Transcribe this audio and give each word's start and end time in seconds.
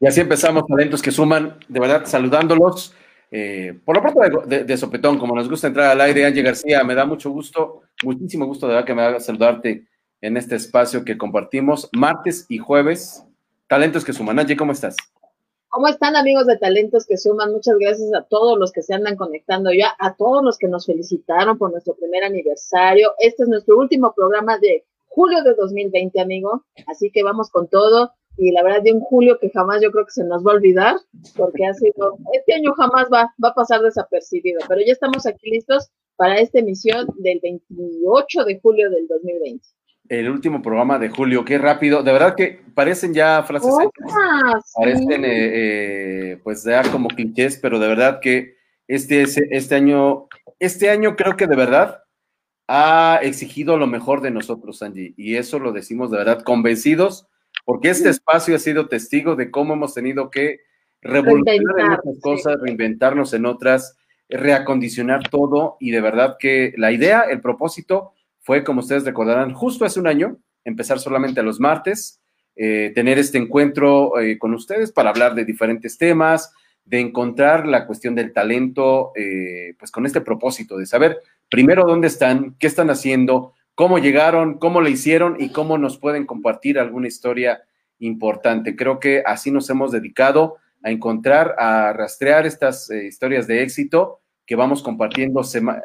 Y 0.00 0.06
así 0.06 0.20
empezamos, 0.20 0.66
talentos 0.66 1.00
que 1.00 1.10
suman, 1.10 1.58
de 1.68 1.80
verdad, 1.80 2.04
saludándolos. 2.04 2.94
Eh, 3.30 3.78
por 3.84 3.96
lo 3.96 4.02
pronto 4.02 4.46
de, 4.46 4.76
sopetón, 4.76 5.18
como 5.18 5.34
nos 5.34 5.48
gusta 5.48 5.66
entrar 5.66 5.90
al 5.90 6.00
aire, 6.00 6.26
Angie 6.26 6.42
García, 6.42 6.84
me 6.84 6.94
da 6.94 7.04
mucho 7.04 7.30
gusto, 7.30 7.82
muchísimo 8.04 8.46
gusto 8.46 8.66
de 8.66 8.74
verdad 8.74 8.86
que 8.86 8.94
me 8.94 9.02
haga 9.02 9.20
saludarte 9.20 9.86
en 10.20 10.36
este 10.36 10.54
espacio 10.54 11.04
que 11.04 11.18
compartimos 11.18 11.88
martes 11.92 12.46
y 12.48 12.58
jueves. 12.58 13.24
Talentos 13.68 14.04
que 14.04 14.12
suman. 14.12 14.38
Angie, 14.38 14.56
¿cómo 14.56 14.72
estás? 14.72 14.96
¿Cómo 15.68 15.88
están 15.88 16.16
amigos 16.16 16.46
de 16.46 16.56
Talentos 16.56 17.04
que 17.04 17.18
Suman? 17.18 17.52
Muchas 17.52 17.76
gracias 17.78 18.14
a 18.14 18.22
todos 18.22 18.58
los 18.58 18.72
que 18.72 18.82
se 18.82 18.94
andan 18.94 19.16
conectando 19.16 19.72
ya, 19.74 19.94
a 19.98 20.14
todos 20.14 20.42
los 20.42 20.56
que 20.56 20.68
nos 20.68 20.86
felicitaron 20.86 21.58
por 21.58 21.70
nuestro 21.70 21.94
primer 21.94 22.24
aniversario. 22.24 23.10
Este 23.18 23.42
es 23.42 23.48
nuestro 23.48 23.76
último 23.76 24.14
programa 24.14 24.56
de 24.58 24.86
julio 25.08 25.42
de 25.42 25.54
2020, 25.54 26.18
amigo. 26.18 26.64
Así 26.86 27.10
que 27.10 27.22
vamos 27.22 27.50
con 27.50 27.68
todo 27.68 28.12
y 28.38 28.52
la 28.52 28.62
verdad 28.62 28.82
de 28.82 28.92
un 28.92 29.00
julio 29.00 29.38
que 29.40 29.50
jamás 29.50 29.80
yo 29.82 29.90
creo 29.90 30.04
que 30.04 30.12
se 30.12 30.24
nos 30.24 30.44
va 30.46 30.52
a 30.52 30.56
olvidar, 30.56 30.96
porque 31.36 31.66
ha 31.66 31.74
sido, 31.74 32.18
este 32.32 32.54
año 32.54 32.72
jamás 32.74 33.08
va, 33.12 33.32
va 33.42 33.48
a 33.48 33.54
pasar 33.54 33.80
desapercibido, 33.80 34.60
pero 34.68 34.80
ya 34.84 34.92
estamos 34.92 35.26
aquí 35.26 35.50
listos 35.50 35.90
para 36.16 36.38
esta 36.38 36.58
emisión 36.58 37.06
del 37.18 37.40
28 37.42 38.44
de 38.44 38.60
julio 38.60 38.90
del 38.90 39.06
2020. 39.08 39.64
El 40.08 40.30
último 40.30 40.62
programa 40.62 40.98
de 40.98 41.08
julio, 41.08 41.44
qué 41.44 41.58
rápido, 41.58 42.02
de 42.02 42.12
verdad 42.12 42.34
que 42.36 42.60
parecen 42.74 43.12
ya 43.12 43.42
frases, 43.42 43.74
parecen 44.76 45.24
eh, 45.24 46.32
eh, 46.32 46.40
pues 46.44 46.62
ya 46.62 46.82
como 46.92 47.08
clichés, 47.08 47.58
pero 47.60 47.78
de 47.78 47.88
verdad 47.88 48.20
que 48.20 48.54
este, 48.86 49.24
este 49.50 49.74
año, 49.74 50.28
este 50.60 50.90
año 50.90 51.16
creo 51.16 51.36
que 51.36 51.48
de 51.48 51.56
verdad 51.56 52.02
ha 52.68 53.18
exigido 53.22 53.78
lo 53.78 53.86
mejor 53.86 54.20
de 54.20 54.30
nosotros, 54.30 54.82
Angie, 54.82 55.14
y 55.16 55.36
eso 55.36 55.58
lo 55.58 55.72
decimos 55.72 56.10
de 56.10 56.18
verdad 56.18 56.42
convencidos 56.42 57.28
porque 57.66 57.90
este 57.90 58.08
espacio 58.08 58.54
ha 58.54 58.60
sido 58.60 58.86
testigo 58.86 59.34
de 59.34 59.50
cómo 59.50 59.74
hemos 59.74 59.92
tenido 59.92 60.30
que 60.30 60.60
revolucionar 61.02 61.80
en 61.80 61.92
otras 61.92 62.20
cosas, 62.22 62.60
reinventarnos 62.62 63.34
en 63.34 63.44
otras, 63.44 63.98
reacondicionar 64.28 65.28
todo 65.28 65.76
y 65.80 65.90
de 65.90 66.00
verdad 66.00 66.36
que 66.38 66.72
la 66.76 66.92
idea, 66.92 67.22
el 67.22 67.40
propósito 67.40 68.12
fue, 68.40 68.62
como 68.62 68.80
ustedes 68.80 69.04
recordarán, 69.04 69.52
justo 69.52 69.84
hace 69.84 69.98
un 69.98 70.06
año, 70.06 70.38
empezar 70.64 71.00
solamente 71.00 71.40
a 71.40 71.42
los 71.42 71.58
martes, 71.58 72.20
eh, 72.54 72.92
tener 72.94 73.18
este 73.18 73.36
encuentro 73.36 74.18
eh, 74.20 74.38
con 74.38 74.54
ustedes 74.54 74.92
para 74.92 75.10
hablar 75.10 75.34
de 75.34 75.44
diferentes 75.44 75.98
temas, 75.98 76.52
de 76.84 77.00
encontrar 77.00 77.66
la 77.66 77.84
cuestión 77.84 78.14
del 78.14 78.32
talento, 78.32 79.10
eh, 79.16 79.74
pues 79.76 79.90
con 79.90 80.06
este 80.06 80.20
propósito 80.20 80.78
de 80.78 80.86
saber 80.86 81.18
primero 81.50 81.84
dónde 81.84 82.06
están, 82.06 82.54
qué 82.60 82.68
están 82.68 82.90
haciendo, 82.90 83.54
cómo 83.76 83.98
llegaron, 83.98 84.58
cómo 84.58 84.80
lo 84.80 84.88
hicieron 84.88 85.36
y 85.38 85.50
cómo 85.50 85.78
nos 85.78 85.98
pueden 85.98 86.26
compartir 86.26 86.78
alguna 86.78 87.06
historia 87.06 87.62
importante. 88.00 88.74
Creo 88.74 88.98
que 88.98 89.22
así 89.24 89.52
nos 89.52 89.70
hemos 89.70 89.92
dedicado 89.92 90.56
a 90.82 90.90
encontrar, 90.90 91.54
a 91.58 91.92
rastrear 91.92 92.46
estas 92.46 92.90
eh, 92.90 93.04
historias 93.04 93.46
de 93.46 93.62
éxito 93.62 94.20
que 94.46 94.56
vamos 94.56 94.82
compartiendo. 94.82 95.42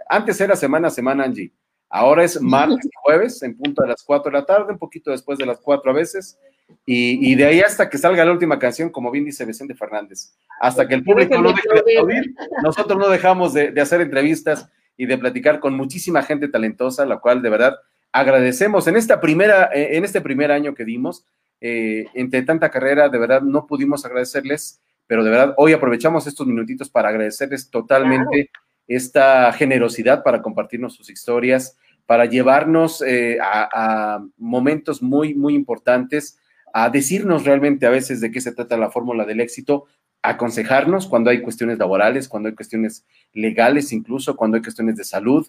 Antes 0.10 0.40
era 0.40 0.56
semana 0.56 0.88
a 0.88 0.92
semana, 0.92 1.26
Angie. 1.26 1.52
Ahora 1.90 2.24
es 2.24 2.42
martes 2.42 2.86
y 2.86 2.90
jueves, 2.94 3.44
en 3.44 3.58
punto 3.58 3.82
de 3.82 3.90
las 3.90 4.02
4 4.04 4.32
de 4.32 4.38
la 4.38 4.46
tarde, 4.46 4.72
un 4.72 4.80
poquito 4.80 5.12
después 5.12 5.38
de 5.38 5.46
las 5.46 5.60
4 5.60 5.92
a 5.92 5.94
veces. 5.94 6.40
Y, 6.86 7.36
de 7.36 7.44
ahí 7.44 7.60
hasta 7.60 7.90
que 7.90 7.98
salga 7.98 8.24
la 8.24 8.32
última 8.32 8.58
canción, 8.58 8.90
como 8.90 9.12
bien 9.12 9.26
dice 9.26 9.44
Vicente 9.44 9.76
Fernández. 9.76 10.34
Hasta 10.62 10.88
que 10.88 10.96
el 10.96 11.04
público 11.04 11.42
no 11.42 11.50
deje 11.50 11.84
de 11.86 12.00
oír, 12.00 12.34
nosotros 12.64 12.98
no 12.98 13.10
dejamos 13.10 13.54
de 13.54 13.82
hacer 13.82 14.00
entrevistas 14.00 14.70
y 15.02 15.08
de 15.08 15.18
platicar 15.18 15.60
con 15.60 15.74
muchísima 15.74 16.22
gente 16.22 16.48
talentosa, 16.48 17.08
la 17.08 17.18
cual 17.18 17.42
de 17.42 17.50
verdad 17.50 17.76
agradecemos. 18.12 18.86
En, 18.86 18.96
esta 18.96 19.20
primera, 19.20 19.72
eh, 19.74 19.98
en 19.98 20.06
este 20.06 20.22
primer 20.22 20.52
año 20.52 20.76
que 20.76 20.86
dimos, 20.86 21.26
eh, 21.60 22.06
entre 22.14 22.44
tanta 22.44 22.70
carrera, 22.70 23.10
de 23.10 23.18
verdad 23.18 23.42
no 23.42 23.66
pudimos 23.66 24.06
agradecerles, 24.06 24.80
pero 25.08 25.24
de 25.24 25.32
verdad 25.32 25.56
hoy 25.58 25.74
aprovechamos 25.74 26.28
estos 26.28 26.46
minutitos 26.46 26.92
para 26.92 27.10
agradecerles 27.10 27.72
totalmente 27.72 28.52
esta 28.88 29.52
generosidad 29.54 30.22
para 30.22 30.44
compartirnos 30.44 30.94
sus 30.94 31.10
historias, 31.10 31.80
para 32.06 32.26
llevarnos 32.26 33.02
eh, 33.02 33.40
a, 33.42 33.70
a, 34.18 34.24
momentos 34.38 35.02
muy, 35.02 35.34
muy 35.34 35.56
importantes, 35.56 36.38
a 36.76 36.92
decirnos 36.92 37.44
realmente 37.44 37.88
a 37.88 37.90
veces 37.90 38.22
de 38.22 38.30
qué 38.30 38.40
se 38.40 38.52
trata 38.52 38.78
la 38.78 38.92
fórmula 38.92 39.26
del 39.26 39.40
éxito, 39.40 39.88
aconsejarnos 40.22 41.08
cuando 41.08 41.30
hay 41.30 41.42
cuestiones 41.42 41.78
laborales, 41.78 42.28
cuando 42.28 42.50
hay 42.50 42.56
cuestiones 42.56 43.06
legales, 43.34 43.92
incluso 43.92 44.36
cuando 44.36 44.58
hay 44.58 44.64
cuestiones 44.64 44.96
de 44.96 45.04
salud. 45.04 45.48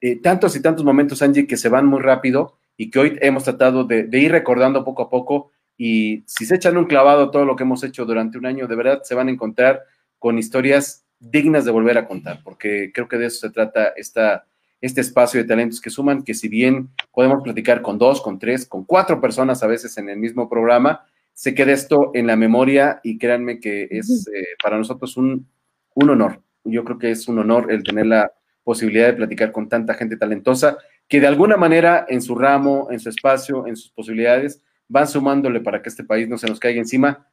Eh, 0.00 0.16
tantos 0.16 0.54
y 0.56 0.62
tantos 0.62 0.84
momentos, 0.84 1.22
Angie, 1.22 1.46
que 1.46 1.56
se 1.56 1.68
van 1.68 1.86
muy 1.86 2.00
rápido 2.00 2.58
y 2.76 2.90
que 2.90 2.98
hoy 2.98 3.18
hemos 3.20 3.44
tratado 3.44 3.84
de, 3.84 4.08
ir 4.12 4.32
recordando 4.32 4.84
poco 4.84 5.02
a 5.02 5.10
poco. 5.10 5.50
Y 5.76 6.24
si 6.26 6.46
se 6.46 6.56
echan 6.56 6.76
un 6.76 6.86
clavado 6.86 7.30
todo 7.30 7.44
lo 7.44 7.56
que 7.56 7.64
hemos 7.64 7.82
hecho 7.84 8.04
durante 8.04 8.38
un 8.38 8.46
año, 8.46 8.66
de 8.66 8.76
verdad 8.76 9.02
se 9.02 9.14
van 9.14 9.28
a 9.28 9.30
encontrar 9.30 9.82
con 10.18 10.38
historias 10.38 11.04
dignas 11.20 11.64
de 11.64 11.70
volver 11.70 11.98
a 11.98 12.06
contar, 12.06 12.42
porque 12.44 12.92
creo 12.92 13.08
que 13.08 13.18
de 13.18 13.26
eso 13.26 13.40
se 13.40 13.50
trata 13.50 13.88
esta, 13.96 14.46
este 14.80 15.00
espacio 15.00 15.40
de 15.40 15.48
talentos 15.48 15.80
que 15.80 15.90
suman, 15.90 16.22
que 16.22 16.34
si 16.34 16.48
bien 16.48 16.90
podemos 17.12 17.42
platicar 17.42 17.82
con 17.82 17.98
dos, 17.98 18.20
con 18.20 18.38
tres, 18.38 18.66
con 18.66 18.84
cuatro 18.84 19.20
personas 19.20 19.62
a 19.62 19.66
veces 19.66 19.96
en 19.98 20.08
el 20.08 20.16
mismo 20.16 20.48
programa, 20.48 21.07
se 21.38 21.54
queda 21.54 21.70
esto 21.70 22.10
en 22.14 22.26
la 22.26 22.34
memoria 22.34 22.98
y 23.04 23.16
créanme 23.16 23.60
que 23.60 23.86
es 23.92 24.26
eh, 24.26 24.42
para 24.60 24.76
nosotros 24.76 25.16
un, 25.16 25.48
un, 25.94 26.10
honor. 26.10 26.42
Yo 26.64 26.82
creo 26.82 26.98
que 26.98 27.12
es 27.12 27.28
un 27.28 27.38
honor 27.38 27.70
el 27.70 27.84
tener 27.84 28.06
la 28.06 28.32
posibilidad 28.64 29.06
de 29.06 29.12
platicar 29.12 29.52
con 29.52 29.68
tanta 29.68 29.94
gente 29.94 30.16
talentosa 30.16 30.78
que 31.06 31.20
de 31.20 31.28
alguna 31.28 31.56
manera 31.56 32.04
en 32.08 32.22
su 32.22 32.34
ramo, 32.34 32.88
en 32.90 32.98
su 32.98 33.08
espacio, 33.08 33.68
en 33.68 33.76
sus 33.76 33.92
posibilidades, 33.92 34.60
van 34.88 35.06
sumándole 35.06 35.60
para 35.60 35.80
que 35.80 35.90
este 35.90 36.02
país 36.02 36.28
no 36.28 36.38
se 36.38 36.48
nos 36.48 36.58
caiga 36.58 36.80
encima, 36.80 37.28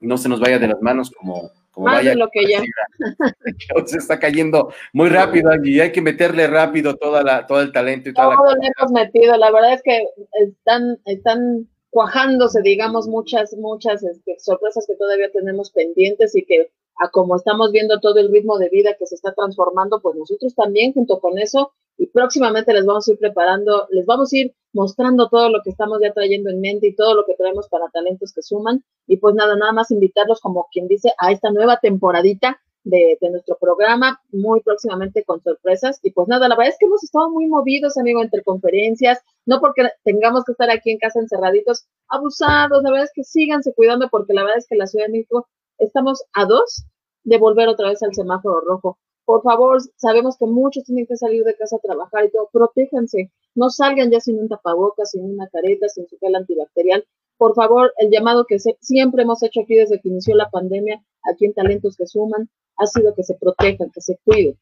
no 0.00 0.18
se 0.18 0.28
nos 0.28 0.40
vaya 0.40 0.58
de 0.58 0.66
las 0.66 0.82
manos 0.82 1.12
como, 1.12 1.52
como 1.70 1.86
vaya. 1.86 2.16
lo 2.16 2.28
que 2.30 2.44
ya. 2.44 2.60
Se 3.86 3.98
está 3.98 4.18
cayendo 4.18 4.74
muy 4.92 5.10
rápido 5.10 5.52
y 5.62 5.78
hay 5.78 5.92
que 5.92 6.02
meterle 6.02 6.48
rápido 6.48 6.96
toda 6.96 7.22
la, 7.22 7.46
todo 7.46 7.62
el 7.62 7.70
talento 7.70 8.10
y 8.10 8.14
toda 8.14 8.34
todo 8.34 8.56
lo 8.56 8.62
hemos 8.62 8.90
metido. 8.90 9.36
La 9.36 9.52
verdad 9.52 9.74
es 9.74 9.82
que 9.84 10.02
están, 10.42 10.98
están 11.04 11.68
cuajándose, 11.90 12.60
digamos, 12.62 13.08
muchas, 13.08 13.56
muchas 13.56 14.02
este, 14.02 14.36
sorpresas 14.38 14.86
que 14.86 14.96
todavía 14.96 15.30
tenemos 15.30 15.70
pendientes 15.70 16.34
y 16.36 16.44
que 16.44 16.70
a 17.00 17.10
como 17.10 17.36
estamos 17.36 17.70
viendo 17.72 18.00
todo 18.00 18.18
el 18.18 18.30
ritmo 18.30 18.58
de 18.58 18.68
vida 18.68 18.96
que 18.98 19.06
se 19.06 19.14
está 19.14 19.32
transformando, 19.32 20.00
pues 20.00 20.16
nosotros 20.16 20.54
también 20.54 20.92
junto 20.92 21.20
con 21.20 21.38
eso 21.38 21.72
y 21.96 22.06
próximamente 22.06 22.72
les 22.72 22.86
vamos 22.86 23.08
a 23.08 23.12
ir 23.12 23.18
preparando, 23.18 23.86
les 23.90 24.06
vamos 24.06 24.32
a 24.32 24.36
ir 24.36 24.54
mostrando 24.72 25.28
todo 25.28 25.48
lo 25.48 25.62
que 25.62 25.70
estamos 25.70 25.98
ya 26.00 26.12
trayendo 26.12 26.50
en 26.50 26.60
mente 26.60 26.88
y 26.88 26.94
todo 26.94 27.14
lo 27.14 27.24
que 27.24 27.34
traemos 27.34 27.68
para 27.68 27.88
talentos 27.88 28.32
que 28.32 28.42
suman. 28.42 28.84
Y 29.06 29.16
pues 29.16 29.34
nada, 29.34 29.56
nada 29.56 29.72
más 29.72 29.90
invitarlos 29.90 30.40
como 30.40 30.68
quien 30.70 30.86
dice 30.86 31.12
a 31.18 31.32
esta 31.32 31.50
nueva 31.50 31.78
temporadita 31.80 32.60
de, 32.84 33.18
nuestro 33.30 33.56
programa, 33.60 34.20
muy 34.30 34.60
próximamente 34.60 35.24
con 35.24 35.42
sorpresas. 35.42 35.98
Y 36.02 36.12
pues 36.12 36.28
nada, 36.28 36.48
la 36.48 36.56
verdad 36.56 36.72
es 36.72 36.76
que 36.78 36.86
hemos 36.86 37.02
estado 37.02 37.30
muy 37.30 37.46
movidos, 37.46 37.98
amigo, 37.98 38.22
entre 38.22 38.42
conferencias, 38.42 39.20
no 39.46 39.60
porque 39.60 39.88
tengamos 40.04 40.44
que 40.44 40.52
estar 40.52 40.70
aquí 40.70 40.90
en 40.90 40.98
casa 40.98 41.20
encerraditos, 41.20 41.86
abusados, 42.08 42.82
la 42.82 42.90
verdad 42.90 43.04
es 43.04 43.12
que 43.14 43.24
síganse 43.24 43.74
cuidando 43.74 44.08
porque 44.08 44.34
la 44.34 44.42
verdad 44.42 44.58
es 44.58 44.66
que 44.66 44.76
la 44.76 44.86
Ciudad 44.86 45.06
de 45.06 45.12
México 45.12 45.46
estamos 45.78 46.22
a 46.32 46.44
dos 46.44 46.84
de 47.24 47.38
volver 47.38 47.68
otra 47.68 47.88
vez 47.88 48.02
al 48.02 48.14
semáforo 48.14 48.60
rojo. 48.60 48.98
Por 49.24 49.42
favor, 49.42 49.78
sabemos 49.96 50.38
que 50.38 50.46
muchos 50.46 50.84
tienen 50.84 51.06
que 51.06 51.16
salir 51.16 51.44
de 51.44 51.54
casa 51.54 51.76
a 51.76 51.80
trabajar 51.80 52.24
y 52.24 52.30
todo, 52.30 52.48
protéjanse, 52.50 53.30
no 53.54 53.68
salgan 53.68 54.10
ya 54.10 54.20
sin 54.20 54.38
un 54.38 54.48
tapabocas, 54.48 55.10
sin 55.10 55.22
una 55.22 55.48
careta, 55.48 55.88
sin 55.88 56.08
su 56.08 56.16
gel 56.18 56.34
antibacterial. 56.34 57.04
Por 57.36 57.54
favor, 57.54 57.92
el 57.98 58.10
llamado 58.10 58.46
que 58.48 58.58
siempre 58.80 59.22
hemos 59.22 59.42
hecho 59.42 59.60
aquí 59.60 59.74
desde 59.74 60.00
que 60.00 60.08
inició 60.08 60.34
la 60.34 60.48
pandemia, 60.48 61.04
aquí 61.30 61.46
en 61.46 61.54
Talentos 61.54 61.96
que 61.96 62.06
Suman, 62.06 62.48
ha 62.76 62.86
sido 62.86 63.14
que 63.14 63.22
se 63.22 63.34
protejan, 63.34 63.90
que 63.92 64.00
se 64.00 64.18
cuiden. 64.24 64.56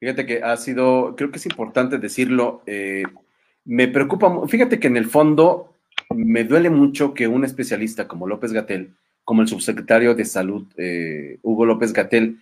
Fíjate 0.00 0.26
que 0.26 0.42
ha 0.42 0.56
sido, 0.56 1.14
creo 1.16 1.30
que 1.30 1.38
es 1.38 1.46
importante 1.46 1.98
decirlo, 1.98 2.62
eh, 2.66 3.04
me 3.64 3.88
preocupa, 3.88 4.46
fíjate 4.48 4.80
que 4.80 4.88
en 4.88 4.96
el 4.96 5.06
fondo 5.06 5.74
me 6.14 6.44
duele 6.44 6.70
mucho 6.70 7.14
que 7.14 7.28
un 7.28 7.44
especialista 7.44 8.08
como 8.08 8.26
López 8.26 8.52
Gatel, 8.52 8.94
como 9.24 9.42
el 9.42 9.48
subsecretario 9.48 10.14
de 10.14 10.24
Salud, 10.24 10.66
eh, 10.76 11.38
Hugo 11.42 11.64
López 11.64 11.92
Gatel, 11.92 12.38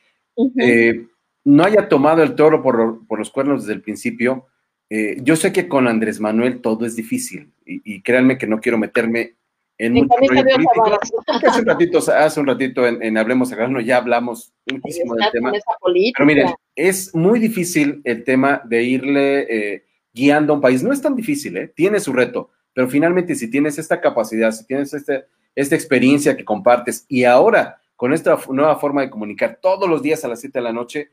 eh, 0.58 1.06
no 1.44 1.64
haya 1.64 1.88
tomado 1.88 2.22
el 2.22 2.34
toro 2.34 2.62
por, 2.62 3.06
por 3.06 3.19
los 3.19 3.31
cuernos 3.31 3.62
desde 3.62 3.75
el 3.75 3.82
principio. 3.82 4.46
yo 5.22 5.36
sé 5.36 5.52
que 5.52 5.69
con 5.69 5.86
Andrés 5.86 6.19
Manuel 6.19 6.62
todo 6.62 6.86
es 6.86 6.96
difícil 6.96 7.52
y, 7.66 7.82
y 7.84 8.02
créanme 8.02 8.38
que 8.38 8.46
no 8.46 8.60
quiero 8.60 8.78
meterme 8.78 9.34
Hace 9.81 11.61
un 11.61 11.67
ratito, 11.67 11.99
hace 11.99 12.41
un 12.41 12.47
ratito 12.47 12.87
en, 12.87 13.17
Hablemos 13.17 13.50
Agrano 13.53 13.81
ya 13.81 13.97
hablamos 13.97 14.53
muchísimo 14.71 15.15
del 15.15 15.31
tema. 15.32 15.53
Pero 15.82 16.27
miren, 16.27 16.49
es 16.77 17.15
muy 17.15 17.41
difícil 17.41 18.03
el 18.05 18.25
tema 18.25 18.61
de 18.65 18.82
irle 18.82 19.47
eh, 19.75 19.85
guiando 20.12 20.53
a 20.53 20.56
un 20.56 20.62
país. 20.62 20.82
No 20.82 20.93
es 20.93 21.00
tan 21.00 21.17
difícil, 21.17 21.56
¿eh? 21.56 21.69
tiene 21.75 21.99
su 22.00 22.12
reto, 22.12 22.50
pero 22.75 22.88
finalmente 22.88 23.35
si 23.35 23.50
tienes 23.50 23.79
esta 23.79 24.00
capacidad, 24.00 24.53
si 24.53 24.67
tienes 24.67 24.93
este, 24.93 25.25
esta 25.55 25.75
experiencia 25.75 26.37
que 26.37 26.44
compartes 26.44 27.06
y 27.09 27.25
ahora 27.25 27.81
con 27.97 28.12
esta 28.12 28.38
nueva 28.49 28.77
forma 28.77 29.03
de 29.03 29.11
comunicar 29.11 29.59
todos 29.61 29.88
los 29.88 30.03
días 30.03 30.25
a 30.25 30.29
las 30.29 30.41
7 30.41 30.59
de 30.59 30.62
la 30.62 30.73
noche, 30.73 31.11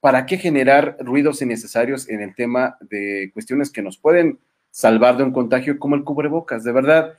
¿para 0.00 0.26
qué 0.26 0.36
generar 0.36 0.96
ruidos 0.98 1.42
innecesarios 1.42 2.08
en 2.08 2.20
el 2.22 2.34
tema 2.34 2.76
de 2.80 3.30
cuestiones 3.32 3.70
que 3.70 3.82
nos 3.82 3.98
pueden 3.98 4.38
salvar 4.70 5.16
de 5.16 5.22
un 5.22 5.32
contagio 5.32 5.78
como 5.78 5.94
el 5.94 6.04
cubrebocas? 6.04 6.64
De 6.64 6.72
verdad, 6.72 7.14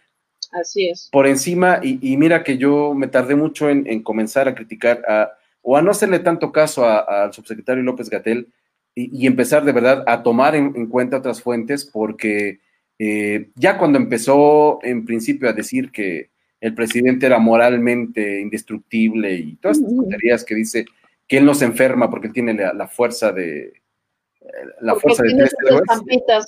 Así 0.55 0.87
es. 0.89 1.09
Por 1.11 1.27
encima, 1.27 1.79
y, 1.83 2.15
mira 2.17 2.43
que 2.43 2.57
yo 2.57 2.93
me 2.93 3.07
tardé 3.07 3.35
mucho 3.35 3.69
en, 3.69 4.01
comenzar 4.03 4.47
a 4.47 4.55
criticar 4.55 5.03
a, 5.07 5.31
o 5.61 5.75
a 5.75 5.81
no 5.81 5.91
hacerle 5.91 6.19
tanto 6.19 6.51
caso 6.51 6.87
al 6.87 7.33
subsecretario 7.33 7.83
López 7.83 8.09
Gatel 8.09 8.47
y, 8.93 9.27
empezar 9.27 9.65
de 9.65 9.73
verdad 9.73 10.03
a 10.07 10.23
tomar 10.23 10.55
en, 10.55 10.87
cuenta 10.87 11.17
otras 11.17 11.41
fuentes, 11.41 11.83
porque 11.83 12.59
eh, 12.97 13.49
ya 13.55 13.77
cuando 13.77 13.97
empezó 13.97 14.79
en 14.81 15.05
principio 15.05 15.49
a 15.49 15.53
decir 15.53 15.91
que 15.91 16.29
el 16.61 16.73
presidente 16.73 17.25
era 17.25 17.37
moralmente 17.37 18.39
indestructible 18.39 19.35
y 19.35 19.55
todas 19.57 19.77
estas 19.77 19.93
tonterías 19.93 20.45
que 20.45 20.55
dice 20.55 20.85
que 21.27 21.37
él 21.37 21.45
no 21.45 21.53
se 21.53 21.65
enferma 21.65 22.09
porque 22.09 22.27
él 22.27 22.33
tiene 22.33 22.53
la, 22.53 22.87
fuerza 22.87 23.33
de 23.33 23.73
la 24.79 24.95
fuerza 24.95 25.23
de 25.23 25.35
tres 25.35 25.53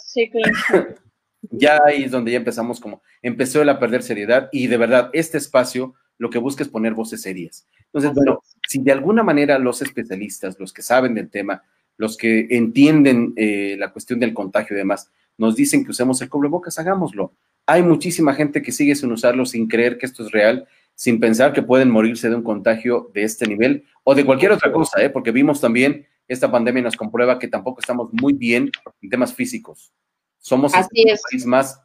sí, 0.05 0.31
ya 1.51 1.79
ahí 1.85 2.03
es 2.03 2.11
donde 2.11 2.31
ya 2.31 2.37
empezamos 2.37 2.79
como, 2.79 3.01
empezó 3.21 3.61
él 3.61 3.69
a 3.69 3.79
perder 3.79 4.03
seriedad 4.03 4.49
y 4.51 4.67
de 4.67 4.77
verdad 4.77 5.09
este 5.13 5.37
espacio 5.37 5.95
lo 6.17 6.29
que 6.29 6.39
busca 6.39 6.63
es 6.63 6.69
poner 6.69 6.93
voces 6.93 7.21
serias. 7.21 7.67
Entonces, 7.85 8.13
bueno, 8.13 8.41
si 8.67 8.79
de 8.79 8.91
alguna 8.91 9.23
manera 9.23 9.59
los 9.59 9.81
especialistas, 9.81 10.59
los 10.59 10.73
que 10.73 10.81
saben 10.81 11.13
del 11.13 11.29
tema, 11.29 11.63
los 11.97 12.17
que 12.17 12.47
entienden 12.49 13.33
eh, 13.35 13.75
la 13.77 13.91
cuestión 13.91 14.19
del 14.19 14.33
contagio 14.33 14.75
y 14.75 14.79
demás, 14.79 15.11
nos 15.37 15.55
dicen 15.55 15.83
que 15.83 15.91
usemos 15.91 16.21
el 16.21 16.29
cubrebocas, 16.29 16.79
hagámoslo. 16.79 17.33
Hay 17.65 17.83
muchísima 17.83 18.33
gente 18.33 18.61
que 18.61 18.71
sigue 18.71 18.95
sin 18.95 19.11
usarlo, 19.11 19.45
sin 19.45 19.67
creer 19.67 19.97
que 19.97 20.05
esto 20.05 20.25
es 20.25 20.31
real, 20.31 20.67
sin 20.95 21.19
pensar 21.19 21.53
que 21.53 21.61
pueden 21.61 21.91
morirse 21.91 22.29
de 22.29 22.35
un 22.35 22.43
contagio 22.43 23.11
de 23.13 23.23
este 23.23 23.45
nivel 23.45 23.85
o 24.03 24.15
de 24.15 24.25
cualquier 24.25 24.51
otra 24.51 24.71
cosa, 24.71 25.01
¿eh? 25.01 25.09
porque 25.09 25.31
vimos 25.31 25.61
también, 25.61 26.07
esta 26.27 26.51
pandemia 26.51 26.81
nos 26.81 26.95
comprueba 26.95 27.37
que 27.37 27.47
tampoco 27.47 27.79
estamos 27.79 28.09
muy 28.13 28.33
bien 28.33 28.71
en 29.01 29.09
temas 29.09 29.33
físicos. 29.33 29.93
Somos 30.37 30.73
el 30.73 31.17
país 31.29 31.45
más, 31.45 31.81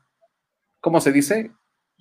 ¿cómo 0.81 1.01
se 1.01 1.13
dice? 1.13 1.51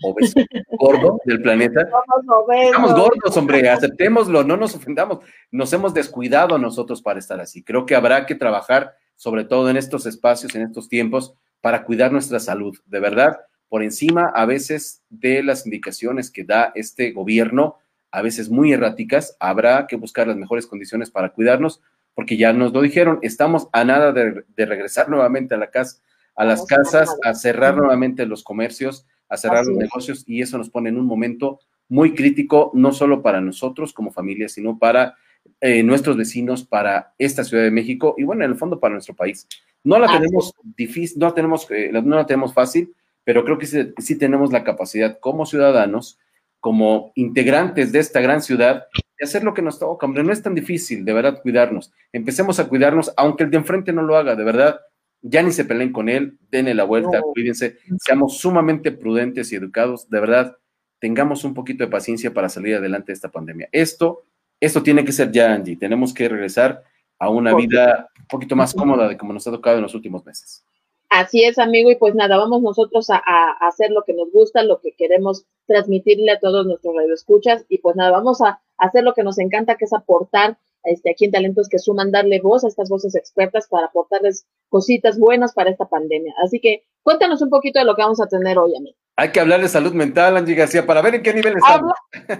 Obeso, 0.04 0.40
gordo 0.80 1.20
del 1.26 1.42
planeta. 1.42 1.82
Estamos 1.82 2.94
gordos, 2.94 3.38
hombre, 3.38 3.70
aceptémoslo, 3.70 4.44
no 4.44 4.58
nos 4.58 4.76
ofendamos. 4.76 5.20
Nos 5.52 5.72
hemos 5.74 5.94
descuidado 5.94 6.58
nosotros 6.58 7.02
para 7.02 7.20
estar 7.20 7.40
así. 7.40 7.64
Creo 7.64 7.86
que 7.86 7.96
habrá 7.96 8.26
que 8.26 8.36
trabajar, 8.36 8.96
sobre 9.16 9.44
todo 9.44 9.70
en 9.70 9.78
estos 9.78 10.06
espacios, 10.06 10.56
en 10.56 10.64
estos 10.64 10.90
tiempos, 10.90 11.34
para 11.62 11.84
cuidar 11.84 12.12
nuestra 12.12 12.40
salud. 12.40 12.78
De 12.86 13.00
verdad, 13.00 13.40
por 13.70 13.84
encima 13.84 14.32
a 14.36 14.46
veces 14.46 15.02
de 15.10 15.44
las 15.44 15.66
indicaciones 15.66 16.30
que 16.30 16.44
da 16.44 16.74
este 16.76 17.12
gobierno, 17.12 17.78
a 18.12 18.22
veces 18.22 18.50
muy 18.50 18.74
erráticas, 18.74 19.38
habrá 19.40 19.88
que 19.88 19.96
buscar 19.96 20.28
las 20.28 20.36
mejores 20.36 20.68
condiciones 20.68 21.10
para 21.10 21.30
cuidarnos, 21.30 21.82
porque 22.14 22.36
ya 22.36 22.52
nos 22.52 22.74
lo 22.74 22.82
dijeron, 22.82 23.20
estamos 23.22 23.70
a 23.72 23.86
nada 23.86 24.12
de, 24.12 24.44
regresar 24.58 25.08
nuevamente 25.08 25.56
a 25.56 25.58
la 25.58 25.70
casa, 25.70 26.02
a 26.36 26.46
las 26.46 26.66
casas, 26.66 27.16
a 27.24 27.34
cerrar 27.34 27.76
nuevamente 27.76 28.26
los 28.26 28.44
comercios, 28.44 29.06
a 29.30 29.38
cerrar 29.38 29.66
los 29.66 29.78
negocios, 29.78 30.24
y 30.28 30.42
eso 30.42 30.58
nos 30.58 30.70
pone 30.70 30.90
en 30.90 30.98
un 30.98 31.06
momento 31.06 31.60
muy 31.90 32.16
crítico, 32.16 32.72
no 32.74 32.94
solo 32.94 33.22
para 33.22 33.42
nosotros 33.42 33.94
como 33.94 34.12
familia, 34.12 34.48
sino 34.48 34.80
para 34.80 35.16
eh, 35.60 35.84
nuestros 35.84 36.18
vecinos, 36.18 36.64
para 36.66 37.14
esta 37.18 37.44
Ciudad 37.44 37.64
de 37.64 37.72
México 37.72 38.16
y 38.18 38.24
bueno, 38.24 38.44
en 38.44 38.52
el 38.52 38.58
fondo 38.58 38.80
para 38.80 38.94
nuestro 38.94 39.16
país. 39.16 39.48
No 39.84 40.00
la 40.00 40.08
tenemos 40.08 40.54
difícil, 40.78 41.20
no 41.20 41.34
tenemos, 41.34 41.70
eh, 41.72 41.92
no 41.92 42.16
la 42.16 42.26
tenemos 42.26 42.54
fácil, 42.54 42.94
pero 43.24 43.44
creo 43.44 43.58
que 43.58 43.66
sí, 43.66 44.18
tenemos 44.18 44.52
la 44.52 44.64
capacidad 44.64 45.20
como 45.20 45.46
ciudadanos, 45.46 46.20
como 46.60 47.12
integrantes 47.16 47.92
de 47.92 48.00
esta 48.00 48.22
gran 48.22 48.42
ciudad, 48.42 48.86
de 49.20 49.26
hacer 49.26 49.44
lo 49.44 49.54
que 49.54 49.62
nos 49.62 49.80
toca. 49.80 50.06
Hombre, 50.06 50.24
no 50.24 50.32
es 50.32 50.42
tan 50.42 50.56
difícil, 50.56 51.04
de 51.06 51.14
verdad, 51.14 51.42
cuidarnos. 51.42 51.92
Empecemos 52.12 52.60
a 52.60 52.68
cuidarnos, 52.68 53.12
aunque 53.18 53.44
el 53.44 53.52
de 53.52 53.58
enfrente 53.58 53.94
no 53.94 54.04
lo 54.04 54.16
haga, 54.16 54.36
de 54.36 54.44
verdad. 54.44 54.80
Ya 55.22 55.44
ni 55.44 55.52
se 55.52 55.66
peleen 55.66 55.92
con 55.92 56.10
él, 56.10 56.38
denle 56.50 56.74
la 56.74 56.84
vuelta, 56.84 57.22
cuídense, 57.22 57.78
seamos 58.00 58.38
sumamente 58.40 58.92
prudentes 58.92 59.52
y 59.52 59.56
educados, 59.56 60.10
de 60.10 60.20
verdad, 60.20 60.58
tengamos 61.00 61.44
un 61.44 61.54
poquito 61.54 61.84
de 61.84 61.92
paciencia 61.92 62.34
para 62.34 62.50
salir 62.50 62.76
adelante 62.76 63.08
de 63.08 63.14
esta 63.14 63.32
pandemia. 63.32 63.70
Esto, 63.72 64.24
esto 64.60 64.82
tiene 64.82 65.06
que 65.06 65.12
ser 65.12 65.32
ya, 65.32 65.54
Angie, 65.54 65.76
tenemos 65.76 66.14
que 66.14 66.28
regresar 66.28 66.84
a 67.20 67.30
una 67.30 67.56
vida 67.56 68.10
un 68.20 68.28
poquito 68.28 68.56
más 68.56 68.74
cómoda 68.74 69.08
de 69.08 69.18
como 69.18 69.32
nos 69.34 69.48
ha 69.48 69.52
tocado 69.52 69.78
en 69.78 69.84
los 69.84 69.94
últimos 69.94 70.26
meses. 70.26 70.66
Así 71.12 71.44
es, 71.44 71.60
amigo, 71.60 71.92
y 71.92 71.96
pues 71.98 72.16
nada, 72.16 72.38
vamos 72.38 72.62
nosotros 72.62 73.10
a, 73.10 73.18
hacer 73.60 73.92
lo 73.92 74.04
que 74.04 74.14
nos 74.14 74.32
gusta, 74.32 74.64
lo 74.64 74.80
que 74.80 74.94
queremos 74.94 75.46
transmitirle 75.68 76.32
a 76.32 76.40
todos 76.40 76.66
nuestros 76.66 76.96
radioescuchas, 76.96 77.66
y 77.68 77.80
pues 77.80 77.98
nada, 77.98 78.12
vamos 78.12 78.42
a 78.42 78.62
hacer 78.78 79.04
lo 79.04 79.14
que 79.14 79.24
nos 79.24 79.38
encanta, 79.38 79.76
que 79.76 79.86
es 79.86 79.94
aportar 79.94 80.58
este, 80.84 81.12
aquí 81.12 81.26
en 81.26 81.32
Talentos 81.32 81.70
que 81.70 81.80
suman, 81.80 82.12
darle 82.12 82.40
voz 82.42 82.64
a 82.64 82.68
estas 82.68 82.90
voces 82.90 83.16
expertas 83.16 83.68
para 83.68 83.88
aportarles 83.88 84.46
cositas 84.70 85.20
buenas 85.20 85.54
para 85.54 85.70
esta 85.70 85.86
pandemia. 85.86 86.34
Así 86.44 86.60
que 86.60 86.84
cuéntanos 87.04 87.42
un 87.42 87.50
poquito 87.50 87.80
de 87.80 87.86
lo 87.86 87.96
que 87.96 88.02
vamos 88.02 88.22
a 88.22 88.28
tener 88.28 88.58
hoy, 88.58 88.76
amigo. 88.76 88.98
Hay 89.18 89.32
que 89.32 89.40
hablar 89.40 89.62
de 89.62 89.68
salud 89.68 89.94
mental, 89.94 90.38
Angie 90.38 90.56
García, 90.56 90.86
para 90.86 91.02
ver 91.02 91.16
en 91.16 91.24
qué 91.24 91.34
nivel 91.34 91.56
estamos. 91.58 91.94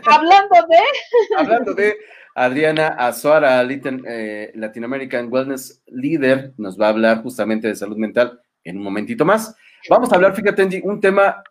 hablando 0.06 0.56
de... 0.70 0.78
hablando 1.38 1.74
de 1.74 1.98
Adriana 2.34 2.88
Azuara, 2.88 3.62
eh, 3.62 4.52
Latin 4.56 4.84
American 4.86 5.32
Wellness 5.32 5.84
Leader, 5.88 6.54
nos 6.58 6.80
va 6.80 6.88
a 6.88 6.90
hablar 6.90 7.22
justamente 7.24 7.68
de 7.68 7.76
salud 7.76 7.98
mental 7.98 8.40
en 8.64 8.78
un 8.78 8.84
momentito 8.84 9.26
más. 9.26 9.56
Vamos 9.90 10.12
a 10.12 10.16
hablar, 10.16 10.36
fíjate, 10.36 10.82
un 10.84 11.02
tema 11.02 11.44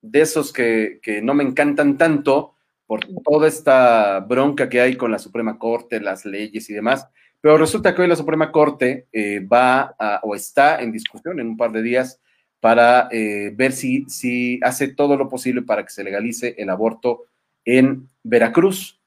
de 0.00 0.20
esos 0.20 0.52
que, 0.52 1.00
no 1.22 1.34
me 1.34 1.44
encantan 1.44 1.96
tanto 1.96 2.55
por 2.86 3.00
toda 3.24 3.48
esta 3.48 4.20
bronca 4.20 4.68
que 4.68 4.80
hay 4.80 4.96
con 4.96 5.10
la 5.10 5.18
Suprema 5.18 5.58
Corte, 5.58 6.00
las 6.00 6.24
leyes 6.24 6.70
y 6.70 6.74
demás, 6.74 7.08
pero 7.40 7.58
resulta 7.58 7.94
que 7.94 8.02
hoy 8.02 8.08
la 8.08 8.16
Suprema 8.16 8.50
Corte 8.50 9.06
eh, 9.12 9.40
va 9.40 9.94
o 10.22 10.34
está 10.34 10.80
en 10.80 10.92
discusión 10.92 11.38
en 11.40 11.48
un 11.48 11.56
par 11.56 11.72
de 11.72 11.82
días 11.82 12.20
para 12.60 13.08
eh, 13.12 13.52
ver 13.54 13.72
si, 13.72 14.04
si 14.08 14.58
hace 14.62 14.88
todo 14.88 15.16
lo 15.16 15.28
posible 15.28 15.62
para 15.62 15.84
que 15.84 15.90
se 15.90 16.04
legalice 16.04 16.54
el 16.58 16.70
aborto 16.70 17.26
en 17.64 18.08
Veracruz. 18.22 19.00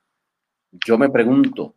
Yo 0.86 0.98
me 0.98 1.10
pregunto, 1.10 1.76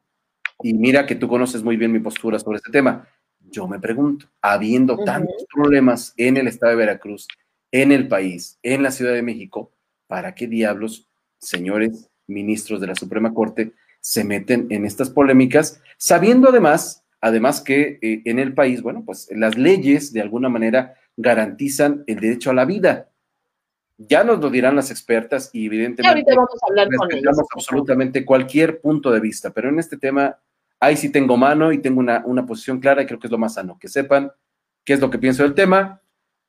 y 0.62 0.74
mira 0.74 1.06
que 1.06 1.14
tú 1.14 1.28
conoces 1.28 1.62
muy 1.62 1.76
bien 1.76 1.92
mi 1.92 2.00
postura 2.00 2.38
sobre 2.38 2.58
este 2.58 2.70
tema, 2.70 3.08
yo 3.50 3.66
me 3.66 3.80
pregunto, 3.80 4.26
habiendo 4.40 4.96
tantos 4.98 5.44
problemas 5.52 6.14
en 6.16 6.36
el 6.36 6.46
estado 6.46 6.70
de 6.70 6.76
Veracruz, 6.76 7.26
en 7.70 7.90
el 7.90 8.08
país, 8.08 8.58
en 8.62 8.82
la 8.82 8.90
Ciudad 8.90 9.14
de 9.14 9.22
México, 9.22 9.72
¿para 10.06 10.34
qué 10.34 10.46
diablos, 10.46 11.08
señores 11.42 12.08
ministros 12.26 12.80
de 12.80 12.86
la 12.86 12.94
Suprema 12.94 13.34
Corte, 13.34 13.72
se 14.00 14.24
meten 14.24 14.66
en 14.70 14.84
estas 14.86 15.10
polémicas, 15.10 15.80
sabiendo 15.98 16.48
además, 16.48 17.04
además 17.20 17.60
que 17.60 17.98
eh, 18.00 18.22
en 18.24 18.38
el 18.38 18.54
país, 18.54 18.82
bueno, 18.82 19.02
pues 19.04 19.28
las 19.32 19.58
leyes 19.58 20.12
de 20.12 20.22
alguna 20.22 20.48
manera 20.48 20.94
garantizan 21.16 22.04
el 22.06 22.20
derecho 22.20 22.50
a 22.50 22.54
la 22.54 22.64
vida. 22.64 23.08
Ya 23.98 24.24
nos 24.24 24.40
lo 24.40 24.50
dirán 24.50 24.74
las 24.74 24.90
expertas 24.90 25.50
y 25.52 25.66
evidentemente 25.66 26.08
ahorita 26.08 26.34
vamos 26.34 26.58
a 26.62 26.66
hablar 26.68 26.88
con 26.96 27.12
ellos. 27.12 27.38
absolutamente 27.54 28.24
cualquier 28.24 28.80
punto 28.80 29.12
de 29.12 29.20
vista, 29.20 29.50
pero 29.50 29.68
en 29.68 29.78
este 29.78 29.96
tema 29.96 30.38
ahí 30.80 30.96
sí 30.96 31.10
tengo 31.10 31.36
mano 31.36 31.72
y 31.72 31.78
tengo 31.78 32.00
una, 32.00 32.46
posición 32.46 32.80
clara 32.80 33.02
y 33.02 33.06
creo 33.06 33.20
que 33.20 33.28
es 33.28 33.30
lo 33.30 33.38
más 33.38 33.54
sano, 33.54 33.78
que 33.78 33.88
sepan 33.88 34.32
qué 34.84 34.94
es 34.94 35.00
lo 35.00 35.10
que 35.10 35.18
pienso 35.18 35.44
del 35.44 35.54
tema 35.54 36.01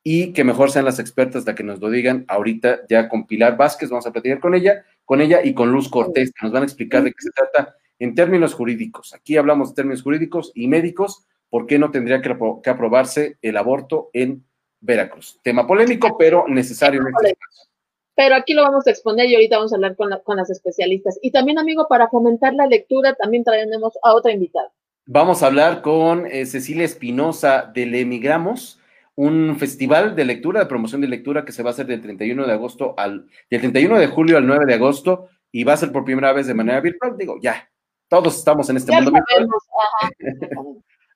y 0.03 0.33
que 0.33 0.43
mejor 0.43 0.69
sean 0.69 0.86
las 0.86 1.00
expertas 1.00 1.45
las 1.45 1.55
que 1.55 1.63
nos 1.63 1.79
lo 1.79 1.89
digan 1.89 2.25
ahorita 2.27 2.81
ya 2.89 3.07
con 3.07 3.25
Pilar 3.25 3.55
Vázquez, 3.55 3.89
vamos 3.89 4.05
a 4.05 4.12
platicar 4.12 4.39
con 4.39 4.53
ella, 4.53 4.86
con 5.05 5.22
ella 5.22 5.39
y 5.43 5.53
con 5.53 5.72
Luz 5.72 5.89
Cortés, 5.89 6.31
que 6.31 6.45
nos 6.45 6.51
van 6.51 6.63
a 6.63 6.65
explicar 6.65 7.03
de 7.03 7.12
qué 7.12 7.22
se 7.22 7.31
trata 7.31 7.75
en 8.00 8.13
términos 8.13 8.53
jurídicos. 8.53 9.13
Aquí 9.13 9.38
hablamos 9.38 9.69
de 9.69 9.75
términos 9.75 10.03
jurídicos 10.03 10.51
y 10.53 10.67
médicos, 10.67 11.25
¿por 11.50 11.65
qué 11.67 11.79
no 11.79 11.91
tendría 11.91 12.22
que, 12.22 12.29
aprobarse 12.69 13.38
el 13.41 13.55
aborto 13.55 14.10
en 14.12 14.45
Veracruz? 14.81 15.39
Tema 15.41 15.65
polémico, 15.65 16.17
pero 16.17 16.45
necesario 16.48 17.01
en 17.01 17.07
este 17.07 17.36
caso 17.36 17.69
pero 18.15 18.36
aquí 18.36 18.53
lo 18.53 18.63
vamos 18.63 18.86
a 18.86 18.91
exponer 18.91 19.27
y 19.27 19.36
ahorita 19.36 19.57
vamos 19.57 19.74
a 19.74 19.75
hablar 19.75 19.95
con, 19.95 20.12
con 20.24 20.38
las 20.38 20.50
especialistas. 20.50 21.17
Y 21.22 21.31
también, 21.31 21.57
amigo, 21.57 21.88
para 21.88 22.10
fomentar 22.10 22.53
la 22.53 22.67
lectura, 22.67 23.15
también 23.15 23.43
traemos 23.43 23.98
a 24.03 24.13
otra 24.13 24.31
invitada. 24.31 24.72
Vamos 25.05 25.43
a 25.43 25.48
hablar 25.48 25.81
con 25.81 26.27
eh, 26.27 26.45
Cecilia 26.45 26.86
Espinosa 26.86 27.72
de 27.74 27.86
Le 27.86 28.01
Emigramos, 28.01 28.79
un 29.15 29.58
festival 29.58 30.15
de 30.15 30.25
lectura, 30.25 30.62
de 30.62 30.65
promoción 30.65 31.01
de 31.01 31.08
lectura 31.08 31.46
que 31.46 31.51
se 31.51 31.63
va 31.63 31.70
a 31.70 31.74
hacer 31.74 31.86
del 31.86 32.01
31 32.01 32.46
de 32.46 32.53
agosto 32.53 32.96
al, 32.98 33.27
del 33.50 33.62
31 33.62 34.00
de 34.00 34.08
julio 34.08 34.38
al 34.38 34.48
9 34.48 34.65
de 34.65 34.74
agosto 34.74 35.29
y 35.51 35.63
va 35.63 35.74
a 35.74 35.77
ser 35.77 35.91
por 35.91 36.03
primera 36.03 36.34
vez 36.34 36.48
de 36.48 36.53
manera 36.53 36.82
virtual. 36.82 37.15
Digo, 37.17 37.38
ya, 37.41 37.70
todos 38.10 38.38
estamos 38.38 38.70
en 38.70 38.77
este 38.77 38.91
mundo 38.91 39.12
virtual. 39.12 39.48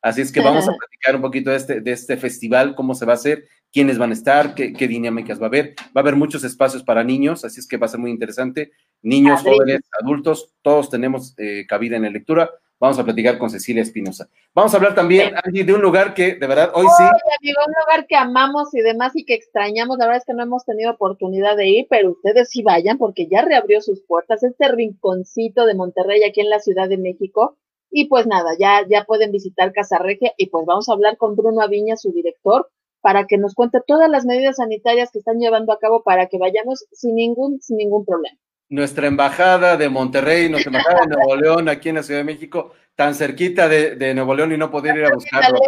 Así 0.01 0.21
es 0.21 0.31
que 0.31 0.41
vamos 0.41 0.67
a 0.67 0.73
platicar 0.73 1.15
un 1.15 1.21
poquito 1.21 1.49
de 1.49 1.57
este, 1.57 1.81
de 1.81 1.91
este 1.91 2.17
festival, 2.17 2.75
cómo 2.75 2.93
se 2.93 3.05
va 3.05 3.13
a 3.13 3.15
hacer, 3.15 3.45
quiénes 3.73 3.97
van 3.97 4.11
a 4.11 4.13
estar, 4.13 4.53
qué, 4.53 4.87
dinámicas 4.87 5.39
va 5.39 5.45
a 5.45 5.47
haber. 5.47 5.73
Va 5.87 5.95
a 5.95 5.99
haber 6.01 6.15
muchos 6.15 6.43
espacios 6.43 6.83
para 6.83 7.03
niños, 7.03 7.43
así 7.43 7.59
es 7.59 7.67
que 7.67 7.77
va 7.77 7.87
a 7.87 7.89
ser 7.89 7.99
muy 7.99 8.11
interesante. 8.11 8.71
Niños, 9.01 9.41
jóvenes, 9.41 9.81
adultos, 9.99 10.53
todos 10.61 10.89
tenemos 10.89 11.33
eh, 11.37 11.65
cabida 11.67 11.97
en 11.97 12.03
la 12.03 12.09
lectura. 12.09 12.51
Vamos 12.79 12.99
a 12.99 13.03
platicar 13.03 13.39
con 13.39 13.49
Cecilia 13.49 13.81
Espinosa. 13.81 14.29
Vamos 14.53 14.71
a 14.71 14.77
hablar 14.77 14.93
también, 14.93 15.33
Angie, 15.43 15.63
de 15.63 15.73
un 15.73 15.81
lugar 15.81 16.13
que 16.13 16.35
de 16.35 16.47
verdad 16.47 16.71
hoy 16.75 16.85
sí. 16.95 17.03
Amigo, 17.03 17.59
un 17.65 17.73
lugar 17.73 18.05
que 18.05 18.15
amamos 18.15 18.73
y 18.75 18.81
demás 18.81 19.15
y 19.15 19.25
que 19.25 19.33
extrañamos. 19.33 19.97
La 19.97 20.05
verdad 20.05 20.19
es 20.19 20.25
que 20.25 20.33
no 20.33 20.43
hemos 20.43 20.63
tenido 20.63 20.91
oportunidad 20.91 21.57
de 21.57 21.67
ir, 21.69 21.87
pero 21.89 22.11
ustedes 22.11 22.49
sí 22.51 22.61
vayan 22.61 22.99
porque 22.99 23.27
ya 23.27 23.41
reabrió 23.41 23.81
sus 23.81 24.03
puertas. 24.03 24.43
Este 24.43 24.67
rinconcito 24.67 25.65
de 25.65 25.73
Monterrey 25.73 26.23
aquí 26.23 26.41
en 26.41 26.51
la 26.51 26.59
Ciudad 26.59 26.87
de 26.87 26.97
México. 26.97 27.57
Y 27.89 28.09
pues 28.09 28.27
nada, 28.27 28.51
ya, 28.59 28.85
ya 28.87 29.05
pueden 29.05 29.31
visitar 29.31 29.71
Casa 29.73 29.97
Regia 29.97 30.33
y 30.37 30.49
pues 30.49 30.65
vamos 30.67 30.87
a 30.89 30.93
hablar 30.93 31.17
con 31.17 31.35
Bruno 31.35 31.61
Aviña, 31.61 31.95
su 31.97 32.11
director, 32.11 32.69
para 33.01 33.25
que 33.25 33.37
nos 33.37 33.55
cuente 33.55 33.79
todas 33.87 34.09
las 34.09 34.25
medidas 34.25 34.57
sanitarias 34.57 35.11
que 35.11 35.19
están 35.19 35.39
llevando 35.39 35.71
a 35.73 35.79
cabo 35.79 36.03
para 36.03 36.27
que 36.27 36.37
vayamos 36.37 36.85
sin 36.91 37.15
ningún, 37.15 37.59
sin 37.61 37.77
ningún 37.77 38.05
problema. 38.05 38.37
Nuestra 38.69 39.07
embajada 39.07 39.77
de 39.77 39.89
Monterrey, 39.89 40.49
nuestra 40.49 40.69
embajada 40.69 41.05
de 41.05 41.15
Nuevo 41.15 41.35
León, 41.35 41.69
aquí 41.69 41.89
en 41.89 41.95
la 41.95 42.03
Ciudad 42.03 42.19
de 42.19 42.25
México, 42.25 42.73
tan 42.95 43.15
cerquita 43.15 43.69
de, 43.69 44.13
Nuevo 44.13 44.35
León 44.35 44.51
y 44.51 44.57
no 44.57 44.69
poder 44.69 44.97
ir 44.97 45.05
a 45.05 45.13
buscarlo. 45.13 45.59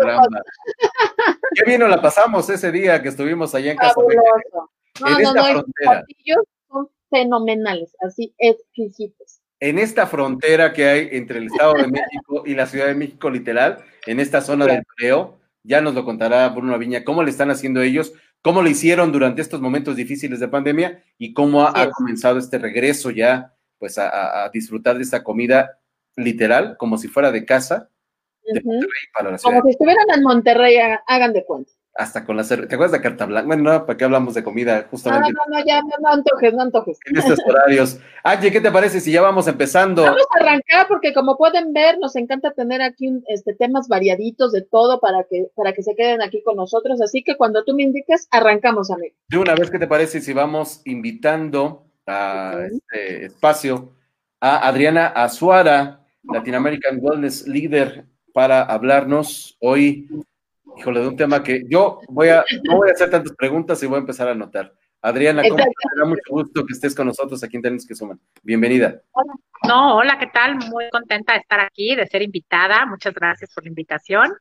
Qué 1.55 1.63
bien 1.65 1.79
nos 1.79 1.89
la 1.89 2.01
pasamos 2.01 2.49
ese 2.49 2.71
día 2.71 3.01
que 3.01 3.09
estuvimos 3.09 3.55
allá 3.55 3.71
en 3.71 3.77
casa. 3.77 3.95
No, 3.99 5.07
en 5.07 5.13
no, 5.13 5.19
esta 5.19 5.33
no, 5.33 5.43
frontera. 5.43 6.03
son 6.67 6.89
fenomenales, 7.09 7.95
así 8.01 8.33
exquisitos. 8.37 9.39
En 9.61 9.77
esta 9.77 10.07
frontera 10.07 10.73
que 10.73 10.87
hay 10.87 11.09
entre 11.11 11.39
el 11.39 11.47
Estado 11.47 11.73
de 11.73 11.87
México 11.87 12.43
y 12.45 12.55
la 12.55 12.65
Ciudad 12.65 12.87
de 12.87 12.95
México, 12.95 13.29
literal, 13.29 13.83
en 14.05 14.19
esta 14.19 14.41
zona 14.41 14.65
del 14.65 14.77
empleo, 14.77 15.39
ya 15.63 15.81
nos 15.81 15.93
lo 15.93 16.05
contará 16.05 16.47
Bruno 16.49 16.77
Viña, 16.79 17.03
cómo 17.03 17.23
le 17.23 17.29
están 17.29 17.51
haciendo 17.51 17.81
ellos, 17.81 18.13
cómo 18.41 18.61
lo 18.61 18.69
hicieron 18.69 19.11
durante 19.11 19.41
estos 19.41 19.61
momentos 19.61 19.95
difíciles 19.95 20.39
de 20.39 20.47
pandemia 20.47 21.03
y 21.17 21.33
cómo 21.33 21.63
ha, 21.63 21.89
comenzado 21.91 22.39
este 22.39 22.57
regreso 22.57 23.11
ya, 23.11 23.53
pues, 23.77 23.97
a, 23.97 24.49
disfrutar 24.53 24.97
de 24.97 25.03
esta 25.03 25.23
comida 25.23 25.79
literal, 26.15 26.77
como 26.77 26.97
si 26.97 27.07
fuera 27.07 27.31
de 27.31 27.45
casa, 27.45 27.89
de 28.43 28.61
Monterrey 28.63 29.03
para 29.13 29.31
la 29.31 29.37
ciudad. 29.37 29.57
Como 29.57 29.63
si 29.65 29.71
estuvieran 29.71 30.05
en 30.15 30.23
Monterrey, 30.23 30.77
hagan 31.07 31.33
de 31.33 31.45
cuenta 31.45 31.71
hasta 31.95 32.25
con 32.25 32.37
la 32.37 32.43
cerveza. 32.43 32.69
¿Te 32.69 32.75
acuerdas 32.75 32.93
de 32.93 33.01
Carta 33.01 33.25
Blanca? 33.25 33.47
Bueno, 33.47 33.63
no, 33.63 33.85
¿para 33.85 33.97
qué 33.97 34.05
hablamos 34.05 34.33
de 34.33 34.43
comida? 34.43 34.87
Justamente. 34.89 35.31
No, 35.33 35.41
no, 35.47 35.57
no, 35.59 35.65
ya, 35.65 35.81
no, 35.81 36.09
antojes, 36.09 36.53
no 36.53 36.61
antojes. 36.61 36.97
En 37.05 37.17
estos 37.17 37.39
horarios. 37.45 37.99
Angie, 38.23 38.51
¿qué 38.51 38.61
te 38.61 38.71
parece 38.71 38.99
si 38.99 39.11
ya 39.11 39.21
vamos 39.21 39.47
empezando? 39.47 40.03
Vamos 40.03 40.25
a 40.31 40.43
arrancar 40.43 40.87
porque 40.87 41.13
como 41.13 41.37
pueden 41.37 41.73
ver, 41.73 41.97
nos 41.99 42.15
encanta 42.15 42.51
tener 42.51 42.81
aquí 42.81 43.21
este, 43.27 43.53
temas 43.53 43.87
variaditos 43.87 44.51
de 44.51 44.61
todo 44.61 44.99
para 44.99 45.25
que, 45.29 45.47
para 45.55 45.73
que 45.73 45.83
se 45.83 45.95
queden 45.95 46.21
aquí 46.21 46.41
con 46.43 46.55
nosotros. 46.55 47.01
Así 47.01 47.23
que 47.23 47.35
cuando 47.35 47.63
tú 47.65 47.75
me 47.75 47.83
indiques, 47.83 48.27
arrancamos, 48.31 48.91
amigo. 48.91 49.15
De 49.27 49.37
una 49.37 49.55
vez, 49.55 49.69
¿qué 49.69 49.79
te 49.79 49.87
parece 49.87 50.21
si 50.21 50.33
vamos 50.33 50.81
invitando 50.85 51.85
a 52.07 52.65
este 52.71 53.25
espacio 53.25 53.93
a 54.39 54.67
Adriana 54.67 55.07
Azuara, 55.07 56.05
Latin 56.23 56.55
American 56.55 56.99
Wellness 57.01 57.47
Leader, 57.47 58.05
para 58.33 58.61
hablarnos 58.61 59.57
hoy 59.59 60.07
híjole, 60.79 61.01
de 61.01 61.07
un 61.09 61.17
tema 61.17 61.43
que 61.43 61.63
yo 61.67 61.99
voy 62.07 62.29
a, 62.29 62.43
no 62.63 62.77
voy 62.77 62.89
a 62.89 62.93
hacer 62.93 63.09
tantas 63.09 63.35
preguntas 63.35 63.81
y 63.83 63.85
voy 63.85 63.97
a 63.97 63.99
empezar 63.99 64.27
a 64.29 64.31
anotar. 64.31 64.73
Adriana, 65.01 65.43
¿cómo 65.43 65.57
te 65.57 65.99
da 65.99 66.05
mucho 66.05 66.21
gusto 66.29 66.65
que 66.65 66.73
estés 66.73 66.95
con 66.95 67.07
nosotros 67.07 67.41
aquí 67.43 67.55
en 67.57 67.61
Tenemos 67.61 67.85
que 67.85 67.95
Suman. 67.95 68.19
Bienvenida. 68.43 69.01
Hola. 69.11 69.33
No, 69.67 69.97
hola, 69.97 70.17
¿qué 70.17 70.27
tal? 70.27 70.55
Muy 70.55 70.89
contenta 70.89 71.33
de 71.33 71.39
estar 71.39 71.59
aquí, 71.59 71.95
de 71.95 72.07
ser 72.07 72.21
invitada. 72.21 72.85
Muchas 72.85 73.13
gracias 73.13 73.53
por 73.53 73.63
la 73.63 73.69
invitación. 73.69 74.33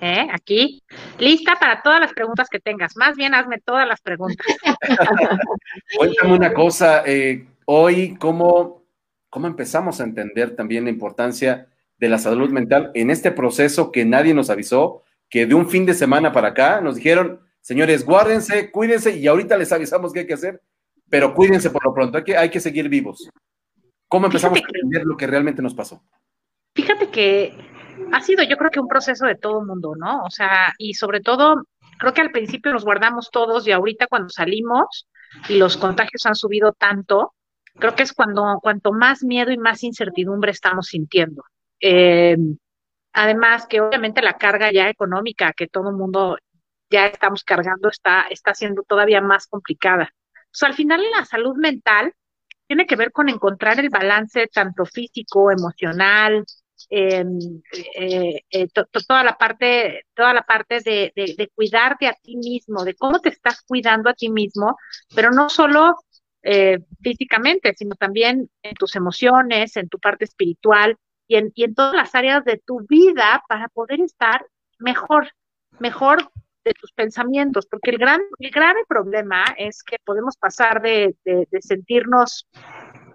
¿Eh? 0.00 0.26
Aquí, 0.32 0.82
lista 1.18 1.56
para 1.60 1.82
todas 1.82 2.00
las 2.00 2.12
preguntas 2.12 2.48
que 2.48 2.58
tengas. 2.58 2.96
Más 2.96 3.16
bien, 3.16 3.34
hazme 3.34 3.60
todas 3.60 3.86
las 3.86 4.00
preguntas. 4.00 4.46
Cuéntame 5.98 6.34
una 6.34 6.52
cosa. 6.52 7.02
Eh, 7.06 7.46
hoy, 7.66 8.16
¿cómo, 8.16 8.84
¿cómo 9.28 9.46
empezamos 9.46 10.00
a 10.00 10.04
entender 10.04 10.56
también 10.56 10.84
la 10.84 10.90
importancia 10.90 11.68
de 11.98 12.08
la 12.08 12.18
salud 12.18 12.50
mental 12.50 12.90
en 12.94 13.10
este 13.10 13.30
proceso 13.30 13.92
que 13.92 14.04
nadie 14.04 14.34
nos 14.34 14.50
avisó? 14.50 15.02
Que 15.32 15.46
de 15.46 15.54
un 15.54 15.66
fin 15.66 15.86
de 15.86 15.94
semana 15.94 16.30
para 16.30 16.48
acá 16.48 16.82
nos 16.82 16.96
dijeron, 16.96 17.40
señores, 17.62 18.04
guárdense, 18.04 18.70
cuídense 18.70 19.16
y 19.16 19.26
ahorita 19.26 19.56
les 19.56 19.72
avisamos 19.72 20.12
qué 20.12 20.20
hay 20.20 20.26
que 20.26 20.34
hacer, 20.34 20.60
pero 21.08 21.32
cuídense 21.32 21.70
por 21.70 21.82
lo 21.86 21.94
pronto, 21.94 22.18
hay 22.18 22.24
que, 22.24 22.36
hay 22.36 22.50
que 22.50 22.60
seguir 22.60 22.90
vivos. 22.90 23.30
¿Cómo 24.08 24.26
empezamos 24.26 24.58
a 24.58 24.62
entender 24.62 25.06
lo 25.06 25.16
que 25.16 25.26
realmente 25.26 25.62
nos 25.62 25.74
pasó? 25.74 26.02
Fíjate 26.74 27.08
que 27.08 27.56
ha 28.12 28.20
sido 28.20 28.44
yo 28.44 28.58
creo 28.58 28.70
que 28.70 28.78
un 28.78 28.88
proceso 28.88 29.24
de 29.24 29.36
todo 29.36 29.60
el 29.60 29.66
mundo, 29.66 29.94
¿no? 29.96 30.22
O 30.22 30.28
sea, 30.28 30.74
y 30.76 30.92
sobre 30.92 31.20
todo, 31.20 31.64
creo 31.98 32.12
que 32.12 32.20
al 32.20 32.30
principio 32.30 32.70
nos 32.70 32.84
guardamos 32.84 33.30
todos 33.30 33.66
y 33.66 33.72
ahorita 33.72 34.08
cuando 34.08 34.28
salimos 34.28 35.08
y 35.48 35.56
los 35.56 35.78
contagios 35.78 36.26
han 36.26 36.34
subido 36.34 36.74
tanto, 36.74 37.32
creo 37.78 37.94
que 37.94 38.02
es 38.02 38.12
cuando 38.12 38.58
cuanto 38.60 38.92
más 38.92 39.24
miedo 39.24 39.50
y 39.50 39.56
más 39.56 39.82
incertidumbre 39.82 40.50
estamos 40.50 40.88
sintiendo. 40.88 41.42
Eh, 41.80 42.36
Además 43.12 43.66
que 43.66 43.80
obviamente 43.80 44.22
la 44.22 44.38
carga 44.38 44.72
ya 44.72 44.88
económica 44.88 45.52
que 45.52 45.68
todo 45.68 45.90
el 45.90 45.96
mundo 45.96 46.38
ya 46.90 47.06
estamos 47.06 47.44
cargando 47.44 47.88
está, 47.88 48.22
está 48.30 48.54
siendo 48.54 48.82
todavía 48.82 49.20
más 49.20 49.46
complicada. 49.46 50.12
Al 50.60 50.74
final 50.74 51.02
la 51.10 51.24
salud 51.24 51.56
mental 51.56 52.12
tiene 52.66 52.86
que 52.86 52.96
ver 52.96 53.12
con 53.12 53.28
encontrar 53.28 53.80
el 53.80 53.88
balance 53.88 54.46
tanto 54.48 54.84
físico, 54.84 55.50
emocional, 55.50 56.44
em, 56.90 57.38
eh, 57.94 58.42
eh, 58.50 58.68
toda 59.06 59.24
la 59.24 59.36
parte, 59.36 60.06
toda 60.14 60.34
la 60.34 60.42
parte 60.42 60.80
de, 60.80 61.12
de, 61.14 61.50
cuidarte 61.54 62.06
a 62.06 62.14
ti 62.14 62.36
mismo, 62.36 62.84
de 62.84 62.94
cómo 62.94 63.20
te 63.20 63.30
estás 63.30 63.62
cuidando 63.62 64.10
a 64.10 64.14
ti 64.14 64.30
mismo, 64.30 64.76
pero 65.14 65.30
no 65.30 65.48
solo 65.48 65.96
eh, 66.42 66.78
físicamente, 67.00 67.74
sino 67.76 67.94
también 67.94 68.50
en 68.62 68.74
tus 68.74 68.96
emociones, 68.96 69.76
en 69.76 69.88
tu 69.88 69.98
parte 69.98 70.24
espiritual, 70.24 70.96
y 71.54 71.62
en, 71.64 71.74
todas 71.74 71.94
las 71.94 72.14
áreas 72.14 72.44
de 72.44 72.58
tu 72.58 72.80
vida 72.86 73.42
para 73.48 73.68
poder 73.68 74.00
estar 74.00 74.44
mejor, 74.78 75.30
mejor 75.78 76.30
de 76.64 76.74
tus 76.74 76.92
pensamientos, 76.92 77.66
porque 77.66 77.90
el 77.90 77.98
gran, 77.98 78.20
el 78.38 78.50
grave 78.50 78.84
problema 78.86 79.44
es 79.56 79.82
que 79.82 79.96
podemos 80.04 80.36
pasar 80.36 80.82
de, 80.82 81.16
de, 81.24 81.46
sentirnos 81.60 82.46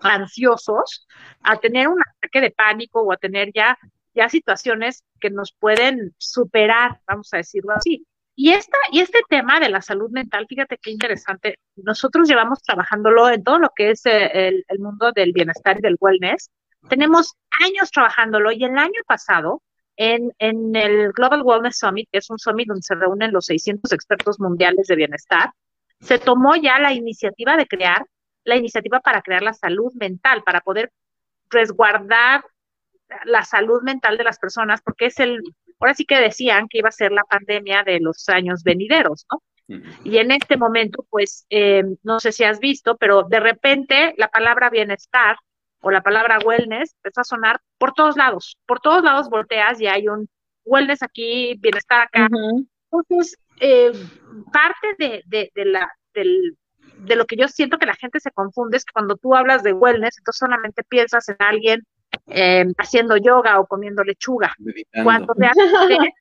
ansiosos 0.02 1.08
a 1.44 1.58
tener 1.58 1.88
un 1.88 2.02
ataque 2.02 2.42
de 2.42 2.52
pánico 2.52 3.02
o 3.02 3.14
a 3.14 3.18
tener 3.18 3.52
ya, 3.54 3.78
ya 4.16 4.30
situaciones 4.30 5.04
que 5.20 5.30
nos 5.30 5.54
pueden 5.54 6.16
superar, 6.18 7.00
vamos 7.08 7.32
a 7.34 7.38
decirlo 7.38 7.74
así. 7.74 8.06
Y, 8.36 8.52
esta, 8.52 8.78
y 8.92 9.00
este 9.00 9.20
tema 9.30 9.60
de 9.60 9.70
la 9.70 9.82
salud 9.82 10.10
mental, 10.10 10.46
fíjate 10.50 10.78
qué 10.82 10.92
interesante, 10.92 11.60
nosotros 11.76 12.28
llevamos 12.28 12.62
trabajándolo 12.64 13.30
en 13.30 13.44
todo 13.44 13.60
lo 13.60 13.70
que 13.76 13.92
es 13.92 14.06
eh, 14.06 14.48
el, 14.48 14.66
el 14.68 14.80
mundo 14.80 15.12
del 15.12 15.34
bienestar 15.34 15.78
y 15.78 15.82
del 15.82 15.98
wellness, 16.00 16.52
tenemos 16.90 17.36
años 17.64 17.92
trabajándolo 17.92 18.52
y 18.52 18.64
el 18.64 18.78
año 18.78 19.02
pasado, 19.08 19.62
en, 19.96 20.32
en, 20.38 20.76
el 20.76 21.12
Global 21.12 21.42
Wellness 21.44 21.80
Summit, 21.80 22.08
que 22.12 22.20
es 22.20 22.30
un 22.30 22.38
summit 22.38 22.68
donde 22.68 22.84
se 22.84 22.96
reúnen 22.96 23.34
los 23.34 23.46
600 23.46 23.92
expertos 23.92 24.40
mundiales 24.40 24.88
de 24.88 24.96
bienestar, 24.96 25.52
se 26.00 26.20
tomó 26.20 26.56
ya 26.56 26.80
la 26.80 26.94
iniciativa 26.94 27.58
de 27.58 27.66
crear, 27.66 28.06
la 28.44 28.56
iniciativa 28.56 29.00
para 29.00 29.22
crear 29.22 29.42
la 29.42 29.54
salud 29.54 29.92
mental, 29.96 30.44
para 30.44 30.62
poder 30.62 30.92
resguardar 31.50 32.46
la 33.26 33.44
salud 33.44 33.82
mental 33.82 34.18
de 34.18 34.24
las 34.24 34.38
personas, 34.38 34.82
porque 34.82 35.08
es 35.08 35.20
el, 35.20 35.42
ahora 35.80 35.94
sí 35.94 36.06
que 36.06 36.20
decían 36.20 36.68
que 36.70 36.80
iba 36.80 36.90
a 36.90 36.92
ser 36.92 37.12
la 37.12 37.24
pandemia 37.24 37.84
de 37.84 38.00
los 38.00 38.30
años 38.30 38.64
venideros, 38.64 39.26
¿no? 39.32 39.42
Y 40.06 40.18
en 40.18 40.32
este 40.32 40.56
momento, 40.56 41.06
pues, 41.10 41.46
eh, 41.50 41.84
no 42.04 42.22
sé 42.22 42.32
si 42.32 42.46
has 42.46 42.60
visto, 42.60 42.96
pero 42.96 43.24
de 43.24 43.42
repente 43.42 44.14
la 44.16 44.30
palabra 44.30 44.70
bienestar 44.70 45.36
o 45.82 45.92
la 45.92 46.02
palabra 46.02 46.40
wellness 46.40 46.96
empezó 46.96 47.22
a 47.22 47.26
sonar 47.26 47.60
por 47.78 47.94
todos 47.94 48.18
lados, 48.18 48.58
por 48.66 48.80
todos 48.80 49.04
lados 49.04 49.30
volteas 49.30 49.80
y 49.80 49.88
hay 49.88 50.08
un 50.08 50.28
wellness 50.66 51.04
aquí, 51.04 51.56
bienestar 51.60 52.02
acá. 52.04 52.28
Entonces, 52.92 53.38
eh, 53.60 53.92
parte 54.52 54.88
de, 54.98 55.24
de, 55.26 55.52
de 55.54 55.66
la, 55.66 55.92
del, 56.14 56.58
de 57.00 57.16
lo 57.16 57.26
que 57.26 57.38
yo 57.38 57.48
siento 57.48 57.78
que 57.78 57.86
la 57.86 57.96
gente 57.96 58.20
se 58.20 58.32
confunde 58.32 58.78
es 58.78 58.86
que 58.86 58.94
cuando 58.94 59.16
tú 59.16 59.36
hablas 59.36 59.64
de 59.64 59.74
wellness, 59.74 60.18
entonces 60.18 60.40
solamente 60.40 60.84
piensas 60.84 61.30
en 61.30 61.38
alguien 61.40 61.84
eh, 62.28 62.66
haciendo 62.78 63.18
yoga 63.18 63.60
o 63.60 63.68
comiendo 63.68 64.04
lechuga. 64.04 64.54
Cuando 65.04 65.34
realmente, 65.38 66.14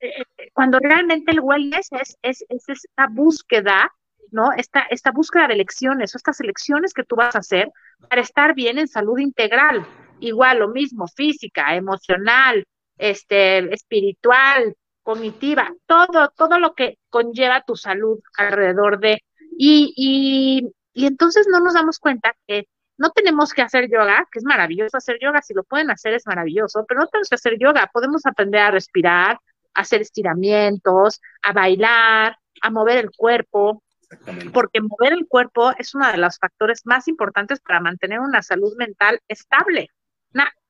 eh, 0.00 0.24
cuando 0.52 0.78
realmente 0.78 1.32
el 1.32 1.40
wellness 1.40 1.88
es, 1.92 2.16
es, 2.22 2.44
es 2.48 2.68
esta 2.68 3.08
búsqueda 3.08 3.92
¿no? 4.30 4.52
Esta, 4.56 4.80
esta 4.90 5.10
búsqueda 5.10 5.48
de 5.48 5.54
elecciones 5.54 6.14
o 6.14 6.18
estas 6.18 6.40
elecciones 6.40 6.92
que 6.92 7.04
tú 7.04 7.16
vas 7.16 7.34
a 7.34 7.40
hacer 7.40 7.70
para 8.08 8.22
estar 8.22 8.54
bien 8.54 8.78
en 8.78 8.88
salud 8.88 9.18
integral. 9.18 9.86
Igual, 10.20 10.60
lo 10.60 10.68
mismo, 10.68 11.06
física, 11.08 11.74
emocional, 11.76 12.64
este, 12.98 13.72
espiritual, 13.74 14.74
cognitiva, 15.02 15.72
todo, 15.86 16.32
todo 16.36 16.58
lo 16.58 16.74
que 16.74 16.98
conlleva 17.10 17.62
tu 17.66 17.76
salud 17.76 18.18
alrededor 18.36 18.98
de. 18.98 19.22
Y, 19.58 19.92
y, 19.96 20.72
y 20.92 21.06
entonces 21.06 21.46
no 21.50 21.60
nos 21.60 21.74
damos 21.74 21.98
cuenta 21.98 22.34
que 22.46 22.66
no 22.98 23.10
tenemos 23.10 23.52
que 23.52 23.62
hacer 23.62 23.88
yoga, 23.90 24.26
que 24.32 24.38
es 24.38 24.44
maravilloso 24.44 24.96
hacer 24.96 25.18
yoga, 25.20 25.42
si 25.42 25.54
lo 25.54 25.64
pueden 25.64 25.90
hacer 25.90 26.14
es 26.14 26.26
maravilloso, 26.26 26.84
pero 26.88 27.00
no 27.00 27.06
tenemos 27.08 27.28
que 27.28 27.34
hacer 27.34 27.58
yoga, 27.58 27.90
podemos 27.92 28.24
aprender 28.24 28.62
a 28.62 28.70
respirar, 28.70 29.38
a 29.74 29.80
hacer 29.80 30.00
estiramientos, 30.00 31.20
a 31.42 31.52
bailar, 31.52 32.38
a 32.62 32.70
mover 32.70 32.98
el 32.98 33.10
cuerpo, 33.10 33.82
porque 34.52 34.80
mover 34.80 35.12
el 35.12 35.26
cuerpo 35.26 35.72
es 35.78 35.94
uno 35.94 36.10
de 36.10 36.18
los 36.18 36.38
factores 36.38 36.82
más 36.84 37.08
importantes 37.08 37.60
para 37.60 37.80
mantener 37.80 38.20
una 38.20 38.42
salud 38.42 38.74
mental 38.76 39.20
estable. 39.28 39.90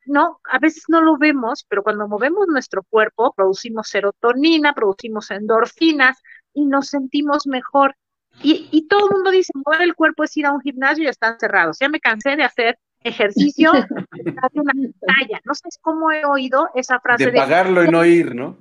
no, 0.06 0.40
a 0.50 0.58
veces 0.60 0.84
no 0.88 1.00
lo 1.00 1.18
vemos, 1.18 1.66
pero 1.68 1.82
cuando 1.82 2.06
movemos 2.06 2.46
nuestro 2.48 2.84
cuerpo, 2.84 3.34
producimos 3.36 3.88
serotonina, 3.88 4.72
producimos 4.72 5.30
endorfinas 5.30 6.16
y 6.54 6.64
nos 6.66 6.88
sentimos 6.88 7.46
mejor. 7.46 7.96
Y, 8.42 8.86
todo 8.86 9.06
el 9.06 9.14
mundo 9.14 9.30
dice, 9.30 9.50
mover 9.54 9.82
el 9.82 9.94
cuerpo 9.94 10.22
es 10.22 10.36
ir 10.36 10.46
a 10.46 10.52
un 10.52 10.60
gimnasio 10.60 11.04
y 11.04 11.08
están 11.08 11.38
cerrados. 11.40 11.78
Ya 11.80 11.88
me 11.88 12.00
cansé 12.00 12.36
de 12.36 12.44
hacer 12.44 12.78
ejercicio 13.00 13.72
una 14.54 14.72
pantalla. 14.72 15.40
No 15.44 15.54
sé 15.54 15.68
cómo 15.80 16.12
he 16.12 16.24
oído 16.24 16.68
esa 16.74 17.00
frase. 17.00 17.30
De 17.30 17.32
pagarlo 17.32 17.82
y 17.82 17.88
no 17.88 18.04
ir, 18.04 18.34
¿no? 18.34 18.58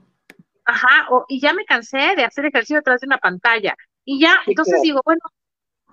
ajá, 0.65 1.07
o, 1.09 1.25
y 1.27 1.39
ya 1.39 1.53
me 1.53 1.65
cansé 1.65 2.15
de 2.15 2.25
hacer 2.25 2.45
ejercicio 2.45 2.77
detrás 2.77 3.01
de 3.01 3.07
una 3.07 3.19
pantalla. 3.19 3.75
Y 4.05 4.19
ya, 4.21 4.39
entonces 4.45 4.81
digo, 4.81 5.01
bueno, 5.03 5.21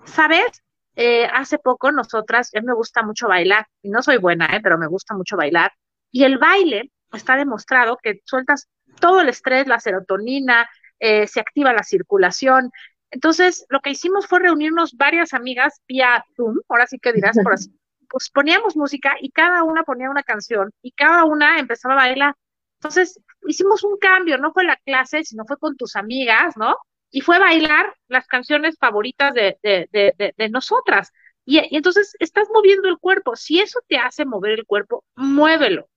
¿sabes? 0.05 0.63
Eh, 0.95 1.25
hace 1.25 1.57
poco 1.57 1.91
nosotras, 1.91 2.51
a 2.55 2.59
mí 2.61 2.67
me 2.67 2.75
gusta 2.75 3.01
mucho 3.01 3.27
bailar, 3.27 3.67
y 3.81 3.89
no 3.89 4.03
soy 4.03 4.17
buena, 4.17 4.45
¿eh? 4.55 4.59
pero 4.61 4.77
me 4.77 4.87
gusta 4.87 5.15
mucho 5.15 5.35
bailar. 5.35 5.71
Y 6.11 6.23
el 6.23 6.37
baile 6.37 6.91
está 7.11 7.35
demostrado 7.35 7.97
que 8.01 8.21
sueltas 8.25 8.69
todo 8.99 9.21
el 9.21 9.29
estrés, 9.29 9.67
la 9.67 9.79
serotonina, 9.79 10.69
eh, 10.99 11.27
se 11.27 11.39
activa 11.39 11.73
la 11.73 11.83
circulación. 11.83 12.71
Entonces, 13.09 13.65
lo 13.69 13.79
que 13.81 13.89
hicimos 13.89 14.27
fue 14.27 14.39
reunirnos 14.39 14.93
varias 14.95 15.33
amigas 15.33 15.81
vía 15.87 16.23
Zoom, 16.35 16.59
ahora 16.69 16.87
sí 16.87 16.99
que 16.99 17.13
dirás 17.13 17.37
por 17.43 17.53
así, 17.53 17.69
pues 18.09 18.29
poníamos 18.29 18.77
música 18.77 19.15
y 19.19 19.31
cada 19.31 19.63
una 19.63 19.83
ponía 19.83 20.09
una 20.09 20.23
canción 20.23 20.71
y 20.83 20.91
cada 20.91 21.25
una 21.25 21.59
empezaba 21.59 21.95
a 21.95 21.97
bailar. 21.97 22.35
Entonces, 22.75 23.19
hicimos 23.47 23.83
un 23.83 23.97
cambio, 23.97 24.37
no 24.37 24.53
fue 24.53 24.65
la 24.65 24.75
clase, 24.77 25.23
sino 25.23 25.45
fue 25.45 25.57
con 25.57 25.75
tus 25.77 25.95
amigas, 25.95 26.55
¿no? 26.57 26.75
Y 27.15 27.21
fue 27.21 27.37
bailar 27.37 27.95
las 28.07 28.25
canciones 28.25 28.75
favoritas 28.79 29.35
de, 29.35 29.59
de, 29.61 29.87
de, 29.91 30.33
de 30.35 30.49
nosotras. 30.49 31.11
Y, 31.45 31.59
y, 31.59 31.77
entonces 31.77 32.15
estás 32.19 32.47
moviendo 32.51 32.89
el 32.89 32.97
cuerpo. 32.97 33.35
Si 33.35 33.59
eso 33.59 33.79
te 33.87 33.97
hace 33.97 34.25
mover 34.25 34.53
el 34.53 34.65
cuerpo, 34.65 35.03
muévelo. 35.15 35.87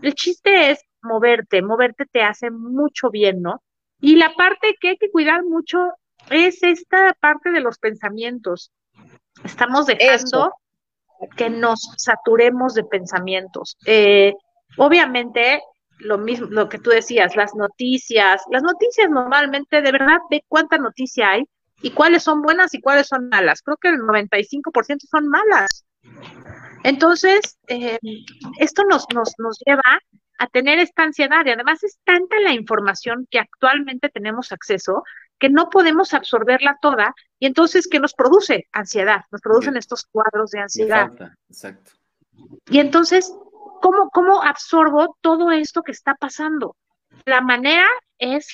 El 0.00 0.14
chiste 0.14 0.70
es 0.70 0.80
moverte, 1.02 1.60
moverte 1.60 2.06
te 2.06 2.22
hace 2.22 2.50
mucho 2.50 3.10
bien, 3.10 3.42
¿no? 3.42 3.62
Y 4.00 4.16
la 4.16 4.34
parte 4.34 4.74
que 4.80 4.88
hay 4.88 4.96
que 4.96 5.10
cuidar 5.10 5.44
mucho 5.44 5.78
es 6.30 6.62
esta 6.62 7.14
parte 7.20 7.50
de 7.50 7.60
los 7.60 7.78
pensamientos. 7.78 8.72
Estamos 9.44 9.86
dejando 9.86 10.54
que 11.36 11.50
nos 11.50 11.80
saturemos 11.98 12.72
de 12.74 12.84
pensamientos. 12.84 13.76
Eh, 13.84 14.32
obviamente, 14.78 15.60
lo 16.02 16.18
mismo, 16.18 16.48
lo 16.50 16.68
que 16.68 16.78
tú 16.78 16.90
decías, 16.90 17.36
las 17.36 17.54
noticias, 17.54 18.42
las 18.50 18.62
noticias 18.62 19.08
normalmente, 19.10 19.82
de 19.82 19.92
verdad, 19.92 20.18
ve 20.30 20.44
cuánta 20.48 20.78
noticia 20.78 21.30
hay 21.30 21.44
y 21.80 21.90
cuáles 21.90 22.22
son 22.22 22.42
buenas 22.42 22.74
y 22.74 22.80
cuáles 22.80 23.08
son 23.08 23.28
malas. 23.28 23.62
Creo 23.62 23.76
que 23.76 23.88
el 23.88 23.98
95% 24.00 25.06
son 25.10 25.28
malas. 25.28 25.84
Entonces, 26.84 27.58
eh, 27.68 27.98
esto 28.58 28.84
nos, 28.84 29.06
nos, 29.14 29.34
nos 29.38 29.58
lleva 29.64 30.00
a 30.38 30.46
tener 30.48 30.78
esta 30.78 31.04
ansiedad 31.04 31.46
y 31.46 31.50
además 31.50 31.84
es 31.84 31.98
tanta 32.04 32.40
la 32.40 32.52
información 32.52 33.26
que 33.30 33.38
actualmente 33.38 34.08
tenemos 34.08 34.50
acceso 34.50 35.04
que 35.38 35.48
no 35.48 35.70
podemos 35.70 36.14
absorberla 36.14 36.78
toda 36.80 37.14
y 37.38 37.46
entonces 37.46 37.88
que 37.88 37.98
nos 37.98 38.14
produce 38.14 38.68
ansiedad, 38.72 39.22
nos 39.32 39.40
producen 39.40 39.76
estos 39.76 40.04
cuadros 40.04 40.50
de 40.52 40.60
ansiedad. 40.60 41.10
Exacto. 41.48 41.92
Y 42.70 42.78
entonces, 42.78 43.34
¿cómo, 43.82 44.08
¿cómo 44.10 44.42
absorbo 44.42 45.18
todo 45.20 45.50
esto 45.50 45.82
que 45.82 45.92
está 45.92 46.14
pasando? 46.14 46.76
La 47.26 47.42
manera 47.42 47.86
es, 48.18 48.46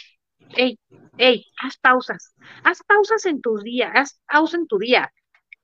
hey, 0.49 0.79
hey, 1.19 1.45
haz 1.63 1.77
pausas, 1.77 2.35
haz 2.65 2.83
pausas 2.83 3.27
en 3.27 3.41
tus 3.41 3.63
días, 3.63 3.93
haz 3.95 4.21
pausa 4.27 4.57
en 4.57 4.67
tu 4.67 4.79
día. 4.79 5.13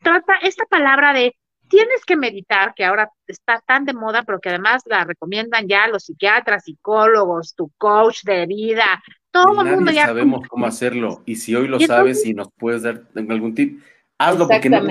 Trata 0.00 0.34
esta 0.42 0.66
palabra 0.66 1.12
de 1.14 1.34
tienes 1.68 2.04
que 2.04 2.16
meditar, 2.16 2.74
que 2.74 2.84
ahora 2.84 3.10
está 3.26 3.60
tan 3.66 3.86
de 3.86 3.94
moda, 3.94 4.22
pero 4.22 4.38
que 4.38 4.50
además 4.50 4.82
la 4.84 5.04
recomiendan 5.04 5.66
ya 5.66 5.88
los 5.88 6.04
psiquiatras, 6.04 6.64
psicólogos, 6.64 7.54
tu 7.54 7.72
coach 7.78 8.22
de 8.24 8.46
vida, 8.46 9.02
todo 9.30 9.62
el 9.62 9.74
mundo 9.74 9.90
ya. 9.90 10.06
sabemos 10.06 10.46
cómo 10.46 10.66
hacerlo, 10.66 11.22
y 11.24 11.36
si 11.36 11.56
hoy 11.56 11.66
lo 11.66 11.80
sabes 11.80 12.24
y 12.26 12.34
nos 12.34 12.48
puedes 12.58 12.82
dar 12.82 13.02
algún 13.16 13.54
tip, 13.54 13.82
hazlo 14.18 14.46
porque 14.46 14.68
no, 14.68 14.82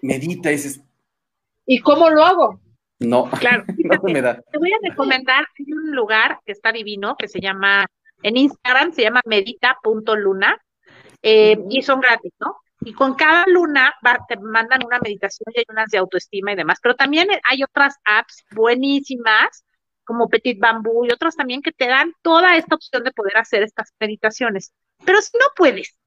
medita. 0.00 0.50
Ese... 0.50 0.80
¿Y 1.66 1.80
cómo 1.80 2.08
lo 2.08 2.24
hago? 2.24 2.60
No, 3.00 3.30
claro. 3.30 3.64
me 4.02 4.22
da. 4.22 4.40
Te 4.50 4.58
voy 4.58 4.72
a 4.72 4.88
recomendar 4.88 5.46
un 5.58 5.92
lugar 5.92 6.40
que 6.44 6.52
está 6.52 6.72
divino, 6.72 7.16
que 7.16 7.28
se 7.28 7.40
llama, 7.40 7.86
en 8.22 8.36
Instagram 8.36 8.92
se 8.92 9.02
llama 9.02 9.20
medita.luna, 9.24 10.60
eh, 11.22 11.58
y 11.68 11.82
son 11.82 12.00
gratis, 12.00 12.32
¿no? 12.40 12.56
Y 12.80 12.92
con 12.92 13.14
cada 13.14 13.44
luna 13.48 13.92
te 14.28 14.36
mandan 14.36 14.84
una 14.86 15.00
meditación 15.00 15.52
y 15.52 15.58
hay 15.58 15.64
unas 15.68 15.90
de 15.90 15.98
autoestima 15.98 16.52
y 16.52 16.56
demás. 16.56 16.78
Pero 16.80 16.94
también 16.94 17.28
hay 17.48 17.62
otras 17.64 17.96
apps 18.04 18.44
buenísimas, 18.52 19.64
como 20.04 20.28
Petit 20.28 20.58
Bambú 20.58 21.04
y 21.04 21.10
otras 21.10 21.36
también 21.36 21.60
que 21.60 21.72
te 21.72 21.86
dan 21.86 22.14
toda 22.22 22.56
esta 22.56 22.76
opción 22.76 23.04
de 23.04 23.12
poder 23.12 23.36
hacer 23.36 23.62
estas 23.62 23.92
meditaciones. 23.98 24.72
Pero 25.04 25.20
si 25.20 25.36
no 25.38 25.46
puedes, 25.56 25.98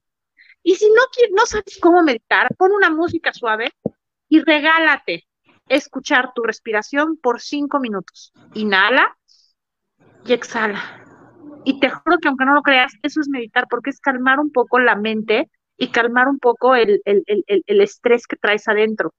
y 0.63 0.75
si 0.75 0.87
no, 0.89 1.01
no 1.35 1.45
sabes 1.45 1.77
cómo 1.79 2.01
meditar, 2.03 2.47
pon 2.57 2.71
una 2.71 2.89
música 2.89 3.33
suave 3.33 3.71
y 4.29 4.39
regálate 4.41 5.27
escuchar 5.75 6.33
tu 6.33 6.43
respiración 6.43 7.17
por 7.17 7.41
cinco 7.41 7.79
minutos. 7.79 8.33
Inhala 8.53 9.17
y 10.25 10.33
exhala. 10.33 10.81
Y 11.63 11.79
te 11.79 11.89
juro 11.89 12.17
que 12.19 12.27
aunque 12.27 12.45
no 12.45 12.53
lo 12.53 12.61
creas, 12.61 12.93
eso 13.03 13.21
es 13.21 13.29
meditar 13.29 13.67
porque 13.69 13.89
es 13.91 13.99
calmar 13.99 14.39
un 14.39 14.51
poco 14.51 14.79
la 14.79 14.95
mente 14.95 15.49
y 15.77 15.89
calmar 15.89 16.27
un 16.27 16.39
poco 16.39 16.75
el, 16.75 17.01
el, 17.05 17.23
el, 17.25 17.63
el 17.65 17.81
estrés 17.81 18.27
que 18.27 18.35
traes 18.35 18.67
adentro. 18.67 19.13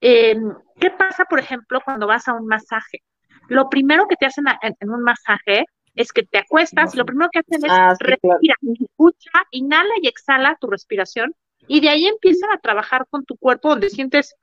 Em, 0.00 0.54
¿Qué 0.80 0.90
pasa, 0.90 1.24
por 1.24 1.40
ejemplo, 1.40 1.80
cuando 1.84 2.06
vas 2.06 2.28
a 2.28 2.34
un 2.34 2.46
masaje? 2.46 3.02
Lo 3.48 3.68
primero 3.68 4.06
que 4.06 4.16
te 4.16 4.26
hacen 4.26 4.44
en, 4.62 4.90
un 4.90 5.02
masaje 5.02 5.64
es 5.94 6.12
que 6.12 6.22
te 6.22 6.38
acuestas 6.38 6.94
y 6.94 6.98
lo 6.98 7.04
primero 7.04 7.30
que 7.32 7.40
hacen 7.40 7.64
es 7.64 7.72
ah, 7.72 7.94
respirar, 7.98 8.56
escucha, 8.62 9.30
inhala 9.50 9.94
y 10.00 10.06
exhala 10.06 10.56
tu 10.60 10.68
respiración 10.68 11.34
y 11.66 11.80
de 11.80 11.88
ahí 11.88 12.06
empiezan 12.06 12.50
a 12.52 12.58
trabajar 12.58 13.06
con 13.10 13.24
tu 13.24 13.36
cuerpo 13.36 13.70
donde 13.70 13.90
sientes, 13.90 14.36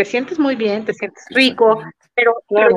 te 0.00 0.06
sientes 0.06 0.38
muy 0.38 0.56
bien, 0.56 0.86
te 0.86 0.94
sientes 0.94 1.26
rico, 1.28 1.82
pero, 2.14 2.34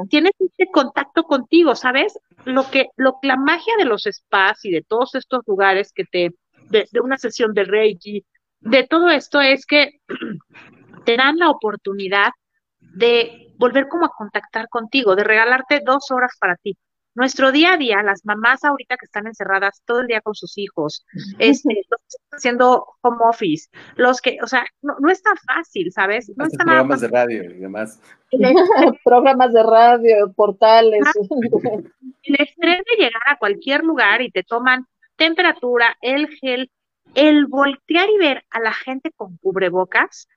tienes 0.09 0.33
este 0.38 0.69
contacto 0.69 1.23
contigo, 1.23 1.73
¿sabes? 1.73 2.19
Lo 2.43 2.69
que, 2.69 2.88
lo, 2.97 3.17
la 3.21 3.38
magia 3.38 3.73
de 3.77 3.86
los 3.86 4.03
spas 4.03 4.65
y 4.65 4.71
de 4.71 4.81
todos 4.81 5.15
estos 5.15 5.41
lugares 5.47 5.93
que 5.93 6.03
te 6.03 6.31
de, 6.69 6.86
una 7.01 7.17
sesión 7.17 7.53
de 7.53 7.63
Reiki, 7.63 8.25
de 8.59 8.86
todo 8.86 9.09
esto 9.09 9.39
es 9.39 9.65
que 9.65 10.01
te 11.05 11.15
dan 11.15 11.38
la 11.38 11.49
oportunidad 11.49 12.31
de 12.81 13.53
volver 13.55 13.88
como 13.88 14.05
a 14.05 14.12
contactar 14.17 14.67
contigo, 14.67 15.15
de 15.15 15.23
regalarte 15.23 15.79
dos 15.79 16.12
horas 16.12 16.33
para 16.38 16.57
ti. 16.57 16.75
Nuestro 17.15 17.52
día 17.52 17.73
a 17.73 17.78
día, 17.78 18.02
las 18.02 18.26
mamás 18.26 18.63
ahorita 18.63 18.97
que 18.97 19.06
están 19.06 19.28
encerradas 19.28 19.84
todo 19.86 20.02
el 20.02 20.08
día 20.08 20.21
con 20.21 20.34
sus 20.34 20.58
hijos, 20.58 21.06
este, 21.38 21.84
los 21.89 21.99
que 21.99 22.08
están 22.08 22.38
haciendo 22.38 22.86
home 23.02 23.17
office, 23.21 23.69
los 23.95 24.19
que, 24.19 24.39
o 24.41 24.47
sea, 24.47 24.65
no, 24.82 24.95
no 24.99 25.12
es 25.12 25.21
tan 25.21 25.38
fácil, 25.38 25.91
¿sabes? 25.91 26.32
No 26.36 26.45
es 26.45 26.56
programas 26.58 27.02
de 27.02 27.08
radio 27.08 27.43
y 27.43 27.60
demás. 27.60 28.02
programas 29.04 29.54
de 29.54 29.63
radio, 29.63 30.34
portales. 30.34 31.04
El 32.23 32.36
estrés 32.39 32.82
de 32.89 32.95
llegar 32.97 33.21
a 33.28 33.38
cualquier 33.38 33.84
lugar 33.84 34.21
y 34.21 34.32
te 34.32 34.43
toman 34.43 34.88
temperatura, 35.15 35.95
el 36.02 36.28
gel, 36.30 36.71
el 37.13 37.45
voltear 37.45 38.10
y 38.10 38.17
ver 38.17 38.43
a 38.49 38.60
la 38.60 38.73
gente 38.73 39.12
con 39.15 39.38
cubrebocas 39.38 40.28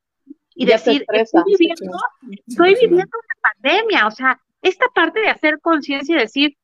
y 0.54 0.66
decir, 0.66 1.04
estoy 1.12 1.42
viviendo, 1.46 1.98
estoy 2.46 2.74
viviendo 2.74 3.18
una 3.18 3.52
pandemia, 3.52 4.06
o 4.06 4.10
sea, 4.10 4.40
esta 4.62 4.86
parte 4.94 5.20
de 5.20 5.28
hacer 5.28 5.60
conciencia 5.60 6.16
y 6.16 6.18
decir, 6.18 6.56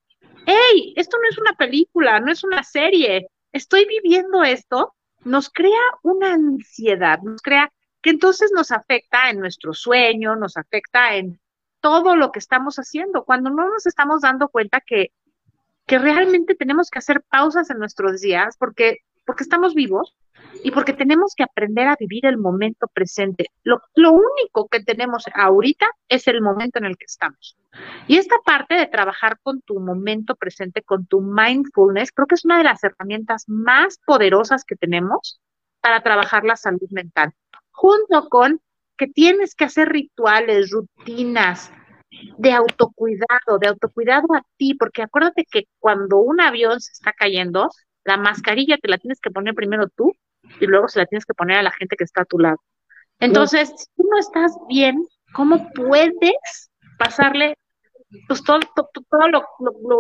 hey, 0.46 0.94
esto 0.96 1.16
no 1.18 1.28
es 1.28 1.38
una 1.38 1.52
película, 1.54 2.20
no 2.20 2.30
es 2.32 2.44
una 2.44 2.62
serie, 2.62 3.28
estoy 3.52 3.86
viviendo 3.86 4.42
esto, 4.42 4.94
nos 5.24 5.50
crea 5.50 5.80
una 6.02 6.34
ansiedad, 6.34 7.20
nos 7.22 7.42
crea 7.42 7.72
que 8.00 8.10
entonces 8.10 8.50
nos 8.54 8.72
afecta 8.72 9.30
en 9.30 9.38
nuestro 9.40 9.74
sueño, 9.74 10.36
nos 10.36 10.56
afecta 10.56 11.16
en 11.16 11.40
todo 11.80 12.16
lo 12.16 12.32
que 12.32 12.38
estamos 12.38 12.76
haciendo, 12.76 13.24
cuando 13.24 13.50
no 13.50 13.68
nos 13.68 13.86
estamos 13.86 14.22
dando 14.22 14.48
cuenta 14.48 14.80
que 14.80 15.12
que 15.86 15.98
realmente 15.98 16.54
tenemos 16.54 16.90
que 16.90 16.98
hacer 16.98 17.22
pausas 17.22 17.70
en 17.70 17.78
nuestros 17.78 18.20
días 18.20 18.56
porque, 18.58 18.98
porque 19.24 19.44
estamos 19.44 19.74
vivos 19.74 20.16
y 20.62 20.70
porque 20.70 20.92
tenemos 20.92 21.34
que 21.36 21.42
aprender 21.42 21.88
a 21.88 21.96
vivir 21.98 22.26
el 22.26 22.38
momento 22.38 22.86
presente. 22.92 23.46
Lo, 23.64 23.80
único 23.96 24.68
que 24.68 24.82
tenemos 24.82 25.24
ahorita 25.34 25.86
es 26.08 26.26
el 26.28 26.42
momento 26.42 26.78
en 26.78 26.86
el 26.86 26.96
que 26.96 27.06
estamos. 27.06 27.56
Y 28.06 28.16
esta 28.16 28.36
parte 28.44 28.74
de 28.74 28.86
trabajar 28.86 29.38
con 29.42 29.60
tu 29.62 29.80
momento 29.80 30.34
presente, 30.34 30.82
con 30.82 31.06
tu 31.06 31.20
mindfulness, 31.20 32.12
creo 32.12 32.26
que 32.26 32.34
es 32.34 32.44
una 32.44 32.58
de 32.58 32.64
las 32.64 32.82
herramientas 32.84 33.44
más 33.48 33.98
poderosas 34.04 34.64
que 34.64 34.76
tenemos 34.76 35.40
para 35.80 36.02
trabajar 36.02 36.44
la 36.44 36.56
salud 36.56 36.88
mental, 36.90 37.32
junto 37.70 38.28
con 38.28 38.60
que 38.96 39.08
tienes 39.08 39.54
que 39.54 39.64
hacer 39.64 39.88
rituales, 39.88 40.70
rutinas, 40.70 41.72
de 42.38 42.52
autocuidado, 42.52 43.58
de 43.58 43.68
autocuidado 43.68 44.34
a 44.34 44.42
ti, 44.56 44.74
porque 44.74 45.02
acuérdate 45.02 45.46
que 45.50 45.64
cuando 45.78 46.18
un 46.18 46.40
avión 46.40 46.80
se 46.80 46.92
está 46.92 47.12
cayendo, 47.12 47.70
la 48.04 48.16
mascarilla 48.16 48.78
te 48.78 48.88
la 48.88 48.98
tienes 48.98 49.20
que 49.20 49.30
poner 49.30 49.54
primero 49.54 49.88
tú 49.88 50.12
y 50.60 50.66
luego 50.66 50.88
se 50.88 50.98
la 50.98 51.06
tienes 51.06 51.24
que 51.24 51.34
poner 51.34 51.58
a 51.58 51.62
la 51.62 51.70
gente 51.70 51.96
que 51.96 52.04
está 52.04 52.22
a 52.22 52.26
tu 52.26 52.38
lado. 52.38 52.58
Entonces, 53.20 53.72
si 53.76 53.86
tú 53.96 54.08
no 54.10 54.18
estás 54.18 54.56
bien, 54.68 55.06
¿cómo 55.32 55.70
puedes 55.72 56.70
pasarle 56.98 57.56
pues, 58.26 58.42
todo, 58.42 58.60
todo, 58.74 59.28
lo, 59.28 59.44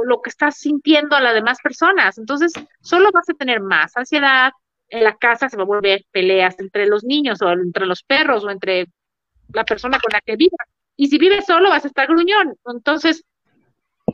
lo, 0.04 0.20
que 0.22 0.30
estás 0.30 0.56
sintiendo 0.58 1.14
a 1.14 1.20
las 1.20 1.34
demás 1.34 1.58
personas? 1.62 2.18
Entonces, 2.18 2.52
solo 2.80 3.10
vas 3.12 3.28
a 3.28 3.34
tener 3.34 3.60
más 3.60 3.96
ansiedad, 3.96 4.52
en 4.88 5.04
la 5.04 5.16
casa 5.16 5.48
se 5.48 5.56
va 5.56 5.62
a 5.62 5.66
volver 5.66 6.04
peleas 6.10 6.58
entre 6.58 6.86
los 6.86 7.02
niños 7.04 7.40
o 7.40 7.50
entre 7.50 7.86
los 7.86 8.02
perros 8.02 8.44
o 8.44 8.50
entre 8.50 8.88
la 9.52 9.64
persona 9.64 9.98
con 9.98 10.10
la 10.12 10.20
que 10.20 10.36
vivas. 10.36 10.68
Y 10.96 11.08
si 11.08 11.18
vives 11.18 11.46
solo, 11.46 11.70
vas 11.70 11.84
a 11.84 11.88
estar 11.88 12.06
gruñón. 12.08 12.54
Entonces, 12.66 13.24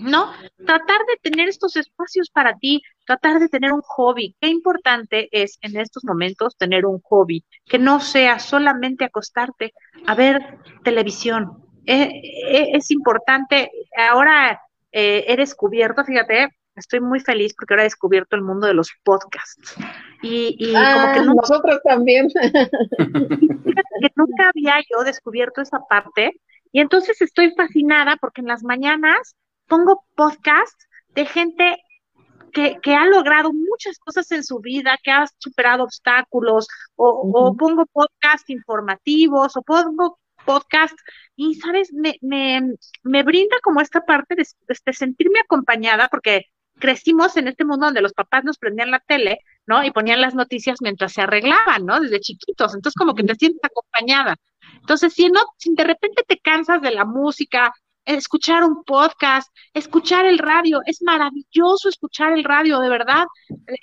¿no? 0.01 0.33
Tratar 0.57 1.01
de 1.07 1.31
tener 1.31 1.48
estos 1.48 1.77
espacios 1.77 2.31
para 2.31 2.57
ti, 2.57 2.83
tratar 3.07 3.40
de 3.40 3.48
tener 3.48 3.72
un 3.72 3.81
hobby. 3.83 4.37
Qué 4.40 4.48
importante 4.48 5.29
es 5.33 5.59
en 5.62 5.79
estos 5.79 6.05
momentos 6.05 6.57
tener 6.57 6.87
un 6.87 7.01
hobby, 7.01 7.44
que 7.66 7.79
no 7.79 8.01
sea 8.01 8.38
solamente 8.38 9.05
acostarte 9.05 9.72
a 10.07 10.14
ver 10.14 10.59
televisión. 10.85 11.64
Eh, 11.87 12.20
eh, 12.48 12.70
es 12.74 12.90
importante, 12.90 13.70
ahora 14.11 14.61
eh, 14.92 15.24
he 15.27 15.37
descubierto, 15.37 16.05
fíjate, 16.05 16.48
estoy 16.77 17.01
muy 17.01 17.20
feliz 17.20 17.55
porque 17.55 17.74
ahora 17.74 17.83
he 17.83 17.87
descubierto 17.87 18.37
el 18.37 18.42
mundo 18.42 18.66
de 18.66 18.74
los 18.74 18.92
podcasts. 19.03 19.74
Y, 20.22 20.57
y 20.59 20.72
como 20.72 21.12
que 21.12 21.18
ah, 21.18 21.24
nosotros 21.24 21.81
también. 21.85 22.29
que 22.98 24.12
nunca 24.16 24.51
había 24.51 24.77
yo 24.90 25.03
descubierto 25.05 25.61
esa 25.61 25.81
parte. 25.88 26.40
Y 26.70 26.81
entonces 26.81 27.20
estoy 27.22 27.55
fascinada 27.55 28.16
porque 28.16 28.42
en 28.42 28.48
las 28.48 28.62
mañanas 28.62 29.35
pongo 29.69 30.05
podcasts 30.15 30.89
de 31.11 31.27
gente 31.27 31.77
que, 32.53 32.79
que, 32.83 32.95
ha 32.95 33.05
logrado 33.07 33.53
muchas 33.53 33.99
cosas 33.99 34.31
en 34.33 34.43
su 34.43 34.59
vida, 34.61 34.99
que 35.03 35.11
ha 35.11 35.27
superado 35.39 35.85
obstáculos, 35.85 36.67
o, 36.97 37.55
pongo 37.57 37.87
podcasts 37.87 38.51
informativos, 38.51 39.57
o 39.57 39.63
pongo 39.63 40.19
podcasts, 40.45 41.03
y 41.37 41.55
sabes, 41.57 41.93
me, 41.93 42.17
me, 42.23 42.75
me 43.03 43.23
brinda 43.23 43.57
como 43.63 43.81
esta 43.81 44.05
parte 44.05 44.35
de, 44.35 44.47
de, 44.67 44.93
sentirme 44.93 45.41
acompañada, 45.41 46.09
porque 46.09 46.47
crecimos 46.79 47.37
en 47.37 47.49
este 47.49 47.65
mundo 47.65 47.87
donde 47.87 48.03
los 48.03 48.13
papás 48.13 48.45
nos 48.45 48.59
prendían 48.59 48.91
la 48.91 49.01
tele, 49.01 49.39
¿no? 49.67 49.85
Y 49.85 49.91
ponían 49.91 50.21
las 50.21 50.35
noticias 50.35 50.79
mientras 50.81 51.13
se 51.13 51.23
arreglaban, 51.23 51.85
¿no? 51.85 52.01
Desde 52.01 52.21
chiquitos. 52.21 52.75
Entonces, 52.75 52.95
como 52.97 53.15
que 53.15 53.25
te 53.25 53.35
sientes 53.35 53.61
acompañada. 53.63 54.37
Entonces, 54.81 55.13
si 55.13 55.29
no, 55.29 55.41
si 55.57 55.75
de 55.75 55.85
repente 55.85 56.23
te 56.27 56.39
cansas 56.39 56.81
de 56.81 56.93
la 56.93 57.05
música, 57.05 57.73
escuchar 58.16 58.64
un 58.64 58.85
podcast, 58.85 59.55
escuchar 59.75 60.25
el 60.25 60.38
radio. 60.38 60.81
Es 60.87 61.03
maravilloso 61.03 61.88
escuchar 61.88 62.33
el 62.33 62.44
radio, 62.44 62.81
de 62.81 62.88
verdad. 62.88 63.27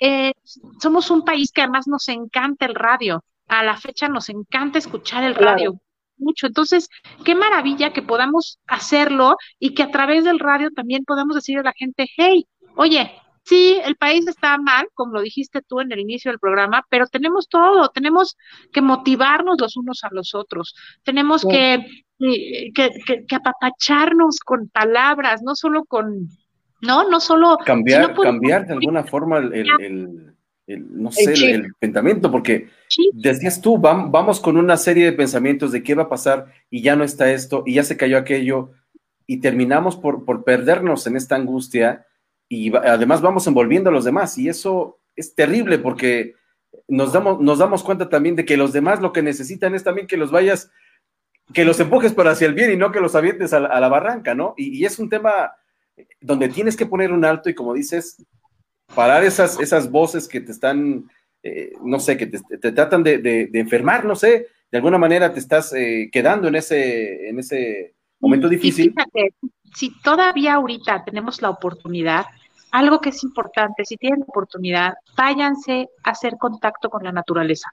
Eh, 0.00 0.32
somos 0.80 1.10
un 1.10 1.24
país 1.24 1.52
que 1.52 1.62
además 1.62 1.86
nos 1.86 2.08
encanta 2.08 2.66
el 2.66 2.74
radio. 2.74 3.22
A 3.48 3.62
la 3.62 3.76
fecha 3.76 4.08
nos 4.08 4.28
encanta 4.28 4.78
escuchar 4.78 5.22
el 5.22 5.34
radio. 5.34 5.80
Mucho. 6.18 6.46
Entonces, 6.46 6.88
qué 7.24 7.34
maravilla 7.34 7.92
que 7.92 8.02
podamos 8.02 8.58
hacerlo 8.66 9.36
y 9.58 9.74
que 9.74 9.82
a 9.82 9.90
través 9.90 10.24
del 10.24 10.40
radio 10.40 10.70
también 10.70 11.04
podamos 11.04 11.36
decirle 11.36 11.60
a 11.60 11.64
la 11.64 11.74
gente, 11.76 12.08
hey, 12.16 12.46
oye, 12.74 13.12
sí, 13.46 13.80
el 13.84 13.96
país 13.96 14.26
está 14.26 14.58
mal, 14.58 14.88
como 14.94 15.12
lo 15.12 15.20
dijiste 15.20 15.62
tú 15.62 15.80
en 15.80 15.92
el 15.92 16.00
inicio 16.00 16.30
del 16.30 16.40
programa, 16.40 16.84
pero 16.88 17.06
tenemos 17.06 17.48
todo, 17.48 17.88
tenemos 17.90 18.36
que 18.72 18.80
motivarnos 18.80 19.60
los 19.60 19.76
unos 19.76 20.02
a 20.02 20.08
los 20.10 20.34
otros, 20.34 20.74
tenemos 21.04 21.44
que, 21.44 21.86
que, 22.18 22.72
que, 22.74 23.36
apapacharnos 23.36 24.40
con 24.40 24.68
palabras, 24.68 25.42
no 25.42 25.54
solo 25.54 25.84
con, 25.84 26.28
no, 26.82 27.08
no 27.08 27.20
solo... 27.20 27.58
Cambiar, 27.64 28.14
cambiar 28.14 28.66
de 28.66 28.74
alguna 28.74 29.04
forma 29.04 29.38
el, 29.38 30.34
no 30.66 31.12
sé, 31.12 31.32
el, 31.52 31.72
pensamiento, 31.78 32.30
porque 32.30 32.68
decías 33.12 33.60
tú, 33.60 33.78
vamos 33.78 34.40
con 34.40 34.56
una 34.56 34.76
serie 34.76 35.04
de 35.04 35.12
pensamientos 35.12 35.72
de 35.72 35.82
qué 35.82 35.94
va 35.94 36.04
a 36.04 36.08
pasar 36.08 36.46
y 36.70 36.82
ya 36.82 36.96
no 36.96 37.04
está 37.04 37.30
esto 37.32 37.62
y 37.66 37.74
ya 37.74 37.84
se 37.84 37.96
cayó 37.96 38.18
aquello 38.18 38.72
y 39.26 39.40
terminamos 39.40 39.96
por, 39.96 40.24
por 40.24 40.44
perdernos 40.44 41.06
en 41.06 41.16
esta 41.16 41.36
angustia 41.36 42.06
y 42.48 42.74
además 42.76 43.20
vamos 43.20 43.46
envolviendo 43.46 43.90
a 43.90 43.92
los 43.92 44.04
demás 44.04 44.38
y 44.38 44.48
eso 44.48 44.98
es 45.14 45.34
terrible 45.34 45.78
porque 45.78 46.34
nos 46.88 47.12
damos, 47.12 47.40
nos 47.40 47.58
damos 47.58 47.82
cuenta 47.82 48.08
también 48.08 48.36
de 48.36 48.44
que 48.44 48.56
los 48.56 48.72
demás 48.72 49.00
lo 49.00 49.12
que 49.12 49.22
necesitan 49.22 49.74
es 49.74 49.82
también 49.82 50.06
que 50.06 50.16
los 50.16 50.30
vayas, 50.30 50.70
que 51.52 51.64
los 51.64 51.78
empujes 51.80 52.12
para 52.12 52.32
hacia 52.32 52.46
el 52.46 52.54
bien 52.54 52.72
y 52.72 52.76
no 52.76 52.92
que 52.92 53.00
los 53.00 53.14
avientes 53.14 53.52
a 53.52 53.60
la, 53.60 53.88
barranca, 53.88 54.34
¿no? 54.34 54.54
Y, 54.56 54.84
es 54.84 54.98
un 54.98 55.08
tema 55.08 55.52
donde 56.20 56.48
tienes 56.48 56.76
que 56.76 56.86
poner 56.86 57.12
un 57.12 57.24
alto 57.24 57.48
y 57.48 57.54
como 57.54 57.72
dices, 57.72 58.24
parar 58.94 59.24
esas, 59.24 59.58
esas 59.60 59.90
voces 59.90 60.28
que 60.28 60.40
te 60.40 60.52
están, 60.52 61.08
eh, 61.42 61.72
no 61.82 62.00
sé, 62.00 62.16
que 62.16 62.26
te, 62.26 62.72
tratan 62.72 63.02
de, 63.02 63.50
enfermar, 63.54 64.04
no 64.04 64.16
sé, 64.16 64.48
de 64.70 64.78
alguna 64.78 64.98
manera 64.98 65.32
te 65.32 65.38
estás 65.38 65.72
eh, 65.72 66.10
quedando 66.12 66.48
en 66.48 66.56
ese, 66.56 67.28
en 67.28 67.38
ese 67.38 67.94
momento 68.18 68.48
difícil 68.48 68.94
si 69.76 69.90
todavía 70.00 70.54
ahorita 70.54 71.04
tenemos 71.04 71.42
la 71.42 71.50
oportunidad, 71.50 72.24
algo 72.70 72.98
que 72.98 73.10
es 73.10 73.22
importante, 73.22 73.84
si 73.84 73.98
tienen 73.98 74.22
oportunidad, 74.22 74.94
váyanse 75.14 75.88
a 76.02 76.10
hacer 76.10 76.36
contacto 76.38 76.88
con 76.88 77.04
la 77.04 77.12
naturaleza. 77.12 77.68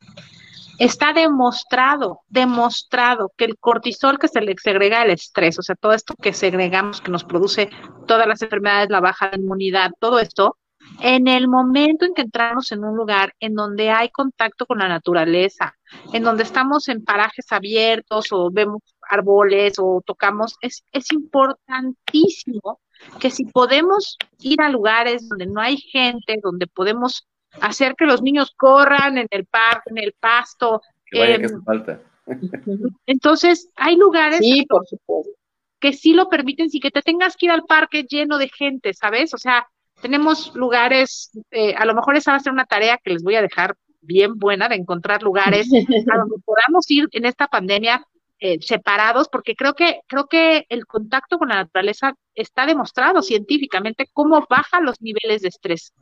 Está 0.79 1.13
demostrado, 1.13 2.21
demostrado 2.27 3.31
que 3.37 3.45
el 3.45 3.57
cortisol 3.57 4.17
que 4.17 4.27
se 4.27 4.41
le 4.41 4.55
segrega 4.57 5.03
el 5.03 5.11
estrés, 5.11 5.59
o 5.59 5.61
sea, 5.61 5.75
todo 5.75 5.93
esto 5.93 6.15
que 6.15 6.33
segregamos, 6.33 7.01
que 7.01 7.11
nos 7.11 7.23
produce 7.23 7.69
todas 8.07 8.27
las 8.27 8.41
enfermedades, 8.41 8.89
la 8.89 8.99
baja 8.99 9.29
de 9.29 9.37
inmunidad, 9.37 9.91
todo 9.99 10.19
esto, 10.19 10.57
en 10.99 11.27
el 11.27 11.47
momento 11.47 12.05
en 12.05 12.13
que 12.13 12.23
entramos 12.23 12.71
en 12.71 12.83
un 12.83 12.95
lugar 12.95 13.33
en 13.39 13.55
donde 13.55 13.89
hay 13.89 14.09
contacto 14.09 14.65
con 14.65 14.79
la 14.79 14.87
naturaleza, 14.87 15.75
en 16.11 16.23
donde 16.23 16.43
estamos 16.43 16.89
en 16.89 17.03
parajes 17.03 17.51
abiertos 17.51 18.27
o 18.31 18.49
vemos 18.51 18.81
árboles 19.09 19.75
o 19.77 20.01
tocamos, 20.05 20.55
es, 20.61 20.83
es 20.91 21.11
importantísimo 21.11 22.79
que 23.19 23.29
si 23.29 23.45
podemos 23.45 24.17
ir 24.39 24.61
a 24.61 24.69
lugares 24.69 25.27
donde 25.27 25.45
no 25.45 25.61
hay 25.61 25.77
gente, 25.77 26.39
donde 26.41 26.67
podemos 26.67 27.27
hacer 27.61 27.95
que 27.95 28.05
los 28.05 28.21
niños 28.21 28.53
corran 28.55 29.17
en 29.17 29.27
el 29.29 29.45
parque, 29.45 29.89
en 29.89 29.97
el 29.97 30.13
pasto. 30.19 30.81
Que 31.05 31.19
vaya 31.19 31.37
que 31.37 31.45
em, 31.45 31.63
falta. 31.63 32.01
Entonces, 33.05 33.69
hay 33.75 33.95
lugares 33.97 34.39
sí, 34.39 34.65
por 34.67 34.87
supuesto. 34.87 35.31
que 35.79 35.93
sí 35.93 36.13
lo 36.13 36.29
permiten, 36.29 36.69
sí 36.69 36.79
que 36.79 36.91
te 36.91 37.01
tengas 37.01 37.35
que 37.35 37.47
ir 37.47 37.51
al 37.51 37.63
parque 37.63 38.03
lleno 38.03 38.37
de 38.37 38.49
gente, 38.49 38.93
¿sabes? 38.93 39.33
O 39.33 39.37
sea, 39.37 39.67
tenemos 40.01 40.55
lugares, 40.55 41.31
eh, 41.51 41.75
a 41.75 41.85
lo 41.85 41.93
mejor 41.93 42.15
esa 42.15 42.31
va 42.31 42.37
a 42.37 42.41
ser 42.41 42.53
una 42.53 42.65
tarea 42.65 42.99
que 43.03 43.11
les 43.11 43.23
voy 43.23 43.35
a 43.35 43.41
dejar 43.41 43.75
bien 44.01 44.37
buena 44.37 44.67
de 44.67 44.75
encontrar 44.75 45.23
lugares 45.23 45.67
a 46.11 46.17
donde 46.17 46.35
podamos 46.45 46.89
ir 46.89 47.07
en 47.11 47.25
esta 47.25 47.47
pandemia 47.47 48.05
eh, 48.39 48.57
separados, 48.59 49.29
porque 49.29 49.55
creo 49.55 49.73
que, 49.73 50.01
creo 50.07 50.27
que 50.27 50.65
el 50.67 50.85
contacto 50.85 51.37
con 51.37 51.47
la 51.47 51.55
naturaleza 51.55 52.13
está 52.35 52.65
demostrado 52.65 53.21
científicamente 53.21 54.09
cómo 54.11 54.45
baja 54.49 54.81
los 54.81 55.01
niveles 55.01 55.43
de 55.43 55.47
estrés. 55.47 55.93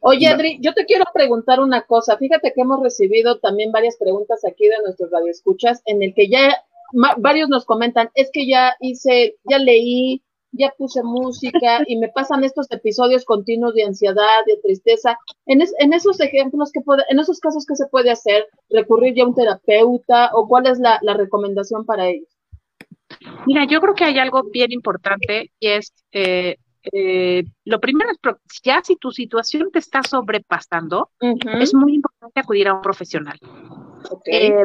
Oye, 0.00 0.26
Adri, 0.28 0.58
yo 0.60 0.72
te 0.74 0.84
quiero 0.84 1.04
preguntar 1.12 1.60
una 1.60 1.82
cosa. 1.82 2.16
Fíjate 2.16 2.52
que 2.54 2.62
hemos 2.62 2.82
recibido 2.82 3.38
también 3.40 3.72
varias 3.72 3.96
preguntas 3.96 4.44
aquí 4.44 4.68
de 4.68 4.78
nuestros 4.82 5.10
radioescuchas, 5.10 5.82
en 5.84 6.02
el 6.02 6.14
que 6.14 6.28
ya 6.28 6.64
varios 7.18 7.48
nos 7.48 7.64
comentan, 7.64 8.10
es 8.14 8.30
que 8.32 8.46
ya 8.46 8.74
hice, 8.80 9.36
ya 9.44 9.58
leí, 9.58 10.22
ya 10.52 10.72
puse 10.76 11.02
música 11.02 11.82
y 11.86 11.96
me 11.96 12.08
pasan 12.08 12.44
estos 12.44 12.70
episodios 12.70 13.24
continuos 13.24 13.74
de 13.74 13.84
ansiedad, 13.84 14.44
de 14.46 14.56
tristeza. 14.62 15.18
En, 15.46 15.60
en 15.60 15.92
esos 15.92 16.20
ejemplos, 16.20 16.72
que 16.72 16.80
puede, 16.80 17.04
en 17.10 17.18
esos 17.18 17.40
casos, 17.40 17.66
¿qué 17.66 17.76
se 17.76 17.86
puede 17.86 18.10
hacer? 18.10 18.46
¿Recurrir 18.70 19.14
ya 19.14 19.24
a 19.24 19.26
un 19.26 19.34
terapeuta 19.34 20.30
o 20.34 20.48
cuál 20.48 20.66
es 20.66 20.78
la, 20.78 20.98
recomendación 21.14 21.84
para 21.84 22.08
ellos? 22.08 22.28
Mira, 23.46 23.66
yo 23.66 23.80
creo 23.80 23.94
que 23.94 24.04
hay 24.04 24.18
algo 24.18 24.42
bien 24.44 24.72
importante 24.72 25.50
y 25.58 25.68
es, 25.68 25.92
eh, 26.12 26.56
eh, 26.92 27.44
lo 27.64 27.80
primero 27.80 28.10
es, 28.10 28.60
ya 28.62 28.82
si 28.82 28.96
tu 28.96 29.10
situación 29.10 29.70
te 29.72 29.78
está 29.78 30.02
sobrepasando, 30.02 31.10
es 31.20 31.74
muy 31.74 31.94
importante 31.94 32.40
acudir 32.40 32.68
a 32.68 32.74
un 32.74 32.82
profesional. 32.82 33.38
Okay. 34.10 34.48
Eh, 34.48 34.64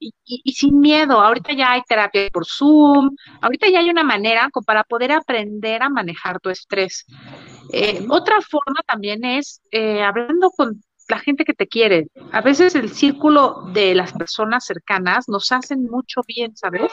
y, 0.00 0.52
sin 0.52 0.80
miedo. 0.80 1.20
Ahorita 1.20 1.52
ya 1.52 1.72
hay 1.72 1.82
terapia 1.82 2.28
por 2.32 2.46
Zoom, 2.46 3.16
ahorita 3.40 3.68
ya 3.68 3.80
hay 3.80 3.90
una 3.90 4.04
manera 4.04 4.48
para 4.66 4.84
poder 4.84 5.12
aprender 5.12 5.82
a 5.82 5.88
manejar 5.88 6.40
tu 6.40 6.50
estrés. 6.50 7.04
Eh, 7.72 8.06
otra 8.08 8.40
forma 8.40 8.80
también 8.86 9.24
es 9.24 9.60
eh, 9.70 10.02
hablando 10.02 10.50
con 10.50 10.80
la 11.08 11.18
gente 11.18 11.44
que 11.44 11.54
te 11.54 11.66
quiere. 11.66 12.08
A 12.32 12.40
veces 12.40 12.74
el 12.74 12.90
círculo 12.90 13.62
de 13.72 13.94
las 13.94 14.12
personas 14.12 14.66
cercanas 14.66 15.28
nos 15.28 15.50
hacen 15.52 15.84
mucho 15.84 16.20
bien, 16.26 16.54
¿sabes? 16.56 16.92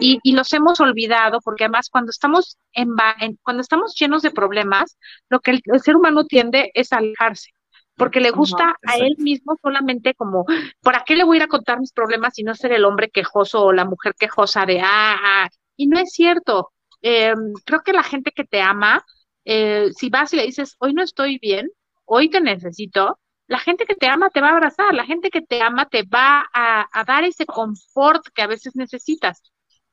Y, 0.00 0.20
y 0.22 0.32
los 0.32 0.52
hemos 0.52 0.80
olvidado 0.80 1.40
porque 1.40 1.64
además 1.64 1.88
cuando 1.90 2.10
estamos 2.10 2.56
en, 2.72 2.94
cuando 3.42 3.60
estamos 3.60 3.94
llenos 3.94 4.22
de 4.22 4.30
problemas, 4.30 4.96
lo 5.28 5.40
que 5.40 5.60
el 5.64 5.80
ser 5.80 5.96
humano 5.96 6.24
tiende 6.24 6.70
es 6.74 6.92
alejarse 6.92 7.50
porque 7.98 8.20
le 8.20 8.30
gusta 8.30 8.76
a 8.86 8.96
él 8.96 9.16
mismo 9.18 9.58
solamente 9.60 10.14
como, 10.14 10.46
¿para 10.82 11.02
qué 11.04 11.16
le 11.16 11.24
voy 11.24 11.36
a 11.36 11.38
ir 11.38 11.42
a 11.42 11.48
contar 11.48 11.80
mis 11.80 11.92
problemas 11.92 12.38
y 12.38 12.44
no 12.44 12.54
ser 12.54 12.72
el 12.72 12.84
hombre 12.84 13.10
quejoso 13.10 13.64
o 13.64 13.72
la 13.72 13.84
mujer 13.84 14.14
quejosa 14.16 14.64
de, 14.64 14.80
ah, 14.80 15.16
ah"? 15.20 15.48
y 15.76 15.88
no 15.88 15.98
es 15.98 16.12
cierto. 16.12 16.70
Eh, 17.02 17.34
creo 17.64 17.82
que 17.82 17.92
la 17.92 18.02
gente 18.02 18.32
que 18.32 18.44
te 18.44 18.60
ama, 18.60 19.04
eh, 19.44 19.90
si 19.96 20.10
vas 20.10 20.32
y 20.32 20.36
le 20.36 20.44
dices, 20.44 20.76
hoy 20.78 20.94
no 20.94 21.02
estoy 21.02 21.38
bien, 21.38 21.68
hoy 22.04 22.30
te 22.30 22.40
necesito, 22.40 23.18
la 23.46 23.58
gente 23.58 23.86
que 23.86 23.94
te 23.94 24.08
ama 24.08 24.30
te 24.30 24.40
va 24.40 24.48
a 24.48 24.52
abrazar, 24.52 24.94
la 24.94 25.06
gente 25.06 25.30
que 25.30 25.40
te 25.40 25.62
ama 25.62 25.86
te 25.86 26.02
va 26.02 26.46
a, 26.52 27.04
dar 27.04 27.24
ese 27.24 27.46
confort 27.46 28.26
que 28.34 28.42
a 28.42 28.46
veces 28.46 28.76
necesitas. 28.76 29.42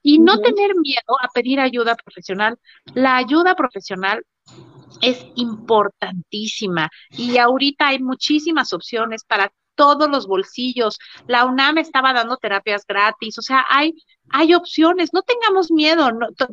Y 0.07 0.19
no 0.19 0.39
tener 0.39 0.75
miedo 0.75 1.17
a 1.19 1.29
pedir 1.33 1.59
ayuda 1.59 1.95
profesional. 1.95 2.59
La 2.93 3.17
ayuda 3.17 3.55
profesional 3.55 4.23
es 5.01 5.25
importantísima 5.33 6.91
y 7.09 7.39
ahorita 7.39 7.87
hay 7.87 7.99
muchísimas 8.03 8.71
opciones 8.71 9.23
para 9.25 9.51
todos 9.73 10.07
los 10.07 10.27
bolsillos. 10.27 10.99
La 11.27 11.45
UNAM 11.45 11.79
estaba 11.79 12.13
dando 12.13 12.37
terapias 12.37 12.85
gratis, 12.87 13.39
o 13.39 13.41
sea, 13.41 13.65
hay, 13.67 13.95
hay 14.29 14.53
opciones, 14.53 15.11
no 15.11 15.23
tengamos 15.23 15.71
miedo, 15.71 16.07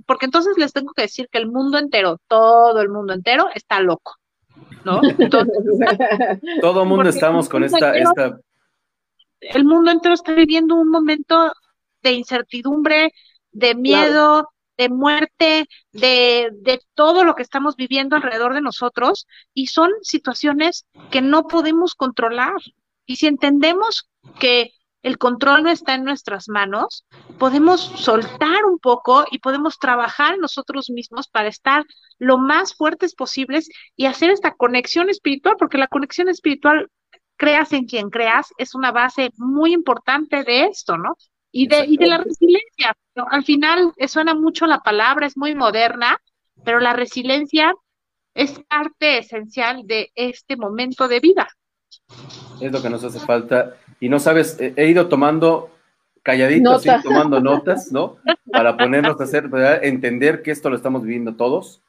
porque 0.07 0.25
entonces 0.25 0.55
les 0.57 0.73
tengo 0.73 0.95
que 0.95 1.03
decir 1.03 1.29
que 1.31 1.38
el 1.38 1.47
mundo 1.47 1.77
entero, 1.77 2.19
todo 2.29 2.81
el 2.81 2.88
mundo 2.88 3.12
entero 3.12 3.49
está 3.55 3.81
loco, 3.81 4.17
¿no? 4.87 5.01
todo 6.62 6.83
el 6.83 6.88
mundo 6.88 7.11
estamos 7.11 7.51
con 7.51 7.65
esta, 7.65 7.97
esta... 7.97 8.38
El 9.41 9.67
mundo 9.67 9.91
entero 9.91 10.15
está 10.15 10.33
viviendo 10.33 10.77
un 10.77 10.88
momento 10.88 11.53
de 12.03 12.12
incertidumbre, 12.12 13.12
de 13.53 13.75
miedo, 13.75 14.49
de 14.77 14.88
muerte, 14.88 15.69
de, 15.93 16.51
de 16.53 16.81
todo 16.95 17.25
lo 17.25 17.35
que 17.35 17.43
estamos 17.43 17.77
viviendo 17.77 18.17
alrededor 18.17 18.55
de 18.55 18.62
nosotros 18.62 19.27
y 19.55 19.69
son 19.69 19.91
situaciones 20.03 20.87
que 21.11 21.21
no 21.23 21.47
podemos 21.47 21.95
controlar. 21.95 22.57
Y 23.07 23.17
si 23.17 23.27
entendemos 23.27 24.09
que 24.41 24.73
el 25.03 25.19
control 25.19 25.65
no 25.65 25.71
está 25.71 25.95
en 25.95 26.05
nuestras 26.05 26.49
manos, 26.49 27.05
podemos 27.38 27.81
soltar 27.81 28.65
un 28.65 28.79
poco 28.79 29.25
y 29.31 29.41
podemos 29.41 29.79
trabajar 29.79 30.38
nosotros 30.38 30.91
mismos 30.91 31.29
para 31.29 31.49
estar 31.49 31.85
lo 32.19 32.38
más 32.38 32.75
fuertes 32.75 33.15
posibles 33.15 33.69
y 33.97 34.07
hacer 34.07 34.31
esta 34.31 34.55
conexión 34.55 35.11
espiritual, 35.11 35.57
porque 35.59 35.79
la 35.79 35.88
conexión 35.88 36.29
espiritual, 36.29 36.88
creas 37.37 37.73
en 37.73 37.87
quien 37.87 38.11
creas, 38.11 38.53
es 38.59 38.75
una 38.77 38.93
base 38.93 39.33
muy 39.37 39.73
importante 39.73 40.45
de 40.45 40.67
esto, 40.67 40.97
¿no? 40.97 41.17
Y 41.53 41.69
de, 41.69 41.85
y 41.87 41.97
de 41.99 42.07
la 42.07 42.19
resiliencia. 42.19 42.97
Al 43.15 43.45
final 43.45 43.93
eh, 43.97 44.09
suena 44.09 44.35
mucho 44.35 44.67
la 44.67 44.81
palabra, 44.81 45.27
es 45.27 45.37
muy 45.37 45.55
moderna, 45.55 46.19
pero 46.65 46.81
la 46.81 46.95
resiliencia 46.95 47.75
es 48.35 48.59
parte 48.69 49.19
esencial 49.19 49.87
de 49.87 50.11
este 50.15 50.57
momento 50.57 51.09
de 51.09 51.21
vida. 51.21 51.49
Es 52.61 52.73
lo 52.73 52.81
que 52.81 52.88
nos 52.88 53.05
hace 53.05 53.21
falta. 53.21 53.75
Y 54.01 54.09
no 54.09 54.19
sabes, 54.19 54.57
he 54.59 54.88
ido 54.88 55.09
tomando 55.09 55.71
calladitos 56.23 56.87
y 56.87 57.03
tomando 57.03 57.41
notas, 57.41 57.93
¿no? 57.93 58.17
Para 58.53 58.77
ponernos 58.77 59.21
a 59.21 59.25
hacer, 59.25 59.51
entender 59.83 60.43
que 60.43 60.51
esto 60.51 60.71
lo 60.71 60.77
estamos 60.77 61.03
viviendo 61.03 61.35
todos 61.35 61.83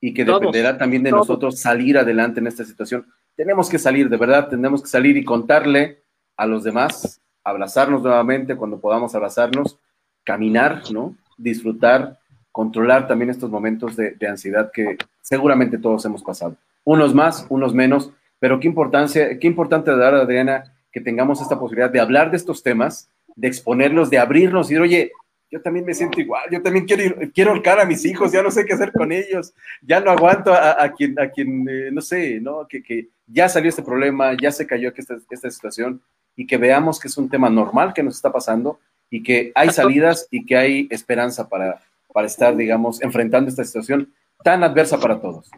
y 0.00 0.14
que 0.14 0.24
dependerá 0.24 0.78
también 0.78 1.02
de 1.02 1.10
nosotros 1.10 1.58
salir 1.58 1.98
adelante 1.98 2.40
en 2.40 2.46
esta 2.46 2.64
situación. 2.64 3.06
Tenemos 3.34 3.68
que 3.68 3.78
salir, 3.78 4.08
de 4.08 4.16
verdad, 4.16 4.48
tenemos 4.48 4.82
que 4.82 4.88
salir 4.88 5.16
y 5.16 5.24
contarle 5.24 6.02
a 6.36 6.46
los 6.46 6.62
demás 6.64 7.20
abrazarnos 7.50 8.02
nuevamente 8.02 8.56
cuando 8.56 8.80
podamos 8.80 9.14
abrazarnos, 9.14 9.78
caminar, 10.24 10.82
¿no? 10.92 11.16
Disfrutar, 11.36 12.18
controlar 12.52 13.06
también 13.06 13.30
estos 13.30 13.50
momentos 13.50 13.96
de, 13.96 14.16
ansiedad 14.28 14.70
que 14.72 14.98
seguramente 15.22 15.78
todos 15.78 16.04
hemos 16.04 16.22
pasado. 16.22 16.56
Unos 16.84 17.14
más, 17.14 17.46
unos 17.48 17.74
menos, 17.74 18.10
pero 18.38 18.58
qué 18.60 18.66
importancia, 18.66 19.38
qué 19.38 19.46
importante 19.46 19.94
dar, 19.94 20.14
Adriana, 20.14 20.74
que 20.90 21.00
tengamos 21.00 21.40
esta 21.40 21.58
posibilidad 21.58 21.90
de 21.90 22.00
hablar 22.00 22.30
de 22.30 22.36
estos 22.36 22.62
temas, 22.62 23.10
de 23.36 23.48
exponerlos, 23.48 24.10
de 24.10 24.18
abrirnos 24.18 24.70
y 24.70 24.74
decir, 24.74 24.82
oye, 24.82 25.12
yo 25.50 25.62
también 25.62 25.86
me 25.86 25.94
siento 25.94 26.20
igual, 26.20 26.44
yo 26.50 26.60
también 26.60 26.84
quiero, 26.84 27.16
quiero 27.34 27.52
holcar 27.52 27.80
a 27.80 27.86
mis 27.86 28.04
hijos, 28.04 28.32
ya 28.32 28.42
no 28.42 28.50
sé 28.50 28.64
qué 28.66 28.74
hacer 28.74 28.92
con 28.92 29.12
ellos, 29.12 29.54
ya 29.80 30.00
no 30.00 30.10
aguanto 30.10 30.52
a, 30.52 30.92
quien, 30.96 31.18
a 31.18 31.30
quien 31.30 31.66
eh, 31.68 31.90
no 31.90 32.02
sé, 32.02 32.38
¿no? 32.40 32.66
Que, 32.68 32.82
que, 32.82 33.08
ya 33.26 33.48
salió 33.48 33.68
este 33.68 33.82
problema, 33.82 34.34
ya 34.40 34.50
se 34.50 34.66
cayó 34.66 34.92
esta, 34.96 35.16
esta 35.30 35.50
situación 35.50 36.02
y 36.38 36.46
que 36.46 36.56
veamos 36.56 37.00
que 37.00 37.08
es 37.08 37.18
un 37.18 37.28
tema 37.28 37.50
normal 37.50 37.92
que 37.92 38.04
nos 38.04 38.14
está 38.14 38.32
pasando 38.32 38.78
y 39.10 39.24
que 39.24 39.50
hay 39.56 39.70
salidas 39.70 40.28
y 40.30 40.46
que 40.46 40.56
hay 40.56 40.86
esperanza 40.88 41.48
para, 41.48 41.82
para 42.14 42.28
estar, 42.28 42.54
digamos, 42.56 43.02
enfrentando 43.02 43.50
esta 43.50 43.64
situación 43.64 44.14
tan 44.44 44.62
adversa 44.62 45.00
para 45.00 45.20
todos. 45.20 45.50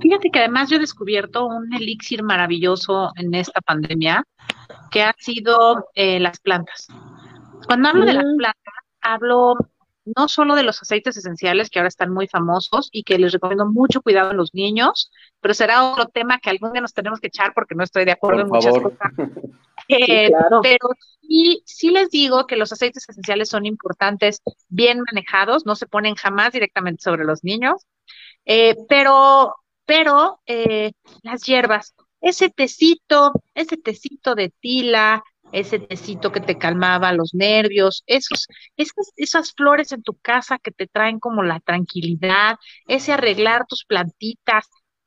Fíjate 0.00 0.30
que 0.30 0.38
además 0.38 0.70
yo 0.70 0.76
he 0.76 0.78
descubierto 0.78 1.44
un 1.44 1.74
elixir 1.74 2.22
maravilloso 2.22 3.10
en 3.16 3.34
esta 3.34 3.60
pandemia, 3.62 4.22
que 4.92 5.02
ha 5.02 5.12
sido 5.18 5.88
eh, 5.96 6.20
las 6.20 6.38
plantas. 6.38 6.86
Cuando 7.66 7.88
hablo 7.88 8.06
de 8.06 8.12
las 8.12 8.24
mm. 8.24 8.36
plantas, 8.36 8.74
hablo 9.00 9.56
no 10.04 10.28
solo 10.28 10.54
de 10.54 10.62
los 10.62 10.80
aceites 10.80 11.16
esenciales 11.16 11.68
que 11.68 11.80
ahora 11.80 11.88
están 11.88 12.12
muy 12.12 12.28
famosos 12.28 12.90
y 12.92 13.02
que 13.02 13.18
les 13.18 13.32
recomiendo 13.32 13.66
mucho 13.66 14.02
cuidado 14.02 14.30
a 14.30 14.34
los 14.34 14.54
niños, 14.54 15.10
pero 15.40 15.52
será 15.52 15.84
otro 15.84 16.06
tema 16.06 16.38
que 16.38 16.50
algún 16.50 16.72
día 16.72 16.80
nos 16.80 16.94
tenemos 16.94 17.18
que 17.18 17.26
echar 17.26 17.52
porque 17.54 17.74
no 17.74 17.82
estoy 17.82 18.04
de 18.04 18.12
acuerdo 18.12 18.42
en 18.42 18.48
muchas 18.48 18.78
cosas. 18.78 18.98
Eh, 19.90 20.30
pero 20.62 20.88
sí, 21.20 21.62
sí 21.66 21.90
les 21.90 22.10
digo 22.10 22.46
que 22.46 22.56
los 22.56 22.72
aceites 22.72 23.08
esenciales 23.08 23.48
son 23.48 23.66
importantes, 23.66 24.40
bien 24.68 25.00
manejados, 25.00 25.66
no 25.66 25.74
se 25.74 25.86
ponen 25.86 26.14
jamás 26.14 26.52
directamente 26.52 27.02
sobre 27.02 27.24
los 27.24 27.42
niños, 27.44 27.86
eh, 28.44 28.76
pero, 28.88 29.54
pero 29.84 30.40
eh, 30.46 30.92
las 31.22 31.42
hierbas, 31.42 31.94
ese 32.20 32.50
tecito, 32.50 33.32
ese 33.54 33.76
tecito 33.76 34.34
de 34.34 34.52
tila, 34.60 35.22
ese 35.52 35.78
tecito 35.80 36.30
que 36.30 36.40
te 36.40 36.58
calmaba 36.58 37.12
los 37.12 37.34
nervios, 37.34 38.04
esos, 38.06 38.46
esas, 38.76 39.10
esas 39.16 39.52
flores 39.52 39.92
en 39.92 40.02
tu 40.02 40.14
casa 40.14 40.58
que 40.58 40.70
te 40.70 40.86
traen 40.86 41.18
como 41.18 41.42
la 41.42 41.60
tranquilidad, 41.60 42.56
ese 42.86 43.12
arreglar 43.12 43.66
tus 43.66 43.84
plantitas, 43.84 44.66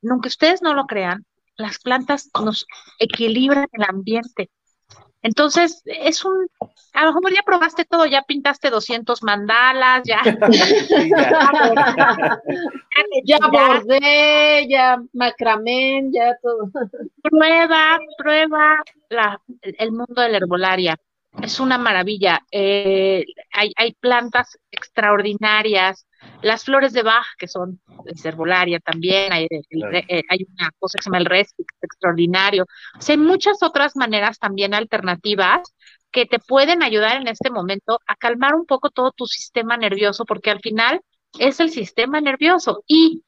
aunque 0.10 0.28
ustedes 0.28 0.62
no 0.62 0.74
lo 0.74 0.86
crean, 0.86 1.26
las 1.56 1.80
plantas 1.80 2.30
nos 2.44 2.66
equilibran 3.00 3.68
el 3.72 3.84
ambiente, 3.84 4.50
entonces, 5.24 5.82
es 5.86 6.26
un, 6.26 6.48
a 6.94 7.06
lo 7.06 7.14
mejor 7.14 7.34
ya 7.34 7.44
probaste 7.44 7.86
todo, 7.86 8.06
ya 8.06 8.24
pintaste 8.24 8.70
200 8.70 9.24
mandalas, 9.24 10.04
ya. 10.06 10.22
ya, 13.24 13.38
bordé, 13.50 14.68
ya 14.70 14.98
macramén, 15.14 16.12
ya 16.12 16.36
todo. 16.42 16.70
Prueba, 17.22 18.00
prueba 18.18 18.84
la, 19.10 19.42
el 19.62 19.94
mundo 19.94 20.22
de 20.22 20.30
la 20.30 20.38
herbolaria. 20.38 20.98
Es 21.42 21.62
una 21.62 21.78
maravilla. 21.78 22.42
Eh, 22.52 23.26
hay, 23.54 23.72
hay 23.78 23.94
plantas 23.94 24.60
extraordinarias, 24.70 26.06
las 26.42 26.66
flores 26.66 26.94
de 26.94 27.04
Bach, 27.04 27.26
que 27.38 27.48
son 27.48 27.80
de 28.04 28.30
herbolaria 28.30 28.80
también, 28.80 29.32
hay, 29.32 29.46
eh, 29.46 30.22
hay, 30.30 30.46
una 30.58 30.70
cosa 30.78 30.98
que 30.98 31.04
se 31.04 31.10
llama 31.10 31.20
el 31.20 31.26
Respix, 31.26 31.74
extraordinario. 31.82 32.64
O 32.64 33.12
hay 33.12 33.18
muchas 33.18 33.64
otras 33.64 33.96
maneras 33.96 34.40
también 34.40 34.74
alternativas 34.74 35.74
que 36.12 36.26
te 36.26 36.40
pueden 36.40 36.84
ayudar 36.84 37.20
en 37.20 37.28
este 37.28 37.50
momento 37.50 38.00
a 38.08 38.16
calmar 38.16 38.56
un 38.56 38.66
poco 38.66 38.90
todo 38.90 39.12
tu 39.12 39.26
sistema 39.26 39.78
nervioso, 39.78 40.26
porque 40.26 40.52
al 40.52 40.60
final 40.60 41.02
es 41.40 41.60
el 41.60 41.70
sistema 41.70 42.22
nervioso. 42.22 42.84
Y 42.88 43.24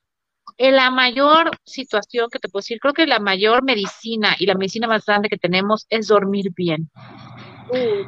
en 0.58 0.76
la 0.76 0.92
mayor 0.92 1.52
situación 1.64 2.30
que 2.30 2.40
te 2.40 2.50
puedo 2.50 2.62
decir, 2.62 2.80
creo 2.80 2.94
que 2.94 3.08
la 3.08 3.20
mayor 3.20 3.64
medicina 3.64 4.36
y 4.38 4.46
la 4.46 4.56
medicina 4.56 4.88
más 4.88 5.06
grande 5.06 5.30
que 5.30 5.38
tenemos 5.38 5.86
es 5.90 6.08
dormir 6.08 6.52
bien. 6.56 6.90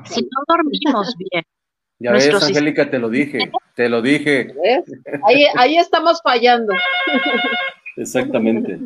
si 0.05 0.21
no 0.21 0.43
dormimos 0.47 1.15
bien, 1.17 1.43
ya 1.99 2.11
ves, 2.11 2.43
Angélica, 2.43 2.89
te 2.89 2.99
lo 2.99 3.09
dije, 3.09 3.51
te 3.75 3.89
lo 3.89 4.01
dije. 4.01 4.53
Ahí, 5.23 5.45
ahí 5.55 5.77
estamos 5.77 6.21
fallando. 6.21 6.73
Exactamente. 7.95 8.79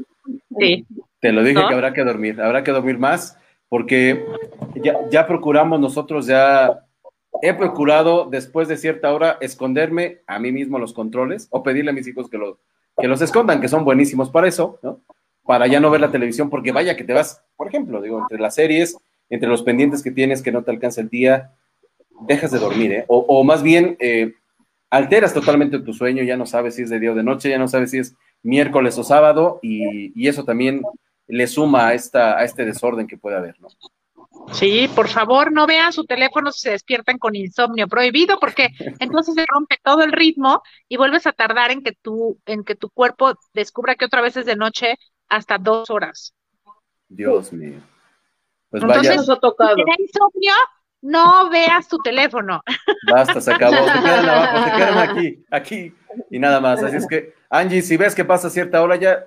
Sí. 0.57 0.85
Te 1.19 1.31
lo 1.31 1.43
dije 1.43 1.61
que 1.67 1.73
habrá 1.73 1.93
que 1.93 2.03
dormir, 2.03 2.41
habrá 2.41 2.63
que 2.63 2.71
dormir 2.71 2.97
más, 2.97 3.37
porque 3.69 4.25
ya, 4.75 4.97
ya 5.09 5.27
procuramos 5.27 5.79
nosotros, 5.79 6.25
ya 6.25 6.85
he 7.41 7.53
procurado 7.53 8.27
después 8.29 8.67
de 8.67 8.77
cierta 8.77 9.13
hora 9.13 9.37
esconderme 9.41 10.19
a 10.27 10.39
mí 10.39 10.51
mismo 10.51 10.79
los 10.79 10.93
controles 10.93 11.47
o 11.51 11.63
pedirle 11.63 11.91
a 11.91 11.93
mis 11.93 12.07
hijos 12.07 12.29
que 12.29 12.37
los, 12.37 12.57
que 12.97 13.07
los 13.07 13.21
escondan, 13.21 13.61
que 13.61 13.67
son 13.67 13.85
buenísimos 13.85 14.29
para 14.29 14.47
eso, 14.47 14.79
¿no? 14.81 15.01
Para 15.43 15.67
ya 15.67 15.79
no 15.79 15.89
ver 15.89 16.01
la 16.01 16.11
televisión, 16.11 16.49
porque 16.49 16.71
vaya 16.71 16.95
que 16.95 17.03
te 17.03 17.13
vas, 17.13 17.43
por 17.55 17.67
ejemplo, 17.67 18.01
digo, 18.01 18.19
entre 18.19 18.39
las 18.39 18.55
series, 18.55 18.97
entre 19.29 19.49
los 19.49 19.63
pendientes 19.63 20.03
que 20.03 20.11
tienes 20.11 20.41
que 20.41 20.51
no 20.51 20.63
te 20.63 20.71
alcanza 20.71 21.01
el 21.01 21.09
día, 21.09 21.51
dejas 22.21 22.51
de 22.51 22.59
dormir, 22.59 22.91
¿eh? 22.91 23.05
O, 23.07 23.43
más 23.43 23.63
bien 23.63 23.97
eh, 23.99 24.33
alteras 24.89 25.33
totalmente 25.33 25.79
tu 25.79 25.93
sueño, 25.93 26.23
ya 26.23 26.37
no 26.37 26.45
sabes 26.45 26.75
si 26.75 26.83
es 26.83 26.89
de 26.89 26.99
día 26.99 27.11
o 27.11 27.15
de 27.15 27.23
noche, 27.23 27.49
ya 27.49 27.57
no 27.57 27.67
sabes 27.67 27.91
si 27.91 27.99
es 27.99 28.15
miércoles 28.43 28.97
o 28.97 29.03
sábado, 29.03 29.59
y, 29.61 30.27
eso 30.27 30.43
también 30.43 30.81
le 31.27 31.47
suma 31.47 31.87
a, 31.87 31.93
esta, 31.93 32.37
a 32.37 32.43
este 32.43 32.65
desorden 32.65 33.07
que 33.07 33.17
puede 33.17 33.37
haber, 33.37 33.59
¿no? 33.59 33.67
Sí, 34.53 34.89
por 34.95 35.07
favor, 35.07 35.51
no 35.51 35.67
vean 35.67 35.93
su 35.93 36.05
teléfono 36.05 36.51
si 36.51 36.61
se 36.61 36.71
despiertan 36.71 37.17
con 37.17 37.35
insomnio 37.35 37.87
prohibido, 37.87 38.39
porque 38.39 38.69
entonces 38.99 39.35
se 39.35 39.45
rompe 39.47 39.77
todo 39.83 40.03
el 40.03 40.11
ritmo 40.11 40.61
y 40.89 40.97
vuelves 40.97 41.27
a 41.27 41.31
tardar 41.31 41.71
en 41.71 41.83
que 41.83 41.93
tu, 41.93 42.39
en 42.45 42.63
que 42.63 42.75
tu 42.75 42.89
cuerpo 42.89 43.33
descubra 43.53 43.95
que 43.95 44.05
otra 44.05 44.21
vez 44.21 44.37
es 44.37 44.45
de 44.45 44.55
noche 44.55 44.97
hasta 45.29 45.57
dos 45.57 45.89
horas. 45.89 46.33
Dios 47.07 47.53
mío. 47.53 47.79
Pues 48.69 48.83
entonces, 48.83 49.27
vaya. 49.27 49.39
tocado. 49.39 49.75
Si 49.75 50.03
insomnio, 50.03 50.53
no 51.01 51.49
veas 51.49 51.87
tu 51.87 51.97
teléfono. 51.97 52.61
Basta, 53.11 53.41
se 53.41 53.53
acabó. 53.53 53.75
Se 53.75 54.01
quedan 54.01 54.29
abajo, 54.29 54.63
se 54.63 54.75
quedan 54.75 54.97
aquí, 55.09 55.45
aquí 55.49 55.93
y 56.29 56.39
nada 56.39 56.59
más. 56.59 56.83
Así 56.83 56.97
es 56.97 57.07
que, 57.07 57.33
Angie, 57.49 57.81
si 57.81 57.97
ves 57.97 58.15
que 58.15 58.25
pasa 58.25 58.49
cierta 58.49 58.81
hora, 58.81 58.95
ya, 58.95 59.25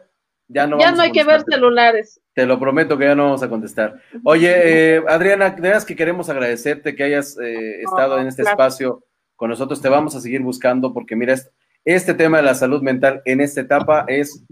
ya 0.49 0.67
no. 0.67 0.79
Ya 0.79 0.93
no 0.93 1.03
hay 1.03 1.13
que 1.13 1.25
ver 1.25 1.43
celulares. 1.43 2.21
Te 2.35 2.47
lo 2.47 2.59
prometo 2.59 2.99
que 2.99 3.05
ya 3.05 3.15
no 3.15 3.25
vamos 3.25 3.43
a 3.43 3.49
contestar. 3.49 4.01
Oye, 4.25 4.97
eh, 4.97 5.03
Adriana, 5.09 5.51
de 5.51 5.61
verdad 5.61 5.85
que 5.85 5.97
queremos 5.97 6.29
agradecerte 6.29 6.95
que 6.95 7.05
hayas 7.05 7.39
eh, 7.39 7.81
estado 7.83 8.19
en 8.19 8.27
este 8.27 8.43
espacio 8.43 9.05
con 9.37 9.51
nosotros. 9.51 9.81
Te 9.81 9.89
vamos 9.89 10.15
a 10.15 10.21
seguir 10.21 10.43
buscando 10.43 10.93
porque, 10.93 11.17
mira, 11.17 11.35
este 11.85 12.15
tema 12.15 12.39
de 12.39 12.45
la 12.45 12.55
salud 12.55 12.83
mental 12.83 13.23
en 13.25 13.41
esta 13.41 13.61
etapa 13.61 14.05
es 14.09 14.45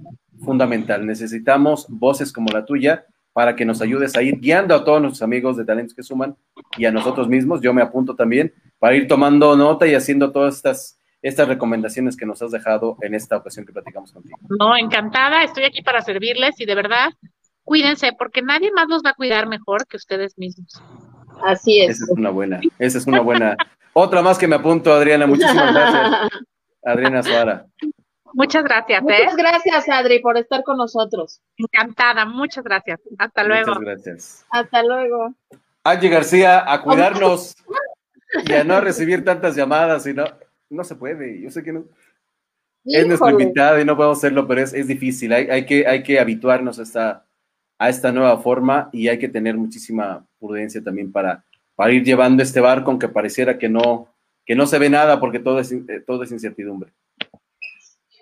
fundamental. 0.45 1.07
Necesitamos 1.07 1.87
voces 1.89 2.33
como 2.33 2.51
la 2.53 2.65
tuya 2.65 3.07
para 3.33 3.57
que 3.57 3.65
nos 3.65 3.81
ayudes 3.81 4.17
a 4.17 4.23
ir 4.23 4.39
guiando 4.39 4.75
a 4.75 4.85
todos 4.85 5.01
nuestros 5.01 5.23
amigos 5.23 5.57
de 5.57 5.65
talentos 5.65 5.95
que 5.95 6.03
suman 6.03 6.37
y 6.77 6.85
a 6.85 6.93
nosotros 6.93 7.29
mismos. 7.29 7.61
Yo 7.61 7.73
me 7.73 7.83
apunto 7.83 8.15
también 8.15 8.53
para 8.79 8.95
ir 8.95 9.09
tomando 9.09 9.57
nota 9.57 9.87
y 9.87 9.95
haciendo 9.95 10.33
todas 10.33 10.57
estas, 10.57 10.99
estas 11.23 11.49
recomendaciones 11.49 12.17
que 12.17 12.27
nos 12.27 12.43
has 12.43 12.51
dejado 12.51 12.97
en 13.01 13.15
esta 13.15 13.37
ocasión 13.37 13.65
que 13.65 13.73
platicamos 13.73 14.13
contigo. 14.13 14.37
No, 14.59 14.77
encantada, 14.77 15.43
estoy 15.45 15.65
aquí 15.65 15.83
para 15.83 16.03
servirles 16.03 16.61
y 16.61 16.67
de 16.67 16.75
verdad, 16.75 17.11
cuídense 17.65 18.13
porque 18.19 18.43
nadie 18.43 18.71
más 18.73 18.89
los 18.89 19.03
va 19.05 19.11
a 19.11 19.15
cuidar 19.15 19.47
mejor 19.49 19.87
que 19.87 19.97
ustedes 19.97 20.37
mismos. 20.37 20.83
Así 21.43 21.81
es. 21.81 21.97
Esa 21.97 22.05
es 22.05 22.11
una 22.11 22.31
buena, 22.31 22.61
esa 22.79 22.99
es 22.99 23.07
una 23.07 23.21
buena. 23.21 23.57
Otra 23.95 24.23
más 24.23 24.39
que 24.39 24.47
me 24.47 24.57
apunto, 24.57 24.93
Adriana. 24.93 25.27
Muchísimas 25.27 25.73
gracias. 25.73 26.31
Adriana 26.85 27.23
Suara. 27.23 27.67
Muchas 28.35 28.65
gracias. 28.65 29.01
¿eh? 29.01 29.05
Muchas 29.05 29.37
gracias, 29.37 29.89
Adri, 29.89 30.21
por 30.21 30.37
estar 30.37 30.63
con 30.63 30.77
nosotros. 30.77 31.41
Encantada, 31.57 32.25
muchas 32.25 32.65
gracias. 32.65 33.01
Hasta 33.19 33.45
luego. 33.45 33.69
Muchas 33.69 33.83
gracias. 33.83 34.47
Hasta 34.51 34.83
luego. 34.83 35.35
Angie 35.85 36.09
García, 36.09 36.73
a 36.73 36.83
cuidarnos 36.83 37.57
y 38.47 38.53
a 38.53 38.65
no 38.65 38.81
recibir 38.81 39.25
tantas 39.25 39.57
llamadas 39.57 40.07
y 40.07 40.15
no, 40.15 40.25
no 40.71 40.85
se 40.85 40.95
puede. 40.95 41.41
Yo 41.41 41.51
sé 41.51 41.63
que 41.63 41.73
no. 41.73 41.85
Es 42.85 43.07
nuestra 43.07 43.31
invitada 43.31 43.81
y 43.81 43.85
no 43.85 43.97
podemos 43.97 44.19
hacerlo, 44.19 44.47
pero 44.47 44.61
es, 44.61 44.73
es 44.73 44.89
difícil. 44.89 45.33
Hay, 45.33 45.49
hay, 45.49 45.67
que, 45.67 45.87
hay 45.87 46.03
que 46.03 46.19
habituarnos 46.19 46.79
a 46.79 46.83
esta, 46.83 47.27
a 47.79 47.89
esta 47.89 48.11
nueva 48.11 48.39
forma 48.39 48.91
y 48.93 49.09
hay 49.09 49.19
que 49.19 49.29
tener 49.29 49.57
muchísima 49.57 50.27
prudencia 50.41 50.83
también 50.83 51.13
para, 51.13 51.45
para 51.77 51.93
ir 51.93 52.03
llevando 52.03 52.43
este 52.43 52.61
barco, 52.61 52.91
aunque 52.91 53.09
pareciera 53.09 53.57
que 53.57 53.69
no, 53.69 54.09
que 54.45 54.57
no 54.57 54.67
se 54.67 54.79
ve 54.79 54.91
nada 54.91 55.21
porque 55.21 55.39
todo 55.39 55.61
es, 55.61 55.71
eh, 55.71 56.03
todo 56.05 56.25
es 56.25 56.33
incertidumbre. 56.33 56.93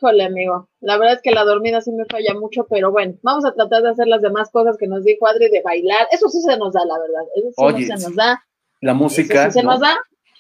Híjole, 0.01 0.25
amigo, 0.25 0.67
la 0.81 0.97
verdad 0.97 1.17
es 1.17 1.23
que 1.23 1.31
la 1.31 1.45
dormida 1.45 1.83
sí 1.83 1.93
me 1.93 2.07
falla 2.07 2.33
mucho, 2.33 2.67
pero 2.71 2.91
bueno, 2.91 3.19
vamos 3.23 3.45
a 3.45 3.53
tratar 3.53 3.83
de 3.83 3.91
hacer 3.91 4.07
las 4.07 4.23
demás 4.23 4.51
cosas 4.51 4.79
que 4.79 4.87
nos 4.87 5.05
dijo 5.05 5.27
Adri 5.27 5.51
de 5.51 5.61
bailar. 5.61 6.09
Eso 6.11 6.31
sí 6.31 6.41
se 6.41 6.57
nos 6.57 6.73
da, 6.73 6.87
la 6.87 6.99
verdad. 6.99 7.23
Eso 7.37 7.77
sí 7.77 7.85
se 7.85 7.93
nos 7.93 8.17
da. 8.17 8.43
La 8.81 8.95
música. 8.95 9.51
sí 9.51 9.59
se 9.59 9.63
nos 9.63 9.79
da. 9.81 9.99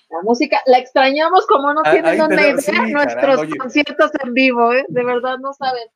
La 0.08 0.22
música, 0.22 0.62
la 0.64 0.78
extrañamos 0.78 1.46
como 1.46 1.74
no 1.74 1.82
tienen 1.82 2.16
dónde 2.16 2.48
ir 2.48 2.88
nuestros 2.90 3.46
conciertos 3.58 4.10
en 4.24 4.32
vivo, 4.32 4.72
¿eh? 4.72 4.84
De 4.88 5.04
verdad, 5.04 5.36
no 5.38 5.52
saben 5.52 5.88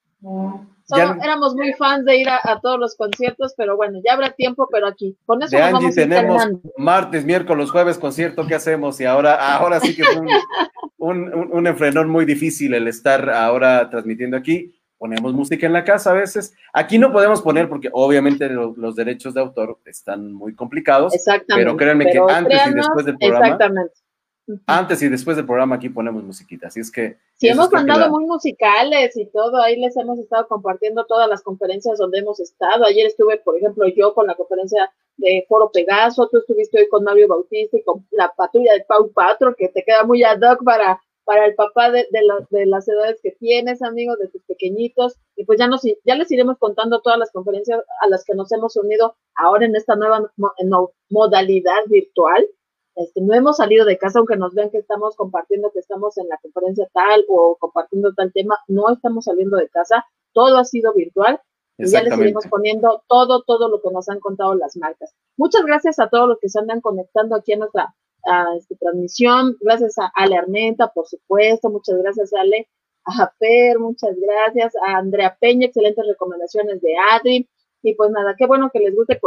éramos 1.22 1.54
muy 1.54 1.72
fans 1.74 2.04
de 2.04 2.16
ir 2.18 2.28
a, 2.28 2.60
todos 2.60 2.78
los 2.78 2.96
conciertos, 2.96 3.54
pero 3.56 3.76
bueno, 3.76 4.00
ya 4.04 4.12
habrá 4.12 4.30
tiempo, 4.30 4.68
pero 4.70 4.87
aquí, 4.87 5.16
con 5.24 5.42
eso 5.42 5.56
de 5.56 5.62
Angie 5.62 5.92
tenemos 5.92 6.42
martes, 6.76 7.24
miércoles, 7.24 7.70
jueves 7.70 7.98
concierto, 7.98 8.46
¿qué 8.46 8.54
hacemos? 8.54 9.00
Y 9.00 9.04
ahora, 9.04 9.56
ahora 9.56 9.80
sí 9.80 9.94
que 9.94 10.02
es 10.02 10.08
un, 10.98 11.32
un, 11.32 11.52
un, 11.52 11.66
enfrenón 11.66 12.08
muy 12.08 12.24
difícil 12.24 12.74
el 12.74 12.88
estar 12.88 13.28
ahora 13.30 13.88
transmitiendo 13.90 14.37
aquí. 14.37 14.74
Ponemos 14.96 15.34
música 15.34 15.66
en 15.66 15.74
la 15.74 15.84
casa 15.84 16.12
a 16.12 16.14
veces. 16.14 16.54
Aquí 16.72 16.98
no 16.98 17.12
podemos 17.12 17.42
poner 17.42 17.68
porque 17.68 17.90
obviamente 17.92 18.48
los, 18.48 18.96
derechos 18.96 19.34
de 19.34 19.40
autor 19.40 19.78
están 19.84 20.32
muy 20.32 20.54
complicados. 20.54 21.12
Exactamente. 21.14 21.66
Pero 21.66 21.76
créanme 21.76 22.06
que 22.06 22.18
antes 22.18 22.60
y 22.68 22.72
después 22.72 23.04
del 23.04 23.18
programa. 23.18 23.46
Exactamente 23.46 24.04
antes 24.66 25.02
y 25.02 25.09
después 25.09 25.37
del 25.37 25.46
programa 25.46 25.76
aquí 25.76 25.88
ponemos 25.88 26.22
musiquita, 26.22 26.68
así 26.68 26.80
es 26.80 26.90
que... 26.90 27.16
Sí, 27.37 27.48
hemos 27.48 27.72
mandado 27.72 28.11
muy 28.11 28.26
musicales 28.26 29.16
y 29.16 29.26
todo, 29.26 29.57
ahí 29.61 29.76
les 29.76 29.96
hemos 29.96 30.18
estado 30.18 30.46
compartiendo 30.48 31.04
todas 31.07 31.28
las 31.28 31.42
conferencias 31.42 31.98
donde 31.98 32.18
hemos 32.18 32.40
estado. 32.40 32.85
Ayer 32.85 33.07
estuve, 33.07 33.38
por 33.38 33.57
ejemplo, 33.57 33.87
yo 33.88 34.14
con 34.14 34.26
la 34.26 34.35
conferencia 34.35 34.92
de 35.16 35.44
Foro 35.48 35.70
Pegaso, 35.72 36.28
tú 36.28 36.38
estuviste 36.38 36.78
hoy 36.78 36.88
con 36.88 37.04
Mario 37.04 37.28
Bautista 37.28 37.78
y 37.78 37.83
con 37.83 38.07
la 38.11 38.33
patrulla 38.37 38.74
de 38.74 38.85
Pau 38.85 39.11
Patro, 39.12 39.54
que 39.57 39.68
te 39.68 39.83
queda 39.83 40.04
muy 40.04 40.22
ad 40.22 40.40
hoc 40.42 40.62
para, 40.62 41.00
para 41.24 41.46
el 41.46 41.54
papá 41.54 41.90
de, 41.90 42.07
de, 42.11 42.66
las 42.66 42.87
edades 42.87 43.20
que 43.22 43.33
tienes, 43.33 43.83
amigos, 43.83 44.18
de 44.18 44.28
tus 44.28 44.42
pequeñitos. 44.42 45.16
Y 45.37 45.44
pues 45.44 45.59
ya, 45.59 45.66
nos, 45.66 45.83
ya 46.04 46.14
les 46.14 46.30
iremos 46.30 46.59
contando 46.59 47.00
todas 47.00 47.18
las 47.18 47.33
conferencias 47.33 47.80
a 48.00 48.09
las 48.09 48.24
que 48.24 48.35
nos 48.35 48.52
hemos 48.52 48.76
unido 48.76 49.16
ahora 49.37 49.64
en 49.64 49.74
esta 49.74 49.96
nueva 49.96 50.30
modalidad 51.09 51.85
virtual 51.87 52.46
este, 52.96 53.20
no 53.20 53.35
hemos 53.35 53.57
salido 53.57 53.85
de 53.85 53.98
casa, 53.98 54.18
aunque 54.18 54.37
nos 54.37 54.54
vean 54.54 54.70
que 54.70 54.78
estamos 54.78 55.16
compartiendo, 55.16 55.70
que 55.72 55.80
estamos 55.80 56.16
en 56.18 56.28
la 56.28 56.38
conferencia 56.38 56.88
tal 56.92 57.24
o 57.28 57.57
compartiendo 57.57 58.12
tal 58.14 58.33
tema, 58.33 58.59
no 58.68 58.90
estamos 58.92 59.24
saliendo 59.24 59.57
de 59.57 59.68
casa, 59.68 60.04
todo 60.33 60.59
ha 60.59 60.64
sido 60.64 60.92
virtual. 60.94 61.40
Y 61.76 61.88
ya 61.88 62.04
les 62.04 62.16
iremos 62.16 62.46
poniendo 62.46 63.02
todo, 63.09 63.42
todo 63.42 63.68
lo 63.68 63.83
que 63.83 63.90
nos 63.90 64.09
han 64.09 64.20
contado 64.20 64.54
las 64.54 64.76
marcas. 64.76 65.12
Muchas 65.37 65.64
gracias 65.64 65.98
a 65.98 66.09
todos 66.09 66.28
los 66.28 66.38
que 66.38 66.48
se 66.48 66.61
andan 66.61 66.80
conectando 66.80 67.35
aquí 67.35 67.52
a 67.52 67.57
nuestra 67.57 67.94
a 68.26 68.57
esta 68.57 68.74
transmisión, 68.76 69.57
gracias 69.61 69.98
a 69.98 70.11
Ale 70.14 70.37
Armenta, 70.37 70.88
por 70.88 71.07
supuesto, 71.07 71.70
muchas 71.70 71.98
gracias 71.98 72.33
Ale, 72.33 72.68
a 73.04 73.30
Fer, 73.38 73.78
muchas 73.78 74.16
gracias, 74.18 74.74
a 74.87 74.96
Andrea 74.96 75.37
Peña, 75.38 75.66
excelentes 75.66 76.07
recomendaciones 76.07 76.80
de 76.80 76.94
Adri, 77.12 77.48
y 77.83 77.94
pues 77.94 78.11
nada, 78.11 78.35
qué 78.38 78.46
bueno 78.46 78.70
que 78.72 78.78
les 78.78 78.94
guste, 78.94 79.18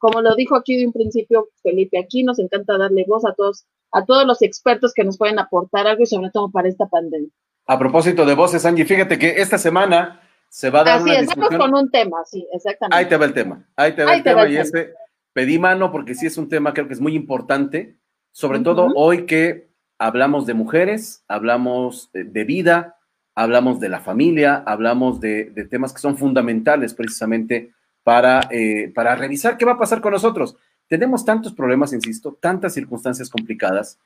como 0.00 0.22
lo 0.22 0.34
dijo 0.34 0.56
aquí 0.56 0.78
de 0.78 0.86
un 0.86 0.92
principio 0.92 1.50
Felipe, 1.62 1.98
aquí 1.98 2.24
nos 2.24 2.38
encanta 2.38 2.78
darle 2.78 3.04
voz 3.06 3.24
a 3.26 3.34
todos, 3.34 3.66
a 3.92 4.04
todos 4.04 4.26
los 4.26 4.40
expertos 4.42 4.94
que 4.94 5.04
nos 5.04 5.18
pueden 5.18 5.38
aportar 5.38 5.86
algo 5.86 6.02
y 6.02 6.06
sobre 6.06 6.30
todo 6.30 6.50
para 6.50 6.68
esta 6.68 6.88
pandemia. 6.88 7.28
A 7.66 7.78
propósito 7.78 8.24
de 8.24 8.34
voces, 8.34 8.64
Angie, 8.64 8.86
fíjate 8.86 9.18
que 9.18 9.40
esta 9.42 9.58
semana 9.58 10.22
se 10.48 10.70
va 10.70 10.80
a 10.80 10.84
dar 10.84 10.98
Así 11.00 11.10
es, 11.10 11.28
vamos 11.36 11.54
con 11.54 11.74
un 11.74 11.90
tema, 11.90 12.24
sí, 12.24 12.48
exactamente. 12.50 12.96
Ahí 12.96 13.08
te 13.08 13.16
va 13.18 13.26
el 13.26 13.34
tema, 13.34 13.68
ahí 13.76 13.94
te 13.94 14.04
va 14.04 14.14
el 14.14 14.22
tema 14.22 14.48
y 14.48 14.56
ese 14.56 14.94
pedí 15.34 15.58
mano 15.58 15.92
porque 15.92 16.14
sí 16.14 16.26
es 16.26 16.38
un 16.38 16.48
tema 16.48 16.72
creo 16.72 16.88
que 16.88 16.94
es 16.94 17.00
muy 17.00 17.14
importante, 17.14 17.98
sobre 18.32 18.60
todo 18.60 18.88
hoy 18.96 19.26
que 19.26 19.70
hablamos 19.98 20.46
de 20.46 20.54
mujeres, 20.54 21.24
hablamos 21.28 22.10
de 22.12 22.44
vida, 22.44 22.96
hablamos 23.34 23.80
de 23.80 23.90
la 23.90 24.00
familia, 24.00 24.64
hablamos 24.66 25.20
de, 25.20 25.50
de 25.50 25.66
temas 25.66 25.92
que 25.92 26.00
son 26.00 26.16
fundamentales 26.16 26.94
precisamente 26.94 27.74
para, 28.02 28.48
eh, 28.50 28.90
para 28.94 29.14
revisar 29.14 29.56
qué 29.56 29.64
va 29.64 29.72
a 29.72 29.78
pasar 29.78 30.00
con 30.00 30.12
nosotros. 30.12 30.56
Tenemos 30.88 31.24
tantos 31.24 31.52
problemas, 31.52 31.92
insisto, 31.92 32.36
tantas 32.40 32.74
circunstancias 32.74 33.30
complicadas, 33.30 33.98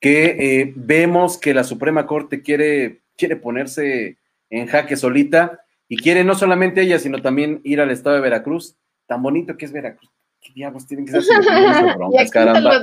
que 0.00 0.36
eh, 0.38 0.72
vemos 0.76 1.38
que 1.38 1.54
la 1.54 1.64
Suprema 1.64 2.06
Corte 2.06 2.42
quiere, 2.42 3.00
quiere 3.16 3.36
ponerse 3.36 4.16
en 4.50 4.66
jaque 4.66 4.96
solita 4.96 5.60
y 5.88 5.96
quiere 5.96 6.24
no 6.24 6.34
solamente 6.34 6.82
ella, 6.82 6.98
sino 6.98 7.20
también 7.22 7.60
ir 7.64 7.80
al 7.80 7.90
estado 7.90 8.16
de 8.16 8.22
Veracruz. 8.22 8.76
Tan 9.06 9.22
bonito 9.22 9.56
que 9.56 9.64
es 9.64 9.72
Veracruz. 9.72 10.10
¿Qué 10.40 10.52
diablos 10.54 10.86
tienen 10.86 11.06
que 11.06 11.12
ser 11.12 11.22
caramba? 12.32 12.82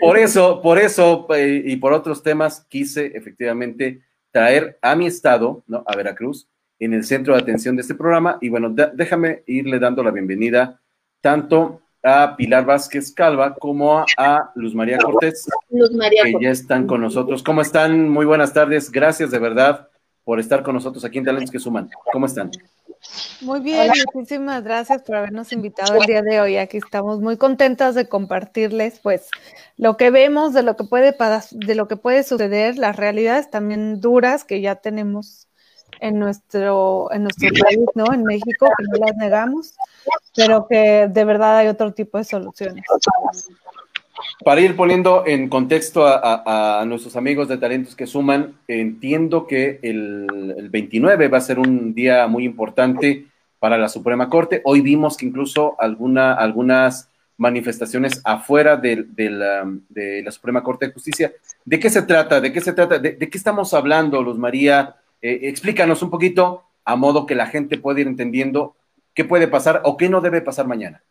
Por 0.00 0.18
eso, 0.18 0.60
por 0.62 0.78
eso 0.78 1.26
eh, 1.34 1.62
y 1.64 1.76
por 1.76 1.92
otros 1.92 2.22
temas 2.22 2.64
quise 2.68 3.06
efectivamente 3.16 4.00
traer 4.30 4.78
a 4.82 4.94
mi 4.94 5.06
estado, 5.06 5.64
¿no? 5.66 5.82
A 5.86 5.96
Veracruz, 5.96 6.48
en 6.78 6.92
el 6.92 7.04
centro 7.04 7.34
de 7.34 7.40
atención 7.40 7.76
de 7.76 7.82
este 7.82 7.94
programa. 7.94 8.38
Y 8.40 8.48
bueno, 8.48 8.70
déjame 8.70 9.42
irle 9.46 9.78
dando 9.78 10.02
la 10.02 10.10
bienvenida 10.10 10.80
tanto 11.20 11.80
a 12.02 12.36
Pilar 12.36 12.64
Vázquez 12.64 13.12
Calva 13.12 13.54
como 13.54 14.04
a, 14.16 14.52
Luz 14.54 14.74
María 14.74 14.98
Cortés, 14.98 15.46
que 16.22 16.34
ya 16.40 16.50
están 16.50 16.86
con 16.86 17.00
nosotros. 17.00 17.42
¿Cómo 17.42 17.62
están? 17.62 18.08
Muy 18.08 18.24
buenas 18.24 18.52
tardes. 18.52 18.90
Gracias 18.92 19.30
de 19.30 19.38
verdad 19.38 19.88
por 20.22 20.38
estar 20.40 20.62
con 20.62 20.74
nosotros 20.74 21.04
aquí 21.04 21.18
en 21.18 21.24
Talentos 21.24 21.50
que 21.50 21.58
Suman. 21.58 21.90
¿Cómo 22.12 22.26
están? 22.26 22.50
Muy 23.40 23.60
bien, 23.60 23.90
muchísimas 24.14 24.64
gracias 24.64 25.02
por 25.02 25.16
habernos 25.16 25.52
invitado 25.52 25.96
el 26.00 26.06
día 26.06 26.22
de 26.22 26.40
hoy. 26.40 26.56
Aquí 26.56 26.78
estamos 26.78 27.20
muy 27.20 27.36
contentas 27.36 27.94
de 27.94 28.08
compartirles, 28.08 28.98
pues, 29.00 29.28
lo 29.76 29.96
que 29.96 30.10
vemos 30.10 30.54
de 30.54 30.62
lo 30.62 30.76
que 30.76 30.84
puede 30.84 31.14
de 31.52 31.74
lo 31.74 31.88
que 31.88 31.96
puede 31.96 32.22
suceder, 32.22 32.78
las 32.78 32.96
realidades 32.96 33.50
también 33.50 34.00
duras 34.00 34.44
que 34.44 34.60
ya 34.60 34.76
tenemos 34.76 35.48
en 36.00 36.18
nuestro, 36.18 37.10
en 37.12 37.22
nuestro 37.24 37.48
país, 37.62 37.86
¿no? 37.94 38.12
En 38.12 38.24
México, 38.24 38.68
que 38.76 38.84
no 38.84 39.06
las 39.06 39.16
negamos, 39.16 39.74
pero 40.34 40.66
que 40.68 41.08
de 41.08 41.24
verdad 41.24 41.58
hay 41.58 41.68
otro 41.68 41.92
tipo 41.92 42.18
de 42.18 42.24
soluciones. 42.24 42.84
Para 44.44 44.60
ir 44.60 44.76
poniendo 44.76 45.24
en 45.26 45.48
contexto 45.48 46.06
a, 46.06 46.84
nuestros 46.86 47.16
amigos 47.16 47.48
de 47.48 47.58
talentos 47.58 47.94
que 47.94 48.06
suman, 48.06 48.54
entiendo 48.68 49.46
que 49.46 49.78
el, 49.82 50.68
29 50.70 51.28
va 51.28 51.38
a 51.38 51.42
ser 51.42 51.58
un 51.58 51.94
día 51.94 52.26
muy 52.26 52.44
importante 52.44 53.26
para 53.58 53.78
la 53.78 53.88
Suprema 53.88 54.28
Corte. 54.28 54.60
Hoy 54.64 54.80
vimos 54.80 55.16
que 55.16 55.26
incluso 55.26 55.76
alguna, 55.78 56.34
algunas 56.34 57.08
manifestaciones 57.38 58.20
afuera 58.24 58.76
de, 58.76 59.04
de, 59.08 59.30
la, 59.30 60.30
Suprema 60.30 60.62
Corte 60.62 60.86
de 60.86 60.92
Justicia. 60.92 61.32
¿De 61.64 61.78
qué 61.78 61.90
se 61.90 62.02
trata? 62.02 62.40
¿De 62.40 62.52
qué 62.52 62.60
se 62.60 62.72
trata? 62.72 62.98
¿De, 62.98 63.12
de 63.12 63.28
qué 63.28 63.38
estamos 63.38 63.74
hablando, 63.74 64.22
Luz 64.22 64.38
María? 64.38 64.96
Eh, 65.26 65.48
explícanos 65.48 66.02
un 66.02 66.10
poquito 66.10 66.62
a 66.84 66.94
modo 66.94 67.26
que 67.26 67.34
la 67.34 67.46
gente 67.46 67.78
pueda 67.78 68.00
ir 68.00 68.06
entendiendo 68.06 68.76
qué 69.12 69.24
puede 69.24 69.48
pasar 69.48 69.82
o 69.84 69.96
qué 69.96 70.08
no 70.08 70.20
debe 70.20 70.40
pasar 70.40 70.68
mañana. 70.68 71.02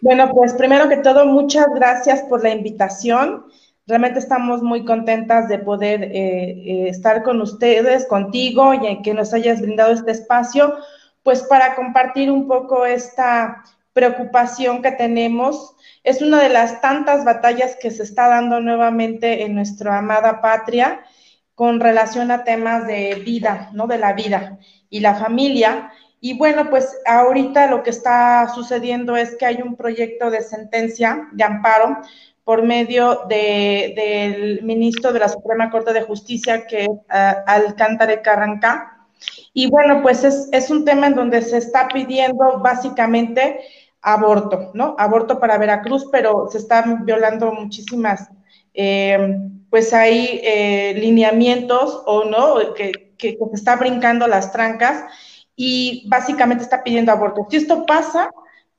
Bueno, 0.00 0.30
pues 0.32 0.54
primero 0.54 0.88
que 0.88 0.96
todo, 0.96 1.26
muchas 1.26 1.66
gracias 1.74 2.22
por 2.22 2.42
la 2.42 2.48
invitación. 2.48 3.44
Realmente 3.86 4.20
estamos 4.20 4.62
muy 4.62 4.86
contentas 4.86 5.50
de 5.50 5.58
poder 5.58 6.02
eh, 6.04 6.12
eh, 6.14 6.88
estar 6.88 7.22
con 7.22 7.42
ustedes, 7.42 8.06
contigo 8.06 8.72
y 8.72 9.02
que 9.02 9.12
nos 9.12 9.34
hayas 9.34 9.60
brindado 9.60 9.92
este 9.92 10.12
espacio, 10.12 10.74
pues 11.22 11.42
para 11.42 11.74
compartir 11.74 12.30
un 12.30 12.48
poco 12.48 12.86
esta 12.86 13.64
preocupación 13.92 14.80
que 14.80 14.92
tenemos. 14.92 15.76
Es 16.04 16.22
una 16.22 16.40
de 16.40 16.48
las 16.48 16.80
tantas 16.80 17.26
batallas 17.26 17.76
que 17.78 17.90
se 17.90 18.02
está 18.02 18.28
dando 18.28 18.60
nuevamente 18.60 19.42
en 19.44 19.54
nuestra 19.54 19.98
amada 19.98 20.40
patria 20.40 21.04
con 21.54 21.80
relación 21.80 22.30
a 22.30 22.44
temas 22.44 22.86
de 22.86 23.22
vida, 23.24 23.70
¿no? 23.72 23.86
De 23.86 23.98
la 23.98 24.12
vida 24.12 24.58
y 24.90 25.00
la 25.00 25.14
familia. 25.14 25.90
Y 26.20 26.36
bueno, 26.38 26.70
pues 26.70 26.96
ahorita 27.06 27.66
lo 27.66 27.82
que 27.82 27.90
está 27.90 28.48
sucediendo 28.54 29.16
es 29.16 29.36
que 29.36 29.46
hay 29.46 29.62
un 29.62 29.76
proyecto 29.76 30.30
de 30.30 30.42
sentencia 30.42 31.28
de 31.32 31.44
amparo 31.44 31.98
por 32.44 32.62
medio 32.62 33.22
del 33.28 34.62
ministro 34.62 35.12
de 35.12 35.18
la 35.18 35.28
Suprema 35.28 35.70
Corte 35.70 35.92
de 35.92 36.02
Justicia, 36.02 36.66
que 36.66 36.82
es 36.82 36.88
uh, 36.88 37.42
Alcántara 37.46 38.20
Carranca. 38.20 39.06
Y 39.54 39.70
bueno, 39.70 40.02
pues 40.02 40.24
es, 40.24 40.48
es 40.52 40.70
un 40.70 40.84
tema 40.84 41.06
en 41.06 41.14
donde 41.14 41.40
se 41.40 41.56
está 41.58 41.88
pidiendo 41.88 42.58
básicamente 42.58 43.60
aborto, 44.02 44.70
¿no? 44.74 44.94
Aborto 44.98 45.40
para 45.40 45.56
Veracruz, 45.56 46.06
pero 46.12 46.48
se 46.50 46.58
están 46.58 47.06
violando 47.06 47.50
muchísimas, 47.52 48.30
eh, 48.74 49.38
pues 49.70 49.92
hay 49.92 50.40
eh, 50.44 50.94
lineamientos 50.96 52.02
o 52.06 52.24
no, 52.24 52.74
que, 52.74 53.14
que, 53.16 53.38
se 53.38 53.54
está 53.54 53.76
brincando 53.76 54.26
las 54.26 54.52
trancas 54.52 55.04
y 55.56 56.06
básicamente 56.08 56.64
está 56.64 56.84
pidiendo 56.84 57.12
aborto. 57.12 57.46
Si 57.50 57.56
esto 57.56 57.86
pasa, 57.86 58.30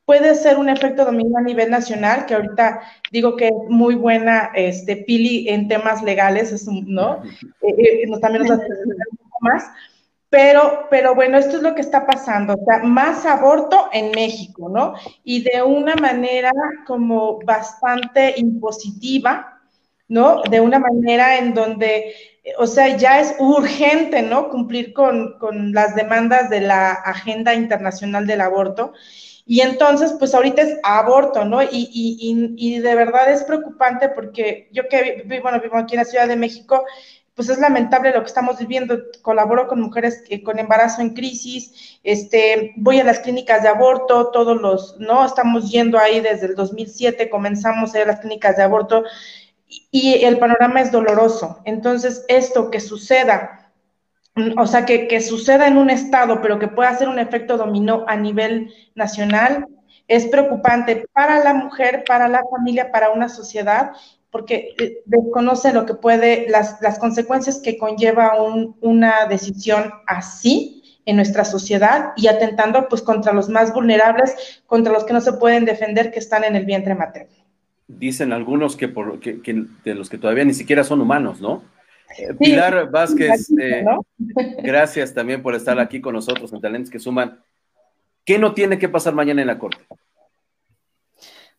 puede 0.05 0.35
ser 0.35 0.57
un 0.57 0.69
efecto 0.69 1.05
dominio 1.05 1.37
a 1.37 1.41
nivel 1.41 1.71
nacional, 1.71 2.25
que 2.25 2.35
ahorita 2.35 2.81
digo 3.11 3.35
que 3.35 3.47
es 3.47 3.69
muy 3.69 3.95
buena 3.95 4.51
este, 4.53 4.97
Pili 4.97 5.49
en 5.49 5.67
temas 5.67 6.03
legales, 6.03 6.51
es 6.51 6.67
un, 6.67 6.85
¿no? 6.93 7.23
Eh, 7.61 8.05
también 8.21 8.43
nos 8.43 8.51
hace 8.51 8.65
un 8.65 9.17
poco 9.17 9.37
más 9.41 9.63
pero, 10.35 10.87
pero 10.89 11.15
bueno, 11.15 11.37
esto 11.37 11.55
es 11.55 11.63
lo 11.63 11.73
que 11.75 11.79
está 11.79 12.05
pasando, 12.05 12.55
o 12.55 12.65
sea, 12.65 12.83
más 12.83 13.25
aborto 13.25 13.87
en 13.93 14.11
México, 14.11 14.67
¿no? 14.67 14.93
Y 15.23 15.43
de 15.43 15.63
una 15.63 15.95
manera 15.95 16.51
como 16.85 17.39
bastante 17.39 18.33
impositiva, 18.35 19.54
¿no? 20.07 20.41
De 20.43 20.59
una 20.61 20.79
manera 20.79 21.37
en 21.37 21.53
donde, 21.53 22.13
o 22.57 22.67
sea, 22.67 22.95
ya 22.97 23.19
es 23.19 23.35
urgente, 23.39 24.21
¿no? 24.21 24.49
Cumplir 24.49 24.93
con, 24.93 25.37
con 25.39 25.73
las 25.73 25.95
demandas 25.95 26.49
de 26.49 26.61
la 26.61 26.91
Agenda 26.91 27.53
Internacional 27.53 28.27
del 28.27 28.41
Aborto. 28.41 28.93
Y 29.47 29.61
entonces, 29.61 30.15
pues 30.17 30.33
ahorita 30.33 30.63
es 30.63 30.79
aborto, 30.83 31.45
¿no? 31.45 31.61
Y, 31.61 31.67
y, 31.71 32.55
y, 32.57 32.79
de 32.79 32.95
verdad 32.95 33.31
es 33.31 33.43
preocupante 33.43 34.09
porque 34.09 34.69
yo 34.71 34.87
que 34.89 35.23
vivo, 35.25 35.43
bueno, 35.43 35.61
vivo 35.61 35.77
aquí 35.77 35.93
en 35.93 35.99
la 35.99 36.05
Ciudad 36.05 36.27
de 36.27 36.35
México, 36.35 36.83
pues 37.35 37.49
es 37.49 37.59
lamentable 37.59 38.11
lo 38.11 38.21
que 38.21 38.27
estamos 38.27 38.57
viviendo. 38.57 38.97
Colaboro 39.21 39.67
con 39.67 39.81
mujeres 39.81 40.23
con 40.43 40.57
embarazo 40.57 41.01
en 41.01 41.13
crisis, 41.13 41.99
este, 42.03 42.73
voy 42.77 42.99
a 42.99 43.03
las 43.03 43.19
clínicas 43.19 43.61
de 43.61 43.69
aborto, 43.69 44.31
todos 44.31 44.59
los, 44.59 44.97
¿no? 44.99 45.23
Estamos 45.23 45.69
yendo 45.69 45.99
ahí 45.99 46.21
desde 46.21 46.47
el 46.47 46.55
2007, 46.55 47.29
comenzamos 47.29 47.93
a 47.93 47.97
ir 47.99 48.03
a 48.05 48.07
las 48.07 48.21
clínicas 48.21 48.57
de 48.57 48.63
aborto 48.63 49.03
y, 49.67 50.23
el 50.23 50.37
panorama 50.37 50.81
es 50.81 50.91
doloroso. 50.91 51.61
Entonces, 51.65 52.25
esto 52.27 52.69
que 52.71 52.79
suceda, 52.79 53.71
o 54.57 54.67
sea, 54.67 54.85
que, 54.85 55.07
que 55.07 55.21
suceda 55.21 55.67
en 55.67 55.77
un 55.77 55.89
estado, 55.89 56.41
pero 56.41 56.59
que 56.59 56.67
pueda 56.67 56.89
hacer 56.89 57.07
un 57.07 57.19
efecto 57.19 57.57
dominó 57.57 58.05
a 58.07 58.15
nivel 58.15 58.73
nacional, 58.95 59.67
es 60.07 60.27
preocupante 60.27 61.07
para 61.13 61.43
la 61.43 61.53
mujer, 61.53 62.03
para 62.05 62.27
la 62.27 62.43
familia, 62.51 62.91
para 62.91 63.11
una 63.11 63.29
sociedad 63.29 63.93
porque 64.35 64.75
eh, 64.81 65.01
desconoce 65.05 65.71
lo 65.71 65.85
que 65.85 65.93
puede, 65.93 66.49
las, 66.49 66.81
las 66.81 66.99
consecuencias 66.99 67.61
que 67.61 67.77
conlleva 67.77 68.33
una 68.81 69.27
decisión 69.27 69.93
así 70.07 70.99
en 71.05 71.15
nuestra 71.15 71.45
sociedad 71.45 72.11
y 72.17 72.27
atentando 72.27 72.89
pues 72.89 73.01
contra 73.01 73.31
los 73.31 73.47
más 73.47 73.73
vulnerables, 73.73 74.61
contra 74.65 74.91
los 74.91 75.05
que 75.05 75.13
no 75.13 75.21
se 75.21 75.31
pueden 75.31 75.63
defender, 75.63 76.11
que 76.11 76.19
están 76.19 76.43
en 76.43 76.57
el 76.57 76.65
vientre 76.65 76.95
materno. 76.95 77.44
Dicen 77.87 78.33
algunos 78.33 78.75
que, 78.75 78.87
por, 78.87 79.19
que, 79.19 79.65
de 79.83 79.95
los 79.95 80.09
que 80.09 80.17
todavía 80.17 80.43
ni 80.43 80.53
siquiera 80.53 80.83
son 80.83 81.01
humanos, 81.01 81.39
¿no? 81.39 81.63
Eh, 82.17 82.33
Pilar 82.33 82.89
Vázquez, 82.89 83.51
eh, 83.59 83.85
gracias 84.63 85.13
también 85.13 85.41
por 85.41 85.55
estar 85.55 85.79
aquí 85.79 86.01
con 86.01 86.13
nosotros 86.13 86.51
en 86.53 86.61
Talentos 86.61 86.91
que 86.91 86.99
Suman. 86.99 87.39
¿Qué 88.23 88.39
no 88.39 88.53
tiene 88.53 88.79
que 88.79 88.89
pasar 88.89 89.13
mañana 89.13 89.41
en 89.41 89.47
la 89.47 89.59
Corte? 89.59 89.85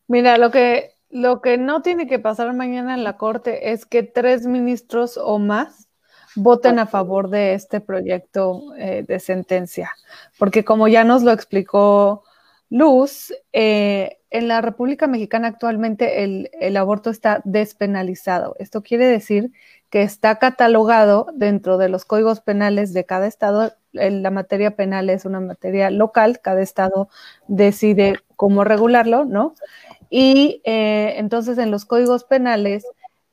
Mira, 0.09 0.39
lo 0.39 0.51
que 0.51 0.97
lo 1.11 1.41
que 1.41 1.57
no 1.57 1.83
tiene 1.83 2.07
que 2.07 2.19
pasar 2.19 2.53
mañana 2.55 2.95
en 2.95 3.05
la 3.05 3.17
Corte 3.17 3.73
es 3.73 3.87
que 3.87 4.03
tres 4.03 4.47
ministros 4.47 5.17
o 5.17 5.39
más 5.39 5.89
voten 6.35 6.79
a 6.79 6.87
favor 6.87 7.31
de 7.31 7.55
este 7.55 7.81
proyecto 7.81 8.75
eh, 8.77 9.05
de 9.07 9.19
sentencia, 9.21 9.93
porque 10.39 10.65
como 10.65 10.89
ya 10.89 11.05
nos 11.05 11.23
lo 11.23 11.33
explicó 11.33 12.25
Luz, 12.69 13.33
eh, 13.53 14.19
en 14.31 14.49
la 14.49 14.61
República 14.61 15.07
Mexicana 15.07 15.49
actualmente 15.49 16.25
el, 16.25 16.77
aborto 16.77 17.11
está 17.11 17.41
despenalizado. 17.45 18.57
Esto 18.59 18.83
quiere 18.83 19.07
decir 19.07 19.53
que 19.89 20.03
está 20.03 20.39
catalogado 20.39 21.29
dentro 21.35 21.79
de 21.79 21.89
los 21.89 22.05
códigos 22.05 22.41
penales 22.41 22.93
de 22.93 23.07
cada 23.07 23.27
estado. 23.27 23.73
La 23.93 24.31
materia 24.31 24.77
penal 24.77 25.11
es 25.11 25.25
una 25.25 25.41
materia 25.41 25.91
local, 25.91 26.41
cada 26.43 26.61
estado 26.61 27.09
decide 27.47 28.19
cómo 28.35 28.65
regularlo, 28.65 29.25
¿no? 29.25 29.55
Y 30.11 30.61
eh, 30.65 31.15
entonces 31.17 31.57
en 31.59 31.71
los 31.71 31.85
códigos 31.85 32.25
penales 32.25 32.85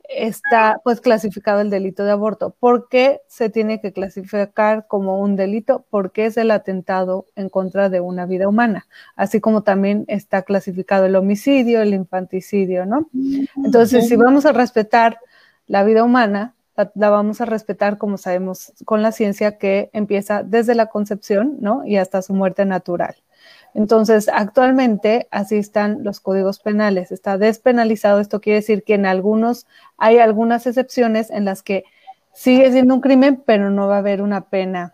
está 0.09 0.81
pues 0.83 1.01
clasificado 1.01 1.61
el 1.61 1.69
delito 1.69 2.03
de 2.03 2.11
aborto. 2.11 2.55
¿Por 2.59 2.87
qué 2.89 3.21
se 3.27 3.49
tiene 3.49 3.81
que 3.81 3.93
clasificar 3.93 4.87
como 4.87 5.19
un 5.19 5.35
delito? 5.35 5.85
Porque 5.89 6.25
es 6.25 6.37
el 6.37 6.51
atentado 6.51 7.27
en 7.35 7.49
contra 7.49 7.89
de 7.89 7.99
una 7.99 8.25
vida 8.25 8.47
humana, 8.47 8.87
así 9.15 9.39
como 9.39 9.63
también 9.63 10.05
está 10.07 10.43
clasificado 10.43 11.05
el 11.05 11.15
homicidio, 11.15 11.81
el 11.81 11.93
infanticidio, 11.93 12.85
¿no? 12.85 13.09
Entonces, 13.63 14.07
si 14.07 14.15
vamos 14.15 14.45
a 14.45 14.51
respetar 14.51 15.19
la 15.67 15.83
vida 15.83 16.03
humana, 16.03 16.55
la, 16.75 16.91
la, 16.95 17.09
vamos 17.09 17.39
a 17.39 17.45
respetar 17.45 17.97
como 17.97 18.17
sabemos 18.17 18.73
con 18.85 19.01
la 19.01 19.11
ciencia 19.11 19.57
que 19.57 19.89
empieza 19.93 20.43
desde 20.43 20.75
la 20.75 20.87
concepción, 20.87 21.57
¿no? 21.59 21.85
Y 21.85 21.97
hasta 21.97 22.21
su 22.21 22.33
muerte 22.33 22.65
natural. 22.65 23.15
Entonces, 23.73 24.29
actualmente 24.31 25.27
así 25.31 25.57
están 25.57 26.03
los 26.03 26.19
códigos 26.19 26.59
penales. 26.59 27.11
Está 27.11 27.37
despenalizado. 27.37 28.19
Esto 28.19 28.41
quiere 28.41 28.59
decir 28.59 28.83
que 28.83 28.93
en 28.93 29.05
algunos 29.05 29.65
hay 29.97 30.19
algunas 30.19 30.67
excepciones 30.67 31.31
en 31.31 31.45
las 31.45 31.63
que 31.63 31.83
sigue 32.33 32.71
siendo 32.71 32.93
un 32.93 33.01
crimen, 33.01 33.41
pero 33.45 33.69
no 33.69 33.87
va 33.87 33.95
a 33.95 33.99
haber 33.99 34.21
una 34.21 34.49
pena, 34.49 34.93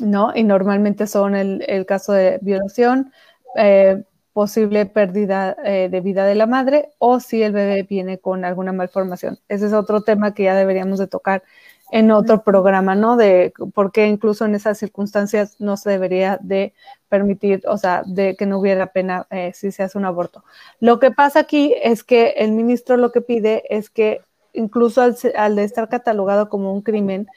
¿no? 0.00 0.32
Y 0.34 0.44
normalmente 0.44 1.06
son 1.06 1.34
el, 1.34 1.86
caso 1.86 2.12
de 2.12 2.38
violación, 2.42 3.12
eh, 3.56 4.02
posible 4.32 4.84
pérdida 4.84 5.56
eh, 5.64 5.88
de 5.90 6.00
vida 6.02 6.26
de 6.26 6.34
la 6.34 6.46
madre 6.46 6.90
o 6.98 7.20
si 7.20 7.42
el 7.42 7.52
bebé 7.52 7.84
viene 7.84 8.18
con 8.18 8.44
alguna 8.44 8.72
malformación. 8.72 9.38
Ese 9.48 9.66
es 9.66 9.72
otro 9.72 10.02
tema 10.02 10.34
que 10.34 10.42
ya 10.44 10.54
deberíamos 10.54 10.98
de 10.98 11.06
tocar 11.06 11.42
en 11.90 12.10
otro 12.10 12.42
programa, 12.42 12.94
¿no? 12.94 13.16
De 13.16 13.52
por 13.74 13.92
qué 13.92 14.06
incluso 14.06 14.44
en 14.44 14.54
esas 14.54 14.78
circunstancias 14.78 15.56
no 15.60 15.76
se 15.76 15.90
debería 15.90 16.38
de 16.42 16.74
permitir, 17.08 17.62
o 17.66 17.78
sea, 17.78 18.02
de 18.06 18.36
que 18.36 18.46
no 18.46 18.58
hubiera 18.58 18.88
pena 18.88 19.26
eh, 19.30 19.52
si 19.54 19.70
se 19.70 19.82
hace 19.82 19.96
un 19.96 20.04
aborto. 20.04 20.44
Lo 20.80 20.98
que 20.98 21.10
pasa 21.10 21.40
aquí 21.40 21.74
es 21.82 22.02
que 22.02 22.34
el 22.38 22.52
ministro 22.52 22.96
lo 22.96 23.12
que 23.12 23.20
pide 23.20 23.62
es 23.70 23.90
que 23.90 24.20
incluso 24.52 25.02
al, 25.02 25.16
al 25.36 25.56
de 25.56 25.64
estar 25.64 25.88
catalogado 25.88 26.48
como 26.48 26.72
un 26.72 26.82
crimen, 26.82 27.28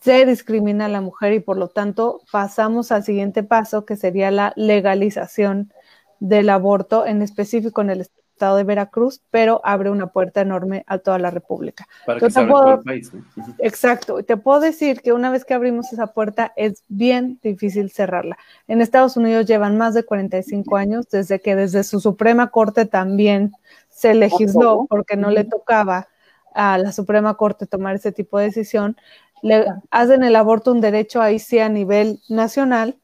se 0.00 0.26
discrimina 0.26 0.86
a 0.86 0.88
la 0.88 1.00
mujer 1.00 1.32
y 1.32 1.40
por 1.40 1.56
lo 1.56 1.68
tanto 1.68 2.22
pasamos 2.32 2.90
al 2.90 3.04
siguiente 3.04 3.44
paso 3.44 3.84
que 3.84 3.96
sería 3.96 4.32
la 4.32 4.52
legalización 4.56 5.72
del 6.18 6.50
aborto, 6.50 7.06
en 7.06 7.22
específico 7.22 7.82
en 7.82 7.90
el 7.90 8.00
estado 8.00 8.21
de 8.40 8.64
Veracruz, 8.64 9.22
pero 9.30 9.60
abre 9.64 9.90
una 9.90 10.08
puerta 10.08 10.40
enorme 10.40 10.84
a 10.86 10.98
toda 10.98 11.18
la 11.18 11.30
República. 11.30 11.86
Para 12.04 12.18
que 12.18 12.30
se 12.30 12.44
todo 12.44 12.74
el 12.74 12.80
país, 12.80 13.12
Exacto, 13.58 14.22
te 14.24 14.36
puedo 14.36 14.60
decir 14.60 15.00
que 15.00 15.12
una 15.12 15.30
vez 15.30 15.44
que 15.44 15.54
abrimos 15.54 15.92
esa 15.92 16.08
puerta 16.08 16.52
es 16.56 16.82
bien 16.88 17.38
difícil 17.42 17.90
cerrarla. 17.90 18.36
En 18.66 18.80
Estados 18.80 19.16
Unidos 19.16 19.46
llevan 19.46 19.78
más 19.78 19.94
de 19.94 20.04
45 20.04 20.76
años 20.76 21.08
desde 21.08 21.40
que 21.40 21.54
desde 21.54 21.84
su 21.84 22.00
Suprema 22.00 22.50
Corte 22.50 22.84
también 22.84 23.52
se 23.88 24.14
legisló 24.14 24.86
porque 24.88 25.16
no 25.16 25.30
le 25.30 25.44
tocaba 25.44 26.08
a 26.54 26.78
la 26.78 26.90
Suprema 26.90 27.34
Corte 27.34 27.66
tomar 27.66 27.94
ese 27.94 28.10
tipo 28.10 28.38
de 28.38 28.46
decisión. 28.46 28.96
Le 29.42 29.66
hacen 29.90 30.24
el 30.24 30.34
aborto 30.34 30.72
un 30.72 30.80
derecho 30.80 31.22
ahí 31.22 31.38
sí 31.38 31.60
a 31.60 31.68
nivel 31.68 32.20
nacional 32.28 32.96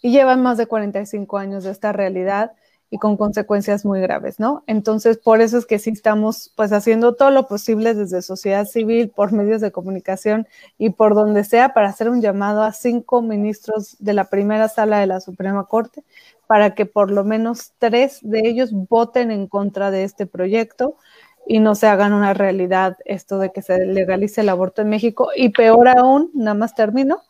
y 0.00 0.10
llevan 0.10 0.42
más 0.42 0.56
de 0.56 0.66
45 0.66 1.38
años 1.38 1.64
de 1.64 1.70
esta 1.70 1.92
realidad 1.92 2.52
y 2.92 2.98
con 2.98 3.16
consecuencias 3.16 3.86
muy 3.86 4.02
graves, 4.02 4.38
¿no? 4.38 4.64
Entonces, 4.66 5.16
por 5.16 5.40
eso 5.40 5.56
es 5.56 5.64
que 5.64 5.78
sí 5.78 5.88
estamos 5.88 6.52
pues 6.56 6.74
haciendo 6.74 7.14
todo 7.14 7.30
lo 7.30 7.48
posible 7.48 7.94
desde 7.94 8.20
sociedad 8.20 8.66
civil, 8.66 9.08
por 9.08 9.32
medios 9.32 9.62
de 9.62 9.72
comunicación 9.72 10.46
y 10.76 10.90
por 10.90 11.14
donde 11.14 11.42
sea 11.44 11.72
para 11.72 11.88
hacer 11.88 12.10
un 12.10 12.20
llamado 12.20 12.62
a 12.62 12.74
cinco 12.74 13.22
ministros 13.22 13.96
de 13.98 14.12
la 14.12 14.26
primera 14.26 14.68
sala 14.68 14.98
de 15.00 15.06
la 15.06 15.20
Suprema 15.20 15.64
Corte 15.64 16.04
para 16.46 16.74
que 16.74 16.84
por 16.84 17.10
lo 17.10 17.24
menos 17.24 17.72
tres 17.78 18.18
de 18.20 18.42
ellos 18.44 18.72
voten 18.74 19.30
en 19.30 19.46
contra 19.46 19.90
de 19.90 20.04
este 20.04 20.26
proyecto 20.26 20.96
y 21.46 21.60
no 21.60 21.74
se 21.74 21.86
hagan 21.86 22.12
una 22.12 22.34
realidad 22.34 22.98
esto 23.06 23.38
de 23.38 23.52
que 23.52 23.62
se 23.62 23.86
legalice 23.86 24.42
el 24.42 24.50
aborto 24.50 24.82
en 24.82 24.90
México 24.90 25.30
y 25.34 25.48
peor 25.48 25.88
aún, 25.88 26.30
nada 26.34 26.52
más 26.52 26.74
termino, 26.74 27.22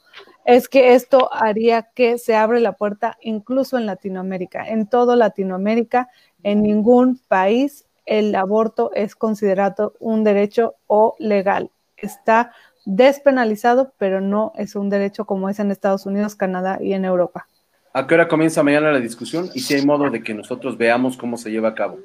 es 0.44 0.68
que 0.68 0.94
esto 0.94 1.32
haría 1.32 1.90
que 1.94 2.18
se 2.18 2.34
abre 2.34 2.60
la 2.60 2.72
puerta 2.72 3.16
incluso 3.20 3.78
en 3.78 3.86
Latinoamérica. 3.86 4.68
En 4.68 4.86
todo 4.86 5.16
Latinoamérica, 5.16 6.08
en 6.42 6.62
ningún 6.62 7.20
país 7.28 7.86
el 8.06 8.34
aborto 8.34 8.90
es 8.94 9.14
considerado 9.14 9.94
un 10.00 10.24
derecho 10.24 10.74
o 10.86 11.14
legal. 11.18 11.70
Está 11.96 12.52
despenalizado, 12.84 13.94
pero 13.98 14.20
no 14.20 14.52
es 14.56 14.74
un 14.74 14.90
derecho 14.90 15.24
como 15.24 15.48
es 15.48 15.60
en 15.60 15.70
Estados 15.70 16.06
Unidos, 16.06 16.34
Canadá 16.34 16.78
y 16.80 16.94
en 16.94 17.04
Europa. 17.04 17.46
¿A 17.92 18.06
qué 18.06 18.14
hora 18.14 18.26
comienza 18.26 18.62
mañana 18.62 18.90
la 18.90 18.98
discusión? 18.98 19.50
Y 19.54 19.60
si 19.60 19.74
hay 19.74 19.84
modo 19.84 20.10
de 20.10 20.22
que 20.22 20.34
nosotros 20.34 20.76
veamos 20.76 21.16
cómo 21.16 21.36
se 21.36 21.50
lleva 21.50 21.68
a 21.68 21.74
cabo. 21.74 21.98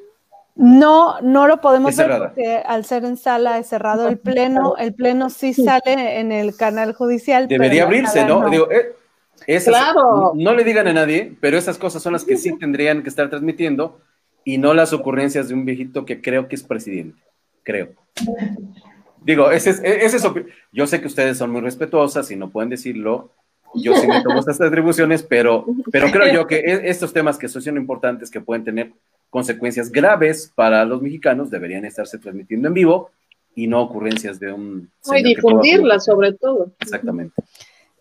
No, 0.58 1.22
no 1.22 1.48
lo 1.48 1.62
podemos 1.62 1.96
ver 1.96 2.18
porque 2.18 2.58
al 2.66 2.84
ser 2.84 3.06
en 3.06 3.16
sala 3.16 3.60
es 3.60 3.68
cerrado 3.68 4.08
el 4.08 4.18
pleno. 4.18 4.76
El 4.78 4.94
pleno 4.94 5.30
sí 5.30 5.54
sale 5.54 6.20
en 6.20 6.32
el 6.32 6.56
canal 6.56 6.94
judicial. 6.94 7.48
Debería 7.48 7.84
abrirse, 7.84 8.26
¿no? 8.26 8.50
Digo, 8.50 8.68
eh, 8.72 8.96
claro. 9.64 10.34
No 10.36 10.56
le 10.56 10.64
digan 10.64 10.88
a 10.88 10.94
nadie, 10.94 11.36
pero 11.40 11.58
esas 11.58 11.78
cosas 11.78 12.02
son 12.02 12.14
las 12.14 12.26
que 12.26 12.38
sí 12.38 12.58
tendrían 12.58 13.04
que 13.04 13.10
estar 13.10 13.30
transmitiendo 13.30 14.00
y 14.44 14.58
no 14.58 14.74
las 14.74 14.94
ocurrencias 14.94 15.48
de 15.48 15.54
un 15.54 15.64
viejito 15.64 16.06
que 16.06 16.22
creo 16.22 16.48
que 16.48 16.56
es 16.56 16.64
presidente. 16.64 17.22
Creo. 17.64 17.90
Digo, 19.22 19.52
ese 19.52 19.72
es, 19.72 19.82
ese 19.84 20.18
es, 20.18 20.24
yo 20.72 20.88
sé 20.88 21.02
que 21.02 21.08
ustedes 21.08 21.38
son 21.38 21.52
muy 21.52 21.62
respetuosas 21.62 22.32
y 22.32 22.36
no 22.36 22.50
pueden 22.50 22.70
decirlo. 22.70 23.32
Yo 23.76 23.94
sí 23.96 24.08
me 24.08 24.24
tomo 24.24 24.40
estas 24.40 24.60
atribuciones, 24.62 25.22
pero, 25.22 25.66
pero 25.92 26.10
creo 26.10 26.34
yo 26.34 26.48
que 26.48 26.60
e, 26.60 26.90
estos 26.90 27.14
temas 27.14 27.38
que 27.38 27.48
son 27.48 27.78
importantes, 27.78 28.32
que 28.32 28.42
pueden 28.42 28.64
tener 28.64 28.94
consecuencias 29.30 29.92
graves 29.92 30.52
para 30.56 30.86
los 30.86 31.02
mexicanos, 31.02 31.50
deberían 31.50 31.86
estarse 31.86 32.18
transmitiendo 32.18 32.68
en 32.68 32.74
vivo 32.74 33.12
y 33.56 33.68
no 33.68 33.82
ocurrencias 33.82 34.40
de 34.40 34.54
un... 34.54 34.90
Y 35.16 35.24
difundirlas 35.24 36.06
sobre 36.06 36.34
todo. 36.34 36.72
Exactamente. 36.80 37.34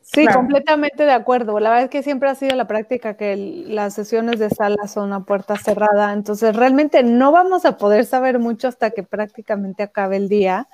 Sí, 0.02 0.24
completamente 0.28 1.04
de 1.04 1.12
acuerdo. 1.12 1.58
La 1.58 1.70
verdad 1.70 1.84
es 1.86 1.90
que 1.90 2.02
siempre 2.02 2.28
ha 2.28 2.34
sido 2.36 2.54
la 2.54 2.68
práctica 2.68 3.16
que 3.16 3.36
las 3.36 3.94
sesiones 3.94 4.38
de 4.38 4.50
sala 4.50 4.86
son 4.86 5.12
a 5.12 5.24
puerta 5.24 5.56
cerrada, 5.56 6.12
entonces 6.12 6.54
realmente 6.54 7.02
no 7.02 7.32
vamos 7.32 7.64
a 7.64 7.76
poder 7.76 8.04
saber 8.04 8.38
mucho 8.38 8.68
hasta 8.68 8.90
que 8.90 9.02
prácticamente 9.02 9.82
acabe 9.82 10.16
el 10.16 10.28
día. 10.28 10.68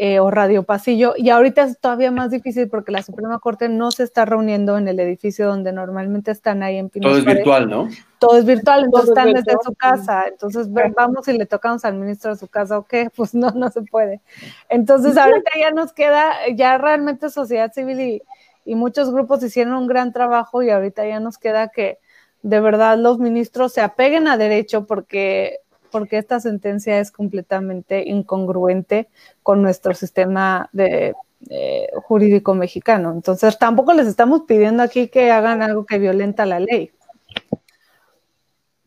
Eh, 0.00 0.20
o 0.20 0.30
Radio 0.30 0.62
Pasillo. 0.62 1.14
Y 1.16 1.30
ahorita 1.30 1.64
es 1.64 1.80
todavía 1.80 2.12
más 2.12 2.30
difícil 2.30 2.68
porque 2.68 2.92
la 2.92 3.02
Suprema 3.02 3.40
Corte 3.40 3.68
no 3.68 3.90
se 3.90 4.04
está 4.04 4.24
reuniendo 4.24 4.78
en 4.78 4.86
el 4.86 5.00
edificio 5.00 5.48
donde 5.48 5.72
normalmente 5.72 6.30
están 6.30 6.62
ahí 6.62 6.76
en 6.76 6.88
Todo 6.88 7.18
es 7.18 7.24
virtual, 7.24 7.68
¿no? 7.68 7.88
Todo 8.20 8.38
es 8.38 8.44
virtual, 8.44 8.84
entonces 8.84 9.08
están 9.08 9.32
desde 9.32 9.56
su 9.60 9.74
casa. 9.74 10.28
Entonces 10.28 10.68
vamos 10.94 11.26
y 11.26 11.36
le 11.36 11.46
tocamos 11.46 11.84
al 11.84 11.94
ministro 11.94 12.30
de 12.30 12.36
su 12.36 12.46
casa 12.46 12.78
o 12.78 12.86
qué, 12.86 13.10
pues 13.16 13.34
no, 13.34 13.50
no 13.50 13.70
se 13.70 13.82
puede. 13.82 14.20
Entonces 14.68 15.16
ahorita 15.16 15.50
ya 15.58 15.72
nos 15.72 15.92
queda, 15.92 16.30
ya 16.54 16.78
realmente 16.78 17.28
sociedad 17.28 17.72
civil 17.72 18.00
y, 18.00 18.22
y 18.64 18.76
muchos 18.76 19.12
grupos 19.12 19.42
hicieron 19.42 19.74
un 19.74 19.88
gran 19.88 20.12
trabajo 20.12 20.62
y 20.62 20.70
ahorita 20.70 21.08
ya 21.08 21.18
nos 21.18 21.38
queda 21.38 21.70
que 21.70 21.98
de 22.42 22.60
verdad 22.60 22.98
los 22.98 23.18
ministros 23.18 23.72
se 23.72 23.80
apeguen 23.80 24.28
a 24.28 24.36
derecho 24.36 24.86
porque 24.86 25.58
porque 25.90 26.18
esta 26.18 26.40
sentencia 26.40 27.00
es 27.00 27.10
completamente 27.10 28.08
incongruente 28.08 29.08
con 29.42 29.62
nuestro 29.62 29.94
sistema 29.94 30.68
de, 30.72 31.14
jurídico 32.02 32.54
mexicano. 32.54 33.12
Entonces, 33.12 33.58
tampoco 33.58 33.94
les 33.94 34.08
estamos 34.08 34.42
pidiendo 34.48 34.82
aquí 34.82 35.08
que 35.08 35.30
hagan 35.30 35.62
algo 35.62 35.86
que 35.86 35.98
violenta 35.98 36.46
la 36.46 36.58
ley. 36.58 36.90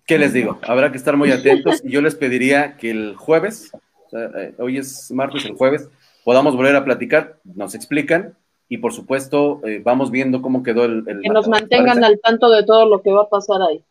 ¿Qué 0.06 0.18
les 0.18 0.34
digo? 0.34 0.60
Habrá 0.68 0.92
que 0.92 0.98
estar 0.98 1.16
muy 1.16 1.32
atentos 1.32 1.82
y 1.86 1.92
yo 1.92 2.02
les 2.02 2.16
pediría 2.16 2.76
que 2.76 2.92
el 2.92 3.16
jueves, 3.16 3.72
eh, 4.12 4.54
hoy 4.60 4.78
es 4.78 5.10
martes, 5.12 5.46
el 5.46 5.56
jueves, 5.56 5.88
podamos 6.26 6.56
volver 6.56 6.76
a 6.76 6.84
platicar, 6.84 7.38
nos 7.46 7.76
explican 7.76 8.36
y 8.68 8.78
por 8.78 8.94
supuesto 8.94 9.62
eh, 9.66 9.82
vamos 9.84 10.12
viendo 10.12 10.42
cómo 10.42 10.64
quedó 10.64 10.86
el... 10.86 11.06
que 11.06 11.30
nos 11.30 11.48
mantengan 11.48 12.04
al 12.04 12.20
tanto 12.20 12.50
de 12.50 12.64
todo 12.64 12.86
lo 12.88 13.02
que 13.02 13.12
va 13.12 13.24
a 13.24 13.30
pasar 13.30 13.62
ahí. 13.62 13.84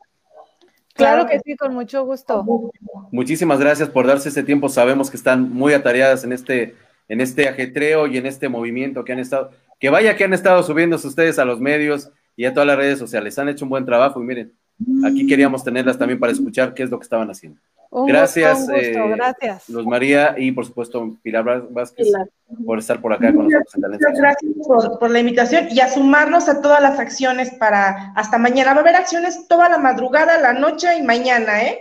Claro 1.01 1.27
que 1.27 1.41
sí, 1.41 1.57
con 1.57 1.75
mucho 1.75 2.05
gusto. 2.05 2.45
Muchísimas 3.11 3.59
gracias 3.59 3.89
por 3.89 4.07
darse 4.07 4.29
este 4.29 4.43
tiempo. 4.43 4.69
Sabemos 4.69 5.11
que 5.11 5.17
están 5.17 5.51
muy 5.51 5.73
atareadas 5.73 6.25
en 6.25 6.33
este, 6.33 6.77
en 7.09 7.21
este 7.21 7.49
ajetreo 7.49 8.07
y 8.07 8.19
en 8.19 8.27
este 8.27 8.49
movimiento 8.49 9.05
que 9.05 9.13
han 9.13 9.19
estado, 9.19 9.51
que 9.79 9.91
vaya 9.91 10.17
que 10.17 10.25
han 10.25 10.35
estado 10.35 10.63
subiéndose 10.63 11.07
ustedes 11.07 11.39
a 11.39 11.45
los 11.45 11.61
medios 11.61 12.11
y 12.37 12.45
a 12.45 12.55
todas 12.55 12.67
las 12.67 12.77
redes 12.77 12.99
sociales. 12.99 13.39
Han 13.39 13.49
hecho 13.49 13.65
un 13.65 13.71
buen 13.71 13.85
trabajo 13.85 14.23
y 14.23 14.27
miren, 14.27 14.53
aquí 15.05 15.27
queríamos 15.27 15.65
tenerlas 15.65 15.99
también 15.99 16.19
para 16.19 16.33
escuchar 16.33 16.75
qué 16.75 16.83
es 16.83 16.91
lo 16.91 16.99
que 16.99 17.05
estaban 17.05 17.31
haciendo 17.31 17.61
gracias, 17.91 18.69
eh, 18.69 18.95
gracias. 19.17 19.69
Luz 19.69 19.85
María 19.85 20.35
y 20.39 20.53
por 20.53 20.65
supuesto 20.65 21.17
Pilar 21.23 21.69
Vázquez 21.71 22.09
por 22.65 22.79
estar 22.79 23.01
por 23.01 23.13
acá 23.13 23.33
con 23.33 23.49
nosotros. 23.49 23.91
Muchas 23.91 24.19
gracias 24.19 24.53
por, 24.99 25.11
la 25.11 25.19
invitación 25.19 25.69
y 25.71 25.81
a 25.81 25.89
sumarnos 25.89 26.49
a 26.49 26.61
todas 26.61 26.81
las 26.81 26.99
acciones 26.99 27.51
para 27.55 28.13
hasta 28.15 28.39
mañana. 28.39 28.73
Va 28.73 28.79
a 28.79 28.83
haber 28.83 28.97
acciones 28.97 29.49
toda 29.49 29.69
la 29.69 29.79
madrugada, 29.79 30.39
la 30.39 30.53
noche 30.53 30.97
y 30.97 31.03
mañana, 31.03 31.63
¿eh? 31.63 31.81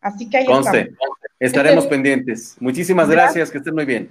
Así 0.00 0.28
que 0.28 0.38
ahí 0.38 0.46
Conste, 0.46 0.92
estaremos 1.38 1.86
pendientes. 1.86 2.56
Muchísimas 2.58 3.08
gracias. 3.08 3.50
que 3.50 3.58
estén 3.58 3.74
muy 3.74 3.84
bien. 3.84 4.10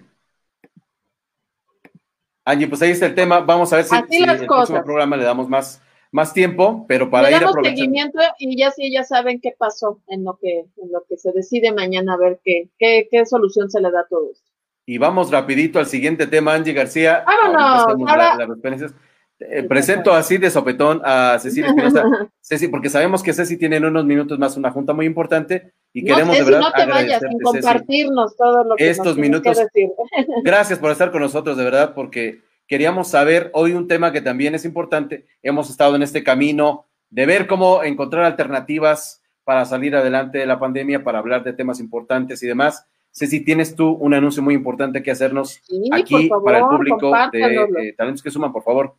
Angie, 2.45 2.67
pues 2.67 2.81
ahí 2.81 2.91
está 2.91 3.07
el 3.07 3.15
tema. 3.15 3.39
Vamos 3.39 3.71
a 3.73 3.77
ver 3.77 3.85
si, 3.85 3.95
en 3.95 4.29
el 4.29 4.45
próximo 4.45 4.83
programa 4.83 5.17
le 5.17 5.23
damos 5.23 5.49
más 5.49 5.81
más 6.11 6.33
tiempo, 6.33 6.85
pero 6.87 7.09
para 7.09 7.29
ir 7.29 7.37
aprovechando. 7.37 7.69
seguimiento 7.69 8.19
y 8.37 8.57
ya 8.57 8.71
sí, 8.71 8.91
ya 8.91 9.03
saben 9.03 9.39
qué 9.39 9.53
pasó 9.57 10.01
en 10.07 10.23
lo 10.25 10.37
que, 10.41 10.59
en 10.59 10.91
lo 10.91 11.03
que 11.07 11.17
se 11.17 11.31
decide 11.31 11.71
mañana, 11.71 12.13
a 12.13 12.17
ver 12.17 12.39
qué, 12.43 12.69
qué, 12.77 13.07
qué 13.09 13.25
solución 13.25 13.71
se 13.71 13.79
le 13.81 13.91
da 13.91 14.01
a 14.01 14.07
todo 14.07 14.29
esto. 14.31 14.51
Y 14.85 14.97
vamos 14.97 15.31
rapidito 15.31 15.79
al 15.79 15.85
siguiente 15.85 16.27
tema, 16.27 16.53
Angie 16.53 16.73
García. 16.73 17.23
Vámonos. 17.25 18.09
Ahora, 18.09 18.37
eh, 19.49 19.63
presento 19.63 20.13
así 20.13 20.37
de 20.37 20.51
sopetón 20.51 21.01
a 21.03 21.39
Cecilia 21.39 21.69
Espinosa. 21.69 22.03
Ceci, 22.41 22.67
porque 22.67 22.89
sabemos 22.89 23.23
que 23.23 23.33
Ceci 23.33 23.57
tiene 23.57 23.77
en 23.77 23.85
unos 23.85 24.05
minutos 24.05 24.37
más 24.37 24.55
una 24.57 24.69
junta 24.71 24.93
muy 24.93 25.05
importante 25.05 25.73
y 25.93 26.03
queremos 26.03 26.37
de 26.37 26.43
verdad 26.43 26.59
no 26.59 26.71
te 26.71 26.85
vayas 26.85 27.21
sin 27.21 27.39
compartirnos 27.39 28.35
todo 28.35 28.63
lo 28.63 28.75
que 28.75 28.89
estos 28.89 29.17
minutos. 29.17 29.57
Gracias 30.43 30.77
por 30.77 30.91
estar 30.91 31.11
con 31.11 31.21
nosotros, 31.21 31.57
de 31.57 31.63
verdad, 31.63 31.93
porque 31.95 32.41
queríamos 32.71 33.09
saber 33.09 33.51
hoy 33.53 33.73
un 33.73 33.85
tema 33.85 34.13
que 34.13 34.21
también 34.21 34.55
es 34.55 34.63
importante. 34.63 35.27
Hemos 35.43 35.69
estado 35.69 35.97
en 35.97 36.03
este 36.03 36.23
camino 36.23 36.85
de 37.09 37.25
ver 37.25 37.45
cómo 37.45 37.83
encontrar 37.83 38.23
alternativas 38.23 39.21
para 39.43 39.65
salir 39.65 39.93
adelante 39.93 40.37
de 40.37 40.45
la 40.45 40.57
pandemia, 40.57 41.03
para 41.03 41.19
hablar 41.19 41.43
de 41.43 41.51
temas 41.51 41.81
importantes 41.81 42.41
y 42.41 42.47
demás. 42.47 42.85
Ceci, 43.11 43.41
tienes 43.41 43.75
tú 43.75 43.89
un 43.89 44.13
anuncio 44.13 44.41
muy 44.41 44.53
importante 44.53 45.03
que 45.03 45.11
hacernos 45.11 45.59
aquí 45.91 46.29
para 46.45 46.59
el 46.59 46.63
público 46.63 47.11
de 47.33 47.89
eh, 47.89 47.93
Talentos 47.97 48.23
que 48.23 48.31
Suman, 48.31 48.53
por 48.53 48.63
favor. 48.63 48.95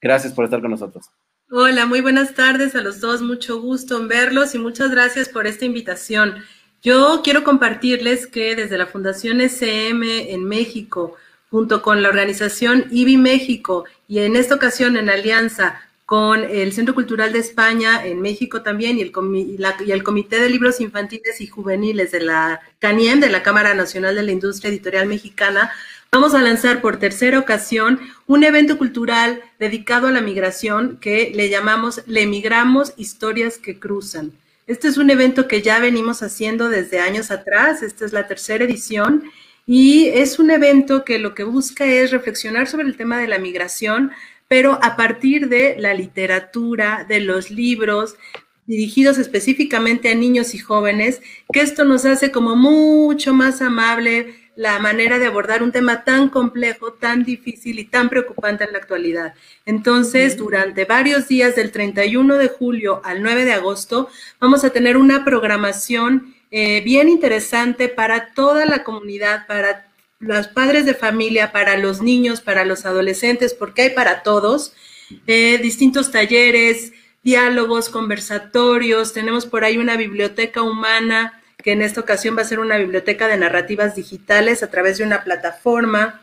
Gracias 0.00 0.32
por 0.32 0.46
estar 0.46 0.62
con 0.62 0.70
nosotros. 0.70 1.10
Hola, 1.50 1.84
muy 1.84 2.00
buenas 2.00 2.34
tardes 2.34 2.74
a 2.74 2.80
los 2.80 3.02
dos, 3.02 3.20
mucho 3.20 3.60
gusto 3.60 3.98
en 3.98 4.08
verlos 4.08 4.54
y 4.54 4.58
muchas 4.58 4.90
gracias 4.90 5.28
por 5.28 5.46
esta 5.46 5.66
invitación. 5.66 6.36
Yo 6.80 7.20
quiero 7.22 7.44
compartirles 7.44 8.26
que 8.26 8.56
desde 8.56 8.78
la 8.78 8.86
Fundación 8.86 9.42
SM 9.42 10.32
en 10.32 10.44
México, 10.44 11.16
junto 11.50 11.82
con 11.82 12.02
la 12.02 12.08
organización 12.08 12.86
IBI 12.90 13.16
México 13.16 13.84
y 14.06 14.20
en 14.20 14.36
esta 14.36 14.54
ocasión 14.54 14.96
en 14.96 15.10
alianza 15.10 15.80
con 16.08 16.42
el 16.42 16.72
Centro 16.72 16.94
Cultural 16.94 17.34
de 17.34 17.38
España 17.40 18.06
en 18.06 18.22
México 18.22 18.62
también 18.62 18.96
y 18.96 19.02
el, 19.02 20.02
Comité 20.02 20.40
de 20.40 20.48
Libros 20.48 20.80
Infantiles 20.80 21.38
y 21.42 21.46
Juveniles 21.46 22.12
de 22.12 22.20
la 22.20 22.62
CANIEM, 22.78 23.20
de 23.20 23.28
la 23.28 23.42
Cámara 23.42 23.74
Nacional 23.74 24.14
de 24.14 24.22
la 24.22 24.32
Industria 24.32 24.70
Editorial 24.70 25.06
Mexicana, 25.06 25.70
vamos 26.10 26.32
a 26.32 26.40
lanzar 26.40 26.80
por 26.80 26.96
tercera 26.96 27.38
ocasión 27.38 28.00
un 28.26 28.42
evento 28.42 28.78
cultural 28.78 29.42
dedicado 29.58 30.06
a 30.06 30.10
la 30.10 30.22
migración 30.22 30.96
que 30.98 31.30
le 31.34 31.50
llamamos 31.50 32.00
Le 32.06 32.26
Migramos 32.26 32.94
Historias 32.96 33.58
que 33.58 33.78
Cruzan. 33.78 34.32
Este 34.66 34.88
es 34.88 34.96
un 34.96 35.10
evento 35.10 35.46
que 35.46 35.60
ya 35.60 35.78
venimos 35.78 36.22
haciendo 36.22 36.70
desde 36.70 37.00
años 37.00 37.30
atrás, 37.30 37.82
esta 37.82 38.06
es 38.06 38.14
la 38.14 38.26
tercera 38.26 38.64
edición 38.64 39.24
y 39.70 40.06
es 40.08 40.38
un 40.38 40.50
evento 40.50 41.04
que 41.04 41.18
lo 41.18 41.34
que 41.34 41.44
busca 41.44 41.84
es 41.84 42.10
reflexionar 42.10 42.68
sobre 42.68 42.86
el 42.86 42.96
tema 42.96 43.18
de 43.18 43.28
la 43.28 43.38
migración, 43.38 44.12
pero 44.48 44.78
a 44.82 44.96
partir 44.96 45.50
de 45.50 45.76
la 45.78 45.92
literatura, 45.92 47.04
de 47.06 47.20
los 47.20 47.50
libros, 47.50 48.16
dirigidos 48.64 49.18
específicamente 49.18 50.10
a 50.10 50.14
niños 50.14 50.54
y 50.54 50.58
jóvenes, 50.58 51.20
que 51.52 51.60
esto 51.60 51.84
nos 51.84 52.06
hace 52.06 52.32
como 52.32 52.56
mucho 52.56 53.34
más 53.34 53.60
amable 53.60 54.34
la 54.56 54.78
manera 54.78 55.18
de 55.18 55.26
abordar 55.26 55.62
un 55.62 55.70
tema 55.70 56.02
tan 56.02 56.30
complejo, 56.30 56.94
tan 56.94 57.22
difícil 57.22 57.78
y 57.78 57.84
tan 57.84 58.08
preocupante 58.08 58.64
en 58.64 58.72
la 58.72 58.78
actualidad. 58.78 59.34
Entonces, 59.66 60.38
durante 60.38 60.86
varios 60.86 61.28
días 61.28 61.54
del 61.54 61.72
31 61.72 62.38
de 62.38 62.48
julio 62.48 63.02
al 63.04 63.22
9 63.22 63.44
de 63.44 63.52
agosto, 63.52 64.08
vamos 64.40 64.64
a 64.64 64.70
tener 64.70 64.96
una 64.96 65.26
programación 65.26 66.34
eh, 66.50 66.80
bien 66.82 67.08
interesante 67.08 67.88
para 67.88 68.32
toda 68.34 68.64
la 68.66 68.84
comunidad, 68.84 69.46
para 69.46 69.86
los 70.18 70.48
padres 70.48 70.84
de 70.84 70.94
familia, 70.94 71.52
para 71.52 71.76
los 71.76 72.00
niños, 72.00 72.40
para 72.40 72.64
los 72.64 72.86
adolescentes, 72.86 73.54
porque 73.54 73.82
hay 73.82 73.90
para 73.90 74.22
todos, 74.22 74.72
eh, 75.26 75.58
distintos 75.58 76.10
talleres, 76.10 76.92
diálogos, 77.22 77.88
conversatorios, 77.88 79.12
tenemos 79.12 79.46
por 79.46 79.64
ahí 79.64 79.78
una 79.78 79.96
biblioteca 79.96 80.62
humana 80.62 81.38
que 81.62 81.72
en 81.72 81.82
esta 81.82 82.00
ocasión 82.00 82.36
va 82.36 82.42
a 82.42 82.46
ser 82.46 82.60
una 82.60 82.78
biblioteca 82.78 83.26
de 83.26 83.36
narrativas 83.36 83.96
digitales 83.96 84.62
a 84.62 84.70
través 84.70 84.98
de 84.98 85.04
una 85.04 85.24
plataforma. 85.24 86.22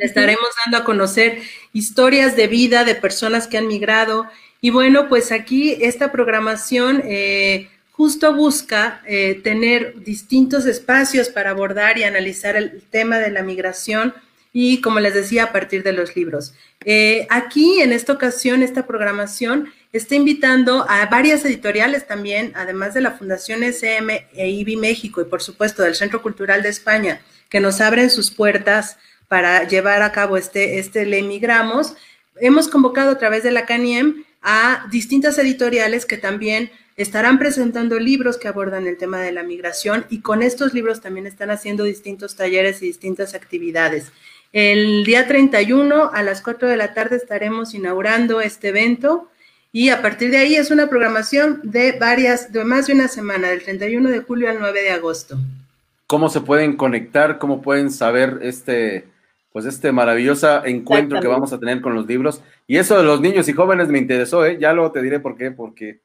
estaremos 0.00 0.48
dando 0.64 0.78
a 0.78 0.84
conocer 0.84 1.40
historias 1.72 2.34
de 2.34 2.48
vida 2.48 2.84
de 2.84 2.96
personas 2.96 3.46
que 3.46 3.58
han 3.58 3.68
migrado. 3.68 4.26
Y 4.60 4.70
bueno, 4.70 5.08
pues 5.08 5.30
aquí 5.30 5.78
esta 5.80 6.10
programación 6.10 7.00
eh, 7.04 7.70
justo 7.96 8.34
busca 8.34 9.00
eh, 9.06 9.40
tener 9.42 10.02
distintos 10.02 10.66
espacios 10.66 11.30
para 11.30 11.50
abordar 11.50 11.96
y 11.96 12.04
analizar 12.04 12.54
el 12.54 12.82
tema 12.82 13.18
de 13.18 13.30
la 13.30 13.42
migración 13.42 14.12
y, 14.52 14.80
como 14.80 15.00
les 15.00 15.14
decía, 15.14 15.44
a 15.44 15.52
partir 15.52 15.82
de 15.82 15.92
los 15.92 16.14
libros. 16.14 16.54
Eh, 16.84 17.26
aquí, 17.30 17.80
en 17.80 17.92
esta 17.92 18.12
ocasión, 18.12 18.62
esta 18.62 18.86
programación 18.86 19.72
está 19.92 20.14
invitando 20.14 20.84
a 20.88 21.06
varias 21.06 21.44
editoriales 21.44 22.06
también, 22.06 22.52
además 22.54 22.92
de 22.92 23.00
la 23.00 23.12
Fundación 23.12 23.62
SM 23.62 24.26
e 24.34 24.48
IBI 24.50 24.76
México 24.76 25.22
y 25.22 25.24
por 25.24 25.42
supuesto 25.42 25.82
del 25.82 25.94
Centro 25.94 26.20
Cultural 26.22 26.62
de 26.62 26.68
España, 26.68 27.22
que 27.48 27.60
nos 27.60 27.80
abren 27.80 28.10
sus 28.10 28.30
puertas 28.30 28.98
para 29.28 29.66
llevar 29.66 30.02
a 30.02 30.12
cabo 30.12 30.36
este, 30.36 30.78
este 30.78 31.06
Le 31.06 31.22
Migramos. 31.22 31.94
Hemos 32.40 32.68
convocado 32.68 33.12
a 33.12 33.18
través 33.18 33.42
de 33.42 33.52
la 33.52 33.64
CANIEM 33.64 34.24
a 34.42 34.86
distintas 34.90 35.38
editoriales 35.38 36.04
que 36.04 36.18
también 36.18 36.70
estarán 36.96 37.38
presentando 37.38 37.98
libros 37.98 38.38
que 38.38 38.48
abordan 38.48 38.86
el 38.86 38.96
tema 38.96 39.20
de 39.20 39.32
la 39.32 39.42
migración 39.42 40.06
y 40.08 40.20
con 40.20 40.42
estos 40.42 40.72
libros 40.72 41.00
también 41.00 41.26
están 41.26 41.50
haciendo 41.50 41.84
distintos 41.84 42.36
talleres 42.36 42.82
y 42.82 42.86
distintas 42.86 43.34
actividades. 43.34 44.12
El 44.52 45.04
día 45.04 45.26
31 45.26 46.10
a 46.12 46.22
las 46.22 46.40
4 46.40 46.68
de 46.68 46.76
la 46.76 46.94
tarde 46.94 47.16
estaremos 47.16 47.74
inaugurando 47.74 48.40
este 48.40 48.68
evento 48.68 49.28
y 49.72 49.90
a 49.90 50.00
partir 50.00 50.30
de 50.30 50.38
ahí 50.38 50.54
es 50.54 50.70
una 50.70 50.88
programación 50.88 51.60
de 51.62 51.92
varias, 51.92 52.50
de 52.50 52.64
más 52.64 52.86
de 52.86 52.94
una 52.94 53.08
semana, 53.08 53.48
del 53.48 53.62
31 53.62 54.08
de 54.08 54.20
julio 54.20 54.48
al 54.48 54.58
9 54.58 54.82
de 54.82 54.90
agosto. 54.90 55.36
¿Cómo 56.06 56.30
se 56.30 56.40
pueden 56.40 56.76
conectar? 56.76 57.38
¿Cómo 57.38 57.60
pueden 57.60 57.90
saber 57.90 58.38
este, 58.40 59.04
pues 59.52 59.66
este 59.66 59.92
maravilloso 59.92 60.64
encuentro 60.64 61.20
que 61.20 61.26
vamos 61.26 61.52
a 61.52 61.58
tener 61.58 61.82
con 61.82 61.94
los 61.94 62.06
libros? 62.06 62.40
Y 62.66 62.78
eso 62.78 62.96
de 62.96 63.02
los 63.02 63.20
niños 63.20 63.48
y 63.48 63.52
jóvenes 63.52 63.88
me 63.88 63.98
interesó, 63.98 64.46
¿eh? 64.46 64.56
Ya 64.58 64.72
luego 64.72 64.92
te 64.92 65.02
diré 65.02 65.20
por 65.20 65.36
qué, 65.36 65.50
porque 65.50 66.00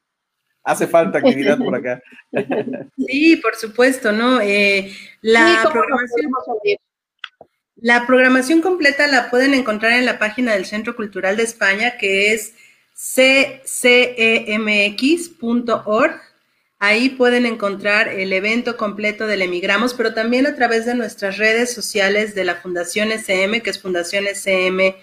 hace 0.63 0.87
falta 0.87 1.19
actividad 1.19 1.57
por 1.57 1.75
acá. 1.75 2.01
Sí, 2.97 3.35
por 3.37 3.55
supuesto, 3.55 4.11
¿no? 4.11 4.39
Eh, 4.41 4.93
la 5.21 5.69
programación 5.71 6.31
la 7.81 8.05
programación 8.05 8.61
completa 8.61 9.07
la 9.07 9.31
pueden 9.31 9.55
encontrar 9.55 9.93
en 9.93 10.05
la 10.05 10.19
página 10.19 10.53
del 10.53 10.65
Centro 10.65 10.95
Cultural 10.95 11.35
de 11.35 11.43
España, 11.43 11.97
que 11.97 12.31
es 12.31 12.53
ccemx.org. 12.93 13.41
Ahí 16.77 17.09
pueden 17.09 17.47
encontrar 17.47 18.07
el 18.07 18.33
evento 18.33 18.77
completo 18.77 19.25
del 19.25 19.41
Emigramos, 19.41 19.95
pero 19.95 20.13
también 20.13 20.45
a 20.45 20.53
través 20.55 20.85
de 20.85 20.93
nuestras 20.93 21.39
redes 21.39 21.73
sociales 21.73 22.35
de 22.35 22.43
la 22.43 22.55
Fundación 22.55 23.11
SM, 23.11 23.61
que 23.61 23.71
es 23.71 23.81
Fundación 23.81 24.27
SM, 24.27 24.95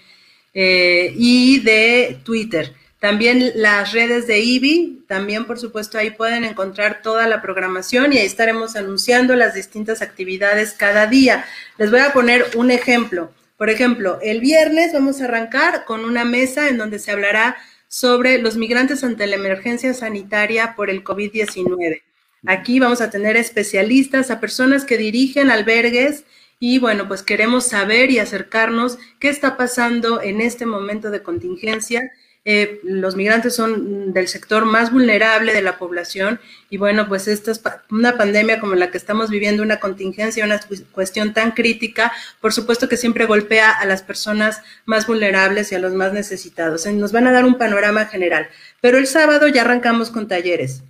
eh, 0.54 1.12
y 1.16 1.58
de 1.60 2.20
Twitter. 2.22 2.74
También 3.00 3.52
las 3.54 3.92
redes 3.92 4.26
de 4.26 4.40
IBI, 4.40 5.04
también 5.06 5.44
por 5.44 5.58
supuesto 5.60 5.98
ahí 5.98 6.10
pueden 6.10 6.44
encontrar 6.44 7.00
toda 7.00 7.28
la 7.28 7.40
programación 7.40 8.12
y 8.12 8.18
ahí 8.18 8.26
estaremos 8.26 8.74
anunciando 8.74 9.36
las 9.36 9.54
distintas 9.54 10.02
actividades 10.02 10.72
cada 10.72 11.06
día. 11.06 11.44
Les 11.76 11.92
voy 11.92 12.00
a 12.00 12.12
poner 12.12 12.44
un 12.56 12.72
ejemplo. 12.72 13.32
Por 13.56 13.70
ejemplo, 13.70 14.18
el 14.20 14.40
viernes 14.40 14.92
vamos 14.92 15.20
a 15.20 15.26
arrancar 15.26 15.84
con 15.84 16.04
una 16.04 16.24
mesa 16.24 16.68
en 16.68 16.76
donde 16.76 16.98
se 16.98 17.12
hablará 17.12 17.56
sobre 17.86 18.38
los 18.38 18.56
migrantes 18.56 19.04
ante 19.04 19.26
la 19.28 19.36
emergencia 19.36 19.94
sanitaria 19.94 20.74
por 20.74 20.90
el 20.90 21.04
COVID-19. 21.04 22.02
Aquí 22.46 22.80
vamos 22.80 23.00
a 23.00 23.10
tener 23.10 23.36
especialistas, 23.36 24.30
a 24.30 24.40
personas 24.40 24.84
que 24.84 24.98
dirigen 24.98 25.50
albergues 25.50 26.24
y 26.60 26.80
bueno, 26.80 27.06
pues 27.06 27.22
queremos 27.22 27.66
saber 27.66 28.10
y 28.10 28.18
acercarnos 28.18 28.98
qué 29.20 29.28
está 29.28 29.56
pasando 29.56 30.20
en 30.20 30.40
este 30.40 30.66
momento 30.66 31.10
de 31.10 31.22
contingencia 31.22 32.10
eh, 32.50 32.80
los 32.82 33.14
migrantes 33.14 33.54
son 33.54 34.14
del 34.14 34.26
sector 34.26 34.64
más 34.64 34.90
vulnerable 34.90 35.52
de 35.52 35.60
la 35.60 35.76
población 35.76 36.40
y 36.70 36.78
bueno, 36.78 37.06
pues 37.06 37.28
esta 37.28 37.50
es 37.50 37.60
una 37.90 38.16
pandemia 38.16 38.58
como 38.58 38.74
la 38.74 38.90
que 38.90 38.96
estamos 38.96 39.28
viviendo, 39.28 39.62
una 39.62 39.80
contingencia, 39.80 40.46
una 40.46 40.58
cuestión 40.92 41.34
tan 41.34 41.50
crítica, 41.50 42.10
por 42.40 42.54
supuesto 42.54 42.88
que 42.88 42.96
siempre 42.96 43.26
golpea 43.26 43.70
a 43.70 43.84
las 43.84 44.02
personas 44.02 44.62
más 44.86 45.06
vulnerables 45.06 45.72
y 45.72 45.74
a 45.74 45.78
los 45.78 45.92
más 45.92 46.14
necesitados. 46.14 46.86
Nos 46.86 47.12
van 47.12 47.26
a 47.26 47.32
dar 47.32 47.44
un 47.44 47.58
panorama 47.58 48.06
general, 48.06 48.48
pero 48.80 48.96
el 48.96 49.06
sábado 49.06 49.46
ya 49.48 49.60
arrancamos 49.60 50.08
con 50.08 50.26
talleres. 50.26 50.82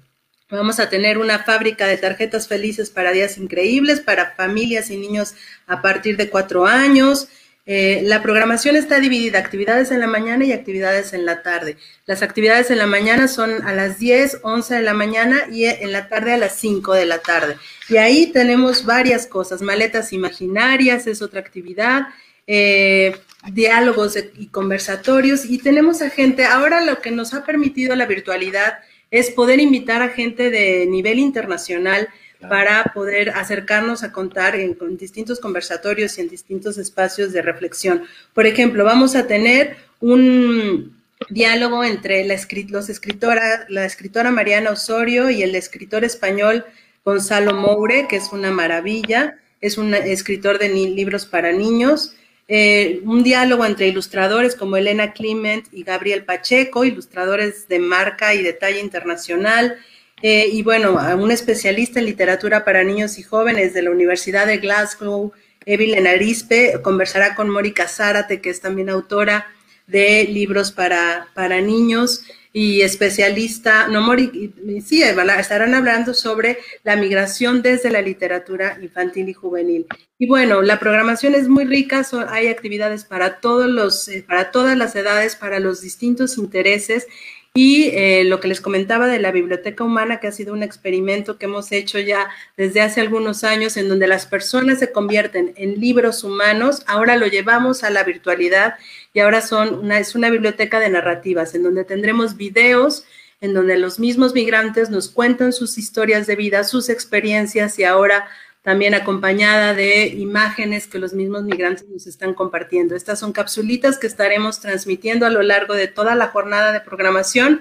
Vamos 0.53 0.79
a 0.79 0.89
tener 0.89 1.19
una 1.19 1.41
fábrica 1.41 1.89
de 1.89 1.97
tarjetas 1.97 2.47
felices 2.47 2.89
para 2.89 3.11
días 3.11 3.37
increíbles, 3.37 3.99
para 3.99 4.37
familias 4.37 4.91
y 4.91 4.97
niños 4.97 5.35
a 5.67 5.83
partir 5.83 6.17
de 6.17 6.31
cuatro 6.31 6.67
años. 6.67 7.27
Eh, 7.71 8.01
la 8.03 8.23
programación 8.23 8.77
está 8.77 8.99
dividida, 8.99 9.39
actividades 9.39 9.91
en 9.91 10.01
la 10.01 10.07
mañana 10.07 10.43
y 10.43 10.53
actividades 10.53 11.13
en 11.13 11.27
la 11.27 11.43
tarde. 11.43 11.77
Las 12.07 12.23
actividades 12.23 12.71
en 12.71 12.79
la 12.79 12.87
mañana 12.87 13.29
son 13.29 13.63
a 13.63 13.75
las 13.75 13.99
10, 13.99 14.39
11 14.43 14.77
de 14.77 14.81
la 14.81 14.95
mañana 14.95 15.43
y 15.53 15.67
en 15.67 15.93
la 15.93 16.09
tarde 16.09 16.33
a 16.33 16.39
las 16.39 16.55
5 16.55 16.95
de 16.95 17.05
la 17.05 17.19
tarde. 17.19 17.59
Y 17.91 17.99
ahí 17.99 18.33
tenemos 18.33 18.87
varias 18.87 19.27
cosas, 19.27 19.61
maletas 19.61 20.15
imaginarias 20.15 21.07
es 21.07 21.21
otra 21.21 21.41
actividad, 21.41 22.07
eh, 22.47 23.15
diálogos 23.53 24.17
y 24.17 24.47
conversatorios 24.47 25.45
y 25.45 25.59
tenemos 25.59 26.01
a 26.01 26.09
gente, 26.09 26.47
ahora 26.47 26.81
lo 26.81 27.03
que 27.03 27.11
nos 27.11 27.35
ha 27.35 27.45
permitido 27.45 27.95
la 27.97 28.07
virtualidad 28.07 28.79
es 29.11 29.31
poder 29.31 29.61
invitar 29.61 30.01
a 30.01 30.09
gente 30.09 30.51
de 30.51 30.87
nivel 30.87 31.19
internacional 31.19 32.09
para 32.41 32.85
poder 32.95 33.31
acercarnos 33.31 34.03
a 34.03 34.13
contar 34.13 34.55
en, 34.55 34.77
distintos 34.97 35.41
conversatorios 35.41 36.17
y 36.17 36.21
en 36.21 36.29
distintos 36.29 36.79
espacios 36.79 37.33
de 37.33 37.43
reflexión. 37.43 38.05
Por 38.33 38.47
ejemplo, 38.47 38.85
vamos 38.85 39.17
a 39.17 39.27
tener 39.27 39.77
un 40.01 40.97
diálogo 41.31 41.83
entre 41.83 42.25
la, 42.25 42.37
los 42.69 42.89
escritora, 42.89 43.67
la 43.69 43.85
escritora 43.85 44.31
Mariana 44.31 44.71
Osorio 44.71 45.31
y 45.31 45.43
el 45.43 45.55
escritor 45.55 46.05
español 46.05 46.65
Gonzalo 47.05 47.55
Moure, 47.55 48.07
que 48.09 48.17
es 48.17 48.33
una 48.33 48.51
maravilla, 48.51 49.39
es 49.61 49.79
un 49.79 49.95
escritor 49.95 50.59
de 50.59 50.69
libros 50.69 51.27
para 51.27 51.53
niños. 51.53 52.15
Eh, 52.51 53.03
un 53.05 53.23
diálogo 53.23 53.67
entre 53.67 53.89
ilustradores 53.89 54.55
como 54.55 54.79
Elena 54.79 55.13
Clement 55.13 55.67
y 55.71 55.83
Gabriel 55.83 56.25
Pacheco, 56.25 56.85
ilustradores 56.85 57.69
de 57.69 57.79
marca 57.79 58.35
y 58.35 58.43
de 58.43 58.55
talla 58.55 58.81
internacional. 58.81 59.79
Eh, 60.23 60.49
y 60.53 60.63
bueno, 60.63 60.99
un 61.17 61.31
especialista 61.31 62.01
en 62.01 62.07
literatura 62.07 62.65
para 62.65 62.83
niños 62.83 63.19
y 63.19 63.23
jóvenes 63.23 63.75
de 63.75 63.83
la 63.83 63.91
Universidad 63.91 64.47
de 64.47 64.59
Glasgow, 64.59 65.33
Evelyn 65.65 66.07
Arispe, 66.07 66.81
conversará 66.83 67.35
con 67.35 67.51
Mónica 67.51 67.87
Zárate, 67.89 68.41
que 68.41 68.51
es 68.51 68.61
también 68.61 68.89
autora 68.89 69.47
de 69.87 70.25
libros 70.25 70.73
para, 70.73 71.29
para 71.35 71.61
niños 71.61 72.25
y 72.53 72.81
especialista, 72.81 73.89
no 73.89 74.01
Mori, 74.01 74.53
sí, 74.85 75.03
estarán 75.03 75.75
hablando 75.75 76.15
sobre 76.15 76.59
la 76.83 76.97
migración 76.97 77.63
desde 77.63 77.91
la 77.91 78.01
literatura 78.01 78.79
infantil 78.83 79.29
y 79.29 79.35
juvenil. 79.35 79.87
Y 80.19 80.27
bueno, 80.27 80.63
la 80.63 80.81
programación 80.81 81.35
es 81.35 81.47
muy 81.47 81.65
rica, 81.65 82.05
hay 82.29 82.49
actividades 82.49 83.05
para 83.05 83.39
todos 83.39 83.69
los, 83.69 84.09
eh, 84.09 84.25
para 84.27 84.51
todas 84.51 84.77
las 84.77 84.97
edades, 84.97 85.37
para 85.37 85.61
los 85.61 85.83
distintos 85.83 86.39
intereses 86.39 87.07
y 87.55 87.91
eh, 87.93 88.25
lo 88.25 88.41
que 88.41 88.49
les 88.49 88.61
comentaba 88.61 89.09
de 89.09 89.19
la 89.19 89.33
biblioteca 89.33 89.83
humana, 89.83 90.21
que 90.21 90.29
ha 90.29 90.33
sido 90.33 90.53
un 90.53 90.63
experimento 90.63 91.39
que 91.39 91.47
hemos 91.47 91.73
hecho 91.73 91.99
ya 91.99 92.29
desde 92.57 92.81
hace 92.81 93.01
algunos 93.01 93.43
años, 93.43 93.77
en 93.77 93.89
donde 93.89 94.07
las 94.07 94.27
personas 94.27 94.79
se 94.79 94.93
convierten 94.93 95.55
en 95.57 95.81
libros 95.81 96.23
humanos, 96.23 96.83
ahora 96.87 97.17
lo 97.17 97.27
llevamos 97.27 97.83
a 97.83 97.91
la 97.91 98.05
virtualidad 98.05 98.75
y 99.13 99.21
ahora 99.21 99.41
son 99.41 99.75
una, 99.75 99.99
es 99.99 100.15
una 100.15 100.31
biblioteca 100.31 100.79
de 100.79 100.91
narrativas, 100.91 101.55
en 101.55 101.65
donde 101.65 101.85
tendremos 101.85 102.37
videos, 102.37 103.05
en 103.41 103.55
donde 103.55 103.79
los 103.79 103.99
mismos 103.99 104.35
migrantes 104.35 104.91
nos 104.91 105.09
cuentan 105.09 105.53
sus 105.53 105.79
historias 105.79 106.27
de 106.27 106.37
vida, 106.37 106.65
sus 106.65 106.89
experiencias 106.89 107.79
y 107.79 107.85
ahora 107.85 108.29
también 108.63 108.95
acompañada 108.95 109.75
de 109.75 110.09
imágenes 110.09 110.87
que 110.87 110.99
los 110.99 111.13
mismos 111.13 111.45
migrantes 111.45 111.89
nos 111.89 112.07
están 112.07 112.35
compartiendo. 112.35 112.95
Estas 112.95 113.19
son 113.19 113.33
capsulitas 113.33 113.99
que 113.99 114.07
estaremos 114.07 114.61
transmitiendo 114.61 115.27
a 115.27 115.31
lo 115.31 115.43
largo 115.43 115.75
de 115.75 115.89
toda 115.89 116.15
la 116.15 116.29
jornada 116.29 116.73
de 116.73 116.81
programación 116.81 117.61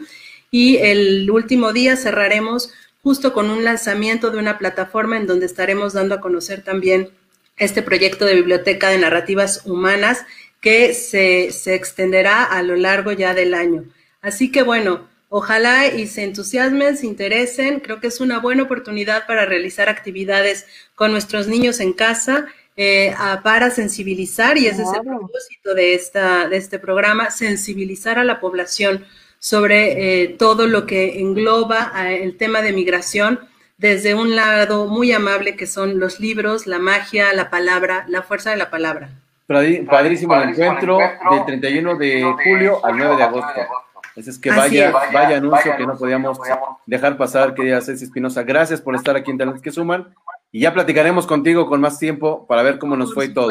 y 0.51 0.77
el 0.77 1.29
último 1.29 1.73
día 1.73 1.95
cerraremos 1.95 2.73
justo 3.03 3.33
con 3.33 3.49
un 3.49 3.63
lanzamiento 3.63 4.31
de 4.31 4.39
una 4.39 4.57
plataforma 4.57 5.17
en 5.17 5.27
donde 5.27 5.45
estaremos 5.45 5.93
dando 5.93 6.15
a 6.15 6.21
conocer 6.21 6.61
también 6.63 7.09
este 7.57 7.81
proyecto 7.81 8.25
de 8.25 8.35
biblioteca 8.35 8.89
de 8.89 8.97
narrativas 8.97 9.61
humanas 9.65 10.25
que 10.61 10.93
se, 10.93 11.51
se 11.51 11.75
extenderá 11.75 12.43
a 12.43 12.61
lo 12.63 12.75
largo 12.75 13.11
ya 13.11 13.33
del 13.33 13.53
año. 13.53 13.85
Así 14.21 14.51
que 14.51 14.63
bueno, 14.63 15.07
Ojalá 15.29 15.87
y 15.87 16.07
se 16.07 16.23
entusiasmen, 16.23 16.95
se 16.95 17.05
interesen. 17.05 17.79
Creo 17.81 17.99
que 17.99 18.07
es 18.07 18.21
una 18.21 18.39
buena 18.39 18.63
oportunidad 18.63 19.27
para 19.27 19.45
realizar 19.45 19.89
actividades 19.89 20.65
con 20.95 21.11
nuestros 21.11 21.47
niños 21.47 21.79
en 21.79 21.93
casa 21.93 22.47
eh, 22.79 23.13
para 23.43 23.71
sensibilizar, 23.71 24.55
y 24.57 24.67
ese 24.67 24.83
es 24.83 24.89
el 24.93 25.01
propósito 25.01 25.73
de, 25.73 25.95
esta, 25.95 26.47
de 26.47 26.57
este 26.57 26.77
programa, 26.77 27.31
sensibilizar 27.31 28.19
a 28.19 28.23
la 28.23 28.39
población 28.39 29.03
sobre 29.39 30.23
eh, 30.23 30.27
todo 30.37 30.67
lo 30.67 30.85
que 30.85 31.19
engloba 31.19 31.91
el 32.07 32.37
tema 32.37 32.61
de 32.61 32.73
migración 32.73 33.39
desde 33.77 34.13
un 34.13 34.35
lado 34.35 34.85
muy 34.85 35.11
amable 35.11 35.55
que 35.55 35.65
son 35.65 35.99
los 35.99 36.19
libros, 36.19 36.67
la 36.67 36.77
magia, 36.77 37.33
la 37.33 37.49
palabra, 37.49 38.05
la 38.09 38.21
fuerza 38.21 38.51
de 38.51 38.57
la 38.57 38.69
palabra. 38.69 39.09
Padrísimo 39.47 40.35
el 40.35 40.49
encuentro 40.49 40.99
del 40.99 41.45
31 41.45 41.95
de 41.95 42.21
julio 42.43 42.85
al 42.85 42.97
9 42.97 43.15
de 43.15 43.23
agosto. 43.23 43.61
Así 44.17 44.31
es 44.31 44.39
que 44.39 44.49
vaya, 44.49 44.91
vaya, 45.13 45.37
anuncio 45.37 45.77
que 45.77 45.85
no 45.85 45.95
podíamos 45.95 46.39
dejar 46.87 47.17
pasar, 47.17 47.53
querida 47.53 47.81
Ceci 47.81 48.05
Espinosa. 48.05 48.41
Gracias 48.43 48.81
por 48.81 48.95
estar 48.95 49.15
aquí 49.15 49.29
en 49.29 49.37
Talentes 49.37 49.61
que 49.61 49.71
Suman. 49.71 50.13
Y 50.51 50.61
ya 50.61 50.73
platicaremos 50.73 51.27
contigo 51.27 51.67
con 51.67 51.81
más 51.81 51.99
tiempo 51.99 52.47
para 52.47 52.63
ver 52.63 52.79
cómo 52.79 52.95
nos 52.95 53.13
fue 53.13 53.29
todo. 53.29 53.49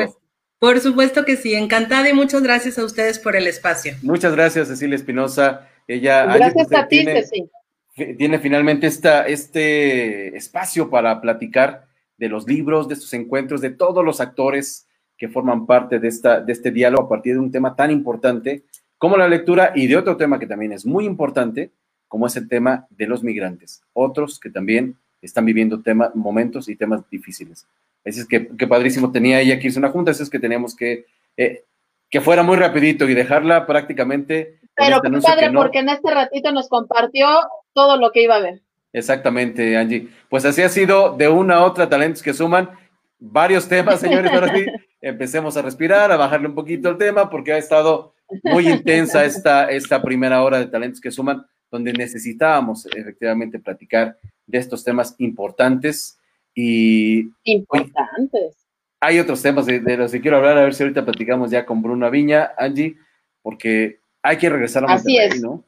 Por 0.58 0.80
supuesto 0.80 1.24
que 1.24 1.36
sí, 1.36 1.54
encantada 1.54 2.08
y 2.08 2.14
muchas 2.14 2.42
gracias 2.42 2.78
a 2.78 2.84
ustedes 2.84 3.18
por 3.18 3.36
el 3.36 3.46
espacio. 3.46 3.94
Muchas 4.02 4.34
gracias, 4.34 4.68
Cecilia 4.68 4.96
Espinosa, 4.96 5.68
Ella, 5.86 6.24
Gracias 6.24 6.72
a 6.72 6.88
ti, 6.88 7.04
tiene, 7.04 8.14
tiene 8.14 8.38
finalmente 8.40 8.86
esta, 8.86 9.26
este 9.26 10.36
espacio 10.36 10.90
para 10.90 11.20
platicar 11.20 11.86
de 12.16 12.28
los 12.28 12.46
libros, 12.48 12.88
de 12.88 12.94
estos 12.94 13.12
encuentros, 13.12 13.60
de 13.60 13.70
todos 13.70 14.04
los 14.04 14.20
actores 14.20 14.88
que 15.16 15.28
forman 15.28 15.66
parte 15.66 15.98
de, 15.98 16.08
esta, 16.08 16.40
de 16.40 16.52
este 16.52 16.70
diálogo 16.70 17.04
a 17.04 17.08
partir 17.08 17.34
de 17.34 17.40
un 17.40 17.52
tema 17.52 17.76
tan 17.76 17.90
importante 17.90 18.64
como 18.98 19.16
la 19.16 19.28
lectura 19.28 19.72
y 19.74 19.86
de 19.86 19.96
otro 19.96 20.16
tema 20.16 20.38
que 20.38 20.46
también 20.46 20.72
es 20.72 20.86
muy 20.86 21.04
importante, 21.04 21.70
como 22.08 22.26
es 22.26 22.36
el 22.36 22.48
tema 22.48 22.86
de 22.90 23.06
los 23.06 23.22
migrantes. 23.22 23.82
Otros 23.92 24.38
que 24.40 24.50
también 24.50 24.96
están 25.22 25.44
viviendo 25.44 25.82
temas, 25.82 26.14
momentos 26.14 26.68
y 26.68 26.76
temas 26.76 27.08
difíciles. 27.10 27.66
Así 28.04 28.20
es 28.20 28.26
que, 28.26 28.48
que 28.48 28.66
padrísimo 28.66 29.10
tenía 29.10 29.40
ella 29.40 29.58
que 29.58 29.66
irse 29.66 29.78
una 29.78 29.90
junta, 29.90 30.12
así 30.12 30.22
es 30.22 30.30
que 30.30 30.38
teníamos 30.38 30.76
que 30.76 31.06
eh, 31.36 31.64
que 32.10 32.20
fuera 32.20 32.42
muy 32.42 32.56
rapidito 32.56 33.08
y 33.08 33.14
dejarla 33.14 33.66
prácticamente. 33.66 34.58
Pero 34.74 34.96
este 35.02 35.20
padre, 35.20 35.50
porque 35.52 35.78
en 35.78 35.88
este 35.88 36.12
ratito 36.12 36.52
nos 36.52 36.68
compartió 36.68 37.26
todo 37.72 37.96
lo 37.96 38.12
que 38.12 38.22
iba 38.22 38.36
a 38.36 38.40
ver. 38.40 38.60
Exactamente, 38.92 39.76
Angie. 39.76 40.08
Pues 40.28 40.44
así 40.44 40.62
ha 40.62 40.68
sido 40.68 41.16
de 41.16 41.28
una 41.28 41.56
a 41.56 41.64
otra 41.64 41.88
talentos 41.88 42.22
que 42.22 42.34
suman 42.34 42.70
varios 43.18 43.68
temas, 43.68 44.00
señores. 44.00 44.32
Ahora 44.32 44.54
sí, 44.54 44.66
empecemos 45.00 45.56
a 45.56 45.62
respirar, 45.62 46.12
a 46.12 46.16
bajarle 46.16 46.48
un 46.48 46.54
poquito 46.54 46.88
el 46.88 46.98
tema, 46.98 47.28
porque 47.28 47.52
ha 47.52 47.58
estado 47.58 48.14
muy 48.42 48.68
intensa 48.68 49.24
esta, 49.24 49.70
esta 49.70 50.02
primera 50.02 50.42
hora 50.42 50.58
de 50.58 50.66
talentos 50.66 51.00
que 51.00 51.10
suman, 51.10 51.46
donde 51.70 51.92
necesitábamos 51.92 52.86
efectivamente 52.86 53.58
platicar 53.58 54.18
de 54.46 54.58
estos 54.58 54.84
temas 54.84 55.14
importantes 55.18 56.18
y 56.54 57.28
importantes 57.44 58.66
hay 59.00 59.18
otros 59.18 59.42
temas 59.42 59.66
de, 59.66 59.96
los 59.96 60.10
que 60.10 60.20
quiero 60.20 60.38
hablar, 60.38 60.58
a 60.58 60.62
ver 60.62 60.74
si 60.74 60.82
ahorita 60.82 61.04
platicamos 61.04 61.50
ya 61.50 61.66
con 61.66 61.82
Bruno 61.82 62.10
Viña, 62.10 62.52
Angie, 62.58 62.96
porque 63.42 64.00
hay 64.22 64.38
que 64.38 64.48
regresar 64.48 64.84
a 64.84 64.88
Monterrey, 64.88 65.18
Así 65.18 65.36
es. 65.36 65.42
¿no? 65.42 65.64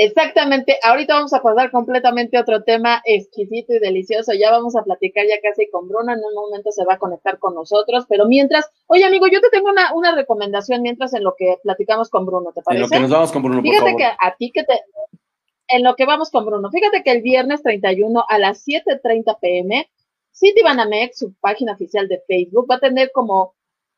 Exactamente, 0.00 0.78
ahorita 0.82 1.14
vamos 1.14 1.32
a 1.32 1.42
pasar 1.42 1.72
completamente 1.72 2.36
a 2.36 2.42
otro 2.42 2.62
tema 2.62 3.02
exquisito 3.04 3.74
y 3.74 3.80
delicioso. 3.80 4.32
Ya 4.32 4.52
vamos 4.52 4.76
a 4.76 4.84
platicar 4.84 5.26
ya 5.26 5.40
casi 5.42 5.68
con 5.70 5.88
Bruno, 5.88 6.12
en 6.12 6.20
un 6.20 6.34
momento 6.34 6.70
se 6.70 6.84
va 6.84 6.94
a 6.94 6.98
conectar 6.98 7.38
con 7.40 7.54
nosotros, 7.54 8.06
pero 8.08 8.26
mientras, 8.26 8.70
oye 8.86 9.04
amigo, 9.04 9.26
yo 9.26 9.40
te 9.40 9.50
tengo 9.50 9.70
una, 9.70 9.92
una 9.94 10.14
recomendación 10.14 10.82
mientras 10.82 11.14
en 11.14 11.24
lo 11.24 11.34
que 11.36 11.56
platicamos 11.64 12.10
con 12.10 12.26
Bruno, 12.26 12.52
¿te 12.54 12.62
parece? 12.62 12.84
En 12.84 12.88
lo 12.90 12.94
que 12.94 13.00
nos 13.00 13.10
vamos 13.10 13.32
con 13.32 13.42
Bruno, 13.42 13.60
Fíjate 13.60 13.96
que 13.96 14.04
a 14.04 14.36
ti 14.38 14.52
que 14.52 14.62
te, 14.62 14.80
en 15.68 15.82
lo 15.82 15.96
que 15.96 16.06
vamos 16.06 16.30
con 16.30 16.46
Bruno, 16.46 16.70
fíjate 16.70 17.02
que 17.02 17.10
el 17.10 17.22
viernes 17.22 17.62
31 17.62 18.24
a 18.28 18.38
las 18.38 18.64
7.30 18.66 19.38
pm 19.40 19.90
Citibanamex, 20.32 21.18
su 21.18 21.34
página 21.40 21.72
oficial 21.72 22.06
de 22.06 22.22
Facebook, 22.26 22.68
va 22.70 22.76
a 22.76 22.80
tener 22.80 23.10
como 23.12 23.54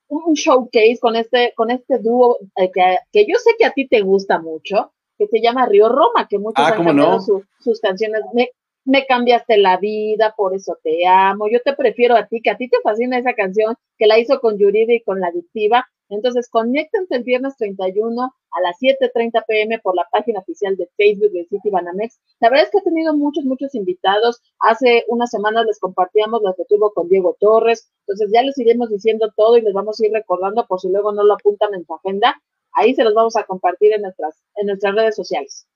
un 0.08 0.34
showcase 0.34 0.98
con 1.00 1.14
este, 1.14 1.52
con 1.54 1.70
este 1.70 1.98
dúo 1.98 2.38
eh, 2.56 2.70
que, 2.72 3.26
yo 3.26 3.36
sé 3.36 3.50
que 3.58 3.64
a 3.64 3.72
ti 3.72 3.86
te 3.86 4.00
gusta 4.00 4.40
mucho, 4.40 4.92
que 5.20 5.26
se 5.26 5.42
llama 5.42 5.66
Río 5.66 5.90
Roma, 5.90 6.26
que 6.28 6.38
muchos 6.38 6.64
ah, 6.64 6.72
han 6.74 6.82
cantado 6.82 7.20
sus 7.58 7.80
canciones. 7.80 8.22
Me, 8.32 8.48
me, 8.86 9.04
cambiaste 9.04 9.58
la 9.58 9.76
vida, 9.76 10.32
por 10.34 10.54
eso 10.54 10.78
te 10.82 11.06
amo. 11.06 11.46
Yo 11.52 11.60
te 11.62 11.74
prefiero 11.74 12.16
a 12.16 12.26
ti, 12.26 12.40
que 12.40 12.48
a 12.48 12.56
ti 12.56 12.70
te 12.70 12.80
fascina 12.82 13.18
esa 13.18 13.34
canción, 13.34 13.74
que 13.98 14.06
la 14.06 14.18
hizo 14.18 14.40
con 14.40 14.56
Yuridia 14.56 14.94
y 14.94 15.02
con 15.02 15.20
la 15.20 15.26
adictiva. 15.26 15.86
Entonces, 16.08 16.48
conéctense 16.48 17.16
el 17.16 17.22
viernes 17.22 17.54
31 17.58 18.22
a 18.22 18.60
las 18.62 18.78
7.30 18.80 19.44
pm 19.46 19.78
por 19.80 19.94
la 19.94 20.08
página 20.10 20.40
oficial 20.40 20.74
de 20.78 20.88
Facebook 20.96 21.32
de 21.32 21.44
City 21.44 21.68
Banamex. 21.68 22.18
La 22.40 22.48
verdad 22.48 22.64
es 22.64 22.70
que 22.70 22.78
ha 22.78 22.82
tenido 22.82 23.14
muchos, 23.14 23.44
muchos 23.44 23.74
invitados. 23.74 24.40
Hace 24.60 25.04
unas 25.08 25.28
semanas 25.28 25.66
les 25.66 25.78
compartíamos 25.78 26.40
lo 26.42 26.54
que 26.54 26.64
tuvo 26.64 26.94
con 26.94 27.08
Diego 27.08 27.36
Torres. 27.38 27.92
Entonces, 28.06 28.30
ya 28.32 28.42
les 28.42 28.56
iremos 28.58 28.88
diciendo 28.88 29.30
todo 29.36 29.58
y 29.58 29.60
les 29.60 29.74
vamos 29.74 30.00
a 30.00 30.06
ir 30.06 30.12
recordando 30.12 30.66
por 30.66 30.80
si 30.80 30.88
luego 30.88 31.12
no 31.12 31.24
lo 31.24 31.34
apuntan 31.34 31.74
en 31.74 31.84
su 31.84 31.94
agenda. 31.94 32.40
Ahí 32.72 32.94
se 32.94 33.04
los 33.04 33.14
vamos 33.14 33.36
a 33.36 33.44
compartir 33.44 33.92
en 33.92 34.02
nuestras, 34.02 34.42
en 34.56 34.66
nuestras 34.66 34.94
redes 34.94 35.16
sociales. 35.16 35.66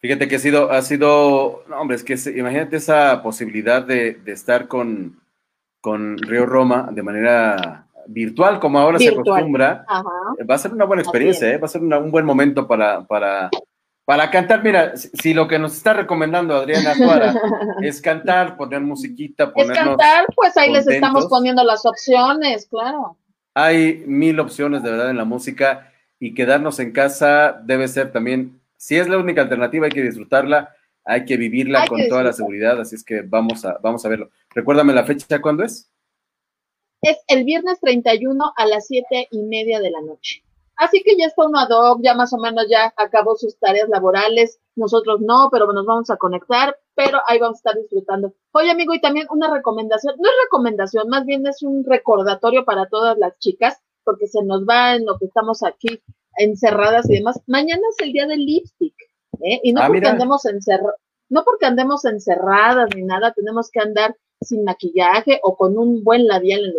Fíjate 0.00 0.28
que 0.28 0.36
ha 0.36 0.38
sido, 0.38 0.70
ha 0.70 0.82
sido, 0.82 1.64
no, 1.68 1.80
hombre, 1.80 1.96
es 1.96 2.04
que 2.04 2.14
imagínate 2.36 2.76
esa 2.76 3.22
posibilidad 3.22 3.82
de, 3.82 4.14
de 4.14 4.32
estar 4.32 4.68
con, 4.68 5.20
con 5.80 6.18
Río 6.18 6.44
Roma 6.44 6.88
de 6.92 7.02
manera 7.02 7.84
virtual, 8.06 8.60
como 8.60 8.78
ahora 8.78 8.98
se 8.98 9.08
acostumbra, 9.08 9.84
va 9.88 10.54
a 10.54 10.58
ser 10.58 10.72
una 10.72 10.84
buena 10.84 11.02
experiencia, 11.02 11.48
¿eh? 11.48 11.58
va 11.58 11.66
a 11.66 11.68
ser 11.68 11.82
un 11.82 12.10
buen 12.10 12.24
momento 12.24 12.66
para, 12.66 13.04
para, 13.04 13.50
para 14.04 14.30
cantar. 14.30 14.62
Mira, 14.62 14.96
si, 14.96 15.34
lo 15.34 15.48
que 15.48 15.58
nos 15.58 15.76
está 15.76 15.92
recomendando 15.92 16.54
Adriana 16.54 16.94
es 17.82 18.00
cantar, 18.00 18.56
poner 18.56 18.80
musiquita, 18.80 19.52
ponernos 19.52 19.78
Es 19.78 19.84
cantar, 19.84 20.26
pues 20.34 20.56
ahí 20.56 20.72
les 20.72 20.86
estamos 20.86 21.26
poniendo 21.26 21.64
las 21.64 21.84
opciones, 21.86 22.66
claro. 22.68 23.16
Hay 23.54 24.04
mil 24.06 24.40
opciones 24.40 24.82
de 24.82 24.90
verdad 24.90 25.10
en 25.10 25.16
la 25.16 25.24
música 25.24 25.92
y 26.26 26.34
quedarnos 26.34 26.80
en 26.80 26.92
casa 26.92 27.60
debe 27.64 27.88
ser 27.88 28.12
también, 28.12 28.60
si 28.76 28.96
es 28.96 29.08
la 29.08 29.18
única 29.18 29.42
alternativa, 29.42 29.86
hay 29.86 29.92
que 29.92 30.02
disfrutarla, 30.02 30.74
hay 31.04 31.24
que 31.24 31.36
vivirla 31.36 31.86
con 31.86 32.00
toda 32.08 32.22
la 32.22 32.32
seguridad, 32.32 32.80
así 32.80 32.96
es 32.96 33.04
que 33.04 33.22
vamos 33.22 33.64
a, 33.64 33.78
vamos 33.82 34.04
a 34.04 34.08
verlo. 34.08 34.30
Recuérdame 34.54 34.94
la 34.94 35.04
fecha, 35.04 35.40
¿cuándo 35.40 35.64
es? 35.64 35.90
es 37.04 37.18
el 37.28 37.44
viernes 37.44 37.78
31 37.80 38.52
a 38.56 38.66
las 38.66 38.86
siete 38.86 39.28
y 39.30 39.42
media 39.42 39.80
de 39.80 39.90
la 39.90 40.00
noche. 40.00 40.42
Así 40.76 41.02
que 41.02 41.16
ya 41.16 41.26
está 41.26 41.46
uno 41.46 41.58
ad 41.58 41.68
hoc, 41.70 42.00
ya 42.02 42.14
más 42.14 42.32
o 42.32 42.38
menos 42.38 42.66
ya 42.68 42.92
acabó 42.96 43.36
sus 43.36 43.56
tareas 43.58 43.88
laborales. 43.88 44.58
Nosotros 44.74 45.20
no, 45.20 45.48
pero 45.52 45.70
nos 45.72 45.86
vamos 45.86 46.10
a 46.10 46.16
conectar, 46.16 46.76
pero 46.94 47.20
ahí 47.26 47.38
vamos 47.38 47.58
a 47.58 47.60
estar 47.60 47.76
disfrutando. 47.76 48.32
Oye, 48.52 48.70
amigo, 48.70 48.94
y 48.94 49.00
también 49.00 49.26
una 49.30 49.52
recomendación, 49.52 50.16
no 50.18 50.28
es 50.28 50.34
recomendación, 50.46 51.08
más 51.08 51.26
bien 51.26 51.46
es 51.46 51.62
un 51.62 51.84
recordatorio 51.84 52.64
para 52.64 52.88
todas 52.88 53.16
las 53.18 53.38
chicas, 53.38 53.80
porque 54.04 54.26
se 54.26 54.42
nos 54.44 54.64
va 54.64 54.96
en 54.96 55.06
lo 55.06 55.18
que 55.18 55.26
estamos 55.26 55.62
aquí 55.62 56.00
encerradas 56.36 57.08
y 57.08 57.14
demás. 57.14 57.40
Mañana 57.46 57.82
es 57.90 58.04
el 58.04 58.12
día 58.12 58.26
del 58.26 58.44
lipstick, 58.44 58.94
¿eh? 59.42 59.60
Y 59.62 59.72
no 59.72 59.82
ah, 59.82 59.86
porque 59.88 60.06
andemos 60.06 60.44
encerradas, 60.44 60.96
no 61.28 61.44
porque 61.44 61.66
andemos 61.66 62.04
encerradas 62.04 62.90
ni 62.94 63.02
nada, 63.02 63.32
tenemos 63.32 63.70
que 63.70 63.80
andar 63.80 64.16
sin 64.40 64.64
maquillaje 64.64 65.40
o 65.42 65.56
con 65.56 65.78
un 65.78 66.04
buen 66.04 66.26
labial 66.26 66.74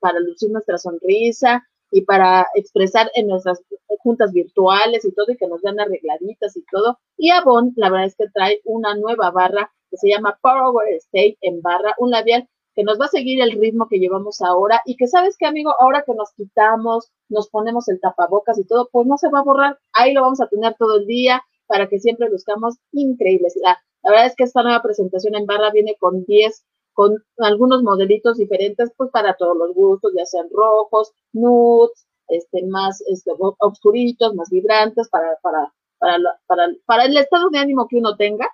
para 0.00 0.18
lucir 0.20 0.50
nuestra 0.50 0.78
sonrisa 0.78 1.66
y 1.92 2.02
para 2.02 2.46
expresar 2.54 3.10
en 3.14 3.28
nuestras 3.28 3.60
juntas 4.02 4.32
virtuales 4.32 5.04
y 5.04 5.12
todo 5.12 5.26
y 5.30 5.36
que 5.36 5.46
nos 5.46 5.62
vean 5.62 5.80
arregladitas 5.80 6.56
y 6.56 6.64
todo. 6.70 6.98
Y 7.16 7.30
Avon, 7.30 7.72
la 7.76 7.90
verdad 7.90 8.06
es 8.06 8.16
que 8.16 8.28
trae 8.32 8.60
una 8.64 8.94
nueva 8.94 9.30
barra 9.30 9.70
que 9.90 9.96
se 9.96 10.08
llama 10.08 10.38
Power 10.40 10.88
State 10.94 11.36
en 11.40 11.60
barra, 11.62 11.94
un 11.98 12.10
labial 12.10 12.48
que 12.74 12.84
nos 12.84 13.00
va 13.00 13.06
a 13.06 13.08
seguir 13.08 13.40
el 13.40 13.52
ritmo 13.52 13.88
que 13.88 13.98
llevamos 13.98 14.40
ahora 14.40 14.80
y 14.84 14.96
que 14.96 15.08
sabes 15.08 15.36
que 15.36 15.46
amigo, 15.46 15.74
ahora 15.80 16.02
que 16.06 16.14
nos 16.14 16.32
quitamos, 16.32 17.10
nos 17.28 17.48
ponemos 17.48 17.88
el 17.88 18.00
tapabocas 18.00 18.58
y 18.58 18.64
todo, 18.64 18.88
pues 18.92 19.06
no 19.06 19.18
se 19.18 19.28
va 19.28 19.40
a 19.40 19.44
borrar, 19.44 19.78
ahí 19.92 20.12
lo 20.12 20.22
vamos 20.22 20.40
a 20.40 20.48
tener 20.48 20.74
todo 20.78 20.98
el 20.98 21.06
día 21.06 21.42
para 21.66 21.88
que 21.88 22.00
siempre 22.00 22.30
buscamos 22.30 22.76
increíbles. 22.92 23.54
La, 23.62 23.78
la 24.02 24.10
verdad 24.10 24.26
es 24.26 24.36
que 24.36 24.44
esta 24.44 24.62
nueva 24.62 24.82
presentación 24.82 25.34
en 25.34 25.46
barra 25.46 25.70
viene 25.70 25.96
con 25.98 26.24
10 26.24 26.64
con 26.92 27.16
algunos 27.38 27.82
modelitos 27.82 28.36
diferentes, 28.36 28.92
pues 28.96 29.10
para 29.10 29.34
todos 29.34 29.56
los 29.56 29.74
gustos, 29.74 30.12
ya 30.14 30.26
sean 30.26 30.48
rojos, 30.52 31.12
nudes, 31.32 32.06
este, 32.28 32.66
más 32.66 33.02
este, 33.08 33.30
oscuritos, 33.58 34.34
más 34.34 34.50
vibrantes, 34.50 35.08
para, 35.08 35.36
para, 35.42 35.72
para, 35.98 36.68
para 36.86 37.04
el 37.04 37.16
estado 37.16 37.48
de 37.50 37.58
ánimo 37.58 37.86
que 37.88 37.96
uno 37.96 38.16
tenga. 38.16 38.48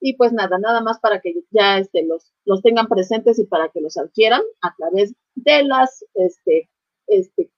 Y 0.00 0.16
pues 0.16 0.32
nada, 0.32 0.58
nada 0.58 0.80
más 0.80 1.00
para 1.00 1.20
que 1.20 1.34
ya 1.50 1.78
este, 1.78 2.04
los, 2.04 2.32
los 2.44 2.62
tengan 2.62 2.86
presentes 2.86 3.38
y 3.38 3.44
para 3.44 3.68
que 3.68 3.80
los 3.80 3.96
adquieran 3.96 4.42
a 4.60 4.74
través 4.76 5.14
de 5.34 5.64
las, 5.64 6.04
este, 6.14 6.68
este, 7.06 7.50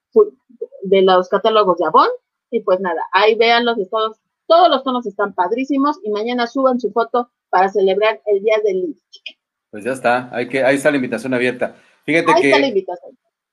de 0.83 1.03
los 1.03 1.29
catálogos 1.29 1.79
de 1.79 1.87
Avon. 1.87 2.09
Y 2.51 2.61
pues 2.61 2.81
nada, 2.81 3.03
ahí 3.13 3.37
vean 3.37 3.65
los 3.65 3.79
estados, 3.79 4.19
todos 4.47 4.69
los 4.69 4.83
tonos 4.83 5.07
están 5.07 5.35
padrísimos 5.35 5.99
y 6.03 6.11
mañana 6.11 6.47
suban 6.47 6.81
su 6.81 6.91
foto 6.91 7.31
para 7.49 7.69
celebrar 7.69 8.21
el 8.27 8.43
día 8.43 8.57
del 8.65 8.81
lipstick. 8.81 9.39
Pues 9.71 9.85
ya 9.85 9.93
está, 9.93 10.29
hay 10.33 10.49
que, 10.49 10.65
ahí 10.65 10.77
está 10.77 10.91
la 10.91 10.97
invitación 10.97 11.35
abierta. 11.35 11.77
Fíjate 12.05 12.33
que, 12.41 12.85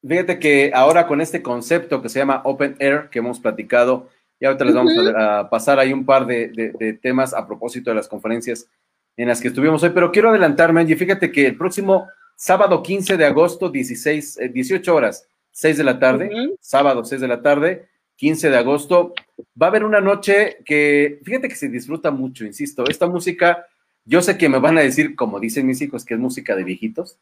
Fíjate 0.08 0.40
que 0.40 0.72
ahora 0.74 1.08
con 1.08 1.22
este 1.22 1.42
concepto 1.42 2.02
que 2.02 2.10
se 2.10 2.20
llama 2.20 2.42
Open 2.46 2.76
Air, 2.80 3.10
que 3.10 3.20
hemos 3.20 3.40
platicado, 3.40 4.10
y 4.40 4.46
ahorita 4.46 4.66
les 4.66 4.76
vamos 4.76 4.94
a, 5.16 5.50
pasar 5.50 5.80
ahí 5.80 5.94
un 5.94 6.06
par 6.06 6.26
de, 6.26 7.00
temas 7.02 7.34
a 7.34 7.46
propósito 7.46 7.90
de 7.90 7.96
las 7.96 8.08
conferencias 8.08 8.68
en 9.16 9.28
las 9.28 9.42
que 9.42 9.48
estuvimos 9.48 9.82
hoy, 9.84 9.92
pero 9.94 10.12
quiero 10.12 10.30
adelantarme, 10.30 10.84
y 10.84 10.96
fíjate 10.96 11.32
que 11.32 11.48
el 11.48 11.58
próximo 11.58 12.08
sábado 12.36 12.84
15 12.84 13.18
de 13.18 13.26
agosto, 13.26 13.70
16, 13.70 14.40
18 14.54 14.92
eh, 14.92 14.94
horas, 14.94 15.28
6 15.52 15.78
de 15.78 15.84
la 15.84 15.98
tarde, 16.00 16.30
sábado 16.60 17.04
6 17.04 17.20
de 17.22 17.28
la 17.28 17.42
tarde, 17.42 17.88
15 18.18 18.52
de 18.52 18.58
agosto, 18.58 19.14
va 19.60 19.68
a 19.68 19.70
haber 19.70 19.84
una 19.84 20.02
noche 20.02 20.58
que, 20.66 21.20
fíjate 21.24 21.50
que 21.50 21.56
se 21.56 21.70
disfruta 21.70 22.12
mucho, 22.12 22.46
insisto, 22.46 22.88
esta 22.88 23.08
música 23.08 23.66
yo 24.08 24.22
sé 24.22 24.38
que 24.38 24.48
me 24.48 24.60
van 24.60 24.78
a 24.78 24.82
decir, 24.82 25.16
como 25.18 25.38
dicen 25.38 25.68
mis 25.68 25.82
hijos, 25.82 26.06
que 26.06 26.14
es 26.14 26.20
música 26.20 26.56
de 26.56 26.64
viejitos, 26.64 27.20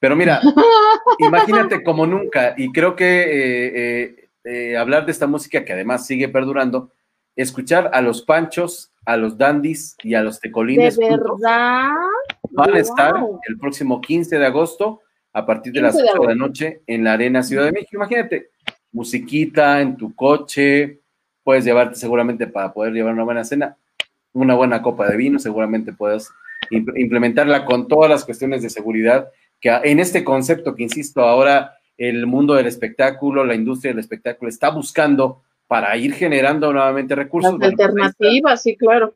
pero 0.00 0.16
mira, 0.16 0.40
imagínate 1.18 1.82
como 1.84 2.06
nunca, 2.06 2.54
y 2.56 2.72
creo 2.72 2.96
que 2.96 3.20
eh, 3.20 3.72
eh, 3.74 4.21
eh, 4.44 4.76
hablar 4.76 5.06
de 5.06 5.12
esta 5.12 5.26
música 5.26 5.64
que 5.64 5.72
además 5.72 6.06
sigue 6.06 6.28
perdurando, 6.28 6.90
escuchar 7.36 7.90
a 7.92 8.00
los 8.00 8.22
panchos, 8.22 8.92
a 9.04 9.16
los 9.16 9.38
dandies 9.38 9.96
y 10.02 10.14
a 10.14 10.22
los 10.22 10.40
tecolines. 10.40 10.96
¿De 10.96 11.08
verdad? 11.08 11.92
Van 12.50 12.74
a 12.74 12.78
estar 12.78 13.14
el 13.48 13.58
próximo 13.58 14.00
15 14.00 14.38
de 14.38 14.46
agosto 14.46 15.00
a 15.32 15.46
partir 15.46 15.72
de 15.72 15.80
las 15.80 15.96
8 15.96 16.20
de 16.20 16.26
la 16.26 16.34
noche 16.34 16.82
en 16.86 17.04
la 17.04 17.14
Arena 17.14 17.42
Ciudad 17.42 17.64
de 17.64 17.72
México. 17.72 17.96
Imagínate, 17.96 18.50
musiquita 18.92 19.80
en 19.80 19.96
tu 19.96 20.14
coche, 20.14 21.00
puedes 21.42 21.64
llevarte 21.64 21.96
seguramente 21.96 22.46
para 22.46 22.72
poder 22.72 22.92
llevar 22.92 23.14
una 23.14 23.24
buena 23.24 23.44
cena, 23.44 23.76
una 24.32 24.54
buena 24.54 24.82
copa 24.82 25.08
de 25.08 25.16
vino, 25.16 25.38
seguramente 25.38 25.92
puedes 25.92 26.30
implementarla 26.70 27.64
con 27.64 27.88
todas 27.88 28.10
las 28.10 28.24
cuestiones 28.24 28.62
de 28.62 28.70
seguridad 28.70 29.28
que 29.60 29.70
en 29.70 30.00
este 30.00 30.24
concepto 30.24 30.74
que, 30.74 30.82
insisto, 30.82 31.22
ahora 31.22 31.74
el 31.96 32.26
mundo 32.26 32.54
del 32.54 32.66
espectáculo, 32.66 33.44
la 33.44 33.54
industria 33.54 33.92
del 33.92 34.00
espectáculo 34.00 34.48
está 34.48 34.70
buscando 34.70 35.42
para 35.72 35.96
ir 35.96 36.12
generando 36.12 36.70
nuevamente 36.70 37.14
recursos. 37.14 37.56
alternativas, 37.58 38.62
sí, 38.62 38.76
claro. 38.76 39.14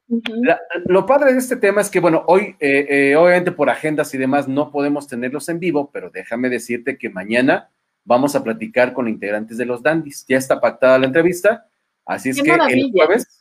lo 0.86 1.04
padre 1.04 1.34
de 1.34 1.38
este 1.38 1.56
tema 1.56 1.82
es 1.82 1.90
que, 1.90 2.00
bueno, 2.00 2.24
hoy, 2.28 2.56
eh, 2.60 2.86
eh, 2.88 3.16
obviamente 3.16 3.52
por 3.52 3.68
agendas 3.68 4.14
y 4.14 4.16
demás, 4.16 4.48
no 4.48 4.70
podemos 4.70 5.06
tenerlos 5.06 5.50
en 5.50 5.60
vivo, 5.60 5.90
pero 5.92 6.08
déjame 6.08 6.48
decirte 6.48 6.96
que 6.96 7.10
mañana 7.10 7.68
vamos 8.04 8.36
a 8.36 8.42
platicar 8.42 8.94
con 8.94 9.06
integrantes 9.06 9.58
de 9.58 9.66
los 9.66 9.82
Dandis. 9.82 10.24
Ya 10.26 10.38
está 10.38 10.58
pactada 10.58 10.98
la 10.98 11.04
entrevista, 11.04 11.66
así 12.06 12.30
es 12.30 12.42
que 12.42 12.50
el 12.50 12.90
jueves, 12.90 13.38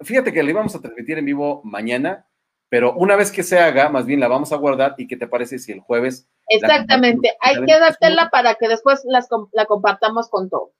fíjate 0.00 0.32
que 0.32 0.42
le 0.42 0.52
vamos 0.52 0.74
a 0.74 0.80
transmitir 0.80 1.18
en 1.18 1.24
vivo 1.26 1.60
mañana, 1.62 2.26
pero 2.72 2.94
una 2.94 3.16
vez 3.16 3.30
que 3.30 3.42
se 3.42 3.58
haga, 3.58 3.90
más 3.90 4.06
bien 4.06 4.18
la 4.18 4.28
vamos 4.28 4.50
a 4.50 4.56
guardar 4.56 4.94
y 4.96 5.06
qué 5.06 5.14
te 5.14 5.26
parece 5.26 5.58
si 5.58 5.72
el 5.72 5.80
jueves... 5.80 6.26
Exactamente, 6.48 7.36
hay 7.38 7.62
que 7.66 7.78
dártela 7.78 8.30
para 8.30 8.54
que 8.54 8.66
después 8.66 9.02
la 9.04 9.66
compartamos 9.66 10.30
con 10.30 10.48
todos. 10.48 10.70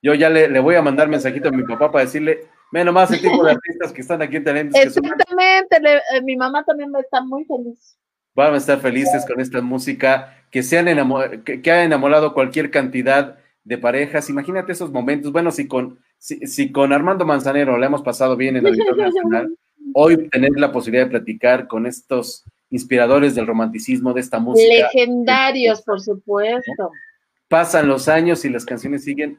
Yo 0.00 0.14
ya 0.14 0.30
le, 0.30 0.56
voy 0.60 0.76
a 0.76 0.82
mandar 0.82 1.08
mensajito 1.08 1.48
a 1.48 1.50
mi 1.50 1.64
papá 1.64 1.90
para 1.90 2.04
decirle, 2.04 2.46
ve 2.70 2.84
nomás 2.84 3.10
el 3.10 3.20
tipo 3.20 3.44
de 3.44 3.50
artistas 3.60 3.92
que 3.92 4.02
están 4.02 4.22
aquí 4.22 4.36
en 4.36 4.44
Talentos. 4.44 4.80
Exactamente, 4.80 5.78
eh, 6.14 6.22
mi 6.22 6.36
mamá 6.36 6.62
también 6.62 6.92
va 6.94 6.98
a 6.98 7.02
estar 7.02 7.24
muy 7.24 7.44
feliz. 7.44 7.98
Van 8.36 8.54
a 8.54 8.58
estar 8.58 8.78
felices 8.78 9.26
con 9.26 9.40
esta 9.40 9.60
música, 9.60 10.46
que, 10.52 10.62
se 10.62 10.78
han 10.78 10.86
que, 11.42 11.72
ha 11.72 11.82
enamorado 11.82 12.34
cualquier 12.34 12.70
cantidad 12.70 13.36
de 13.64 13.78
parejas. 13.78 14.30
Imagínate 14.30 14.70
esos 14.70 14.92
momentos. 14.92 15.32
Bueno, 15.32 15.50
si 15.50 15.66
con, 15.66 15.98
si, 16.18 16.70
con 16.70 16.92
Armando 16.92 17.26
Manzanero 17.26 17.76
le 17.78 17.86
hemos 17.86 18.02
pasado 18.02 18.36
bien 18.36 18.56
en 18.56 18.62
la 18.62 18.70
vida 18.70 18.84
Nacional, 18.96 19.58
hoy 19.94 20.28
tener 20.28 20.52
la 20.56 20.72
posibilidad 20.72 21.04
de 21.04 21.10
platicar 21.10 21.66
con 21.68 21.86
estos 21.86 22.44
inspiradores 22.70 23.34
del 23.34 23.46
romanticismo, 23.46 24.12
de 24.12 24.20
esta 24.20 24.38
música. 24.38 24.68
Legendarios, 24.68 25.82
por 25.82 26.00
supuesto. 26.00 26.90
Pasan 27.48 27.88
los 27.88 28.08
años 28.08 28.44
y 28.44 28.48
las 28.48 28.64
canciones 28.64 29.04
siguen 29.04 29.38